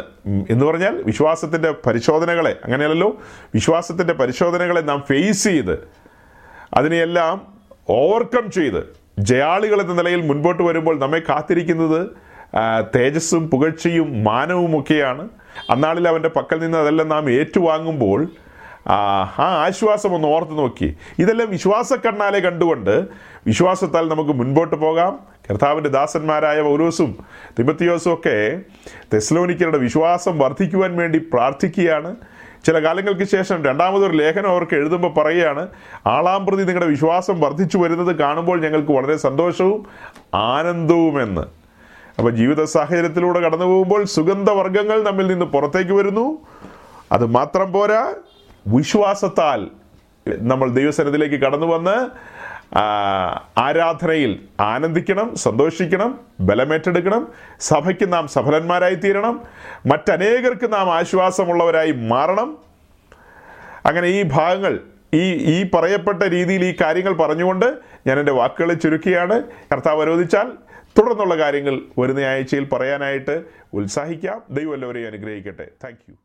[0.50, 3.10] എന്ന് പറഞ്ഞാൽ വിശ്വാസത്തിന്റെ പരിശോധനകളെ അങ്ങനെയല്ലല്ലോ?
[3.54, 5.88] വിശ്വാസത്തിന്റെ പരിശോധനകളെ നാം ഫേസ് ചെയ്ത്
[6.74, 7.34] അതിനെയെല്ലാം
[7.88, 8.80] ഓവർകം ചെയ്ത്
[9.18, 12.00] ജയാളികൾ എന്ന നിലയിൽ മുൻപോട്ട് വരുമ്പോൾ നമ്മെ കാത്തിരിക്കുന്നത്
[12.96, 15.28] തേജസ്സും പുകഴ്ചയും മാനവുമൊക്കെയാണ്
[15.70, 18.28] അന്നാളിൽ അവന്റെ പക്കൽ നിന്ന് അതെല്ലാം നാം ഏറ്റുവാങ്ങുമ്പോൾ
[18.86, 20.96] ആ ആശ്വാസം ഒന്ന് ഓർത്ത് നോക്കി.
[21.18, 23.04] ഇതെല്ലാം വിശ്വാസക്കണ്ണാലെ കണ്ടുകൊണ്ട്
[23.46, 25.18] വിശ്വാസത്താൽ നമുക്ക് മുൻപോട്ട് പോകാം.
[25.50, 27.16] കർത്താവിന്റെ ദാസന്മാരായ പൗലോസും
[27.58, 28.60] തിബത്തിയോസും ഒക്കെ
[29.14, 32.16] തെസ്ലോനിക്കരുടെ വിശ്വാസം വർദ്ധിക്കുവാൻ വേണ്ടി പ്രാർത്ഥിക്കുകയാണ്.
[32.66, 35.68] ചില കാലങ്ങൾക്ക് ശേഷം രണ്ടാമതൊരു ലേഖനം അവർക്ക് എഴുതുമ്പോൾ പറയുകയാണ്
[36.06, 39.86] ആളാം പ്രതി നിങ്ങളുടെ വിശ്വാസം വർദ്ധിച്ചു വരുന്നത് കാണുമ്പോൾ ഞങ്ങൾക്ക് വളരെ സന്തോഷവും
[40.34, 41.63] ആനന്ദവുമെന്ന്.
[42.18, 46.26] അപ്പോൾ ജീവിത സാഹചര്യത്തിലൂടെ കടന്നു പോകുമ്പോൾ സുഗന്ധവർഗങ്ങൾ നമ്മിൽ നിന്ന് പുറത്തേക്ക് വരുന്നു.
[47.12, 48.14] അത് മാത്രം പോരാ
[48.66, 49.70] വിശ്വാസത്താൽ
[50.40, 51.96] നമ്മൾ ദൈവസനത്തിലേക്ക് കടന്നു വന്ന്
[53.58, 57.28] ആരാധനയിൽ ആനന്ദിക്കണം സന്തോഷിക്കണം ബലമേറ്റെടുക്കണം
[57.60, 59.42] സഭയ്ക്ക് നാം സഫലന്മാരായി തീരണം
[59.86, 62.58] മറ്റനേകർക്ക് നാം ആശ്വാസമുള്ളവരായി മാറണം.
[63.86, 64.80] അങ്ങനെ ഈ ഭാഗങ്ങൾ
[65.14, 65.24] ഈ
[65.54, 67.66] ഈ പറയപ്പെട്ട രീതിയിൽ ഈ കാര്യങ്ങൾ പറഞ്ഞുകൊണ്ട്
[68.06, 69.42] ഞാൻ എന്റെ വാക്കുകളെ ചുരുക്കിയാണ്
[69.72, 70.48] കർത്താവ് അനുവദിച്ചാൽ
[70.98, 74.42] തുടർന്നുള്ള കാര്യങ്ങൾ വരുന്ന ആഴ്ചയിൽ പറയാനായിട്ട് ഉത്സാഹിക്കാം.
[74.50, 75.68] ദൈവം എല്ലാവരെയും അനുഗ്രഹിക്കട്ടെ.
[75.84, 76.23] താങ്ക്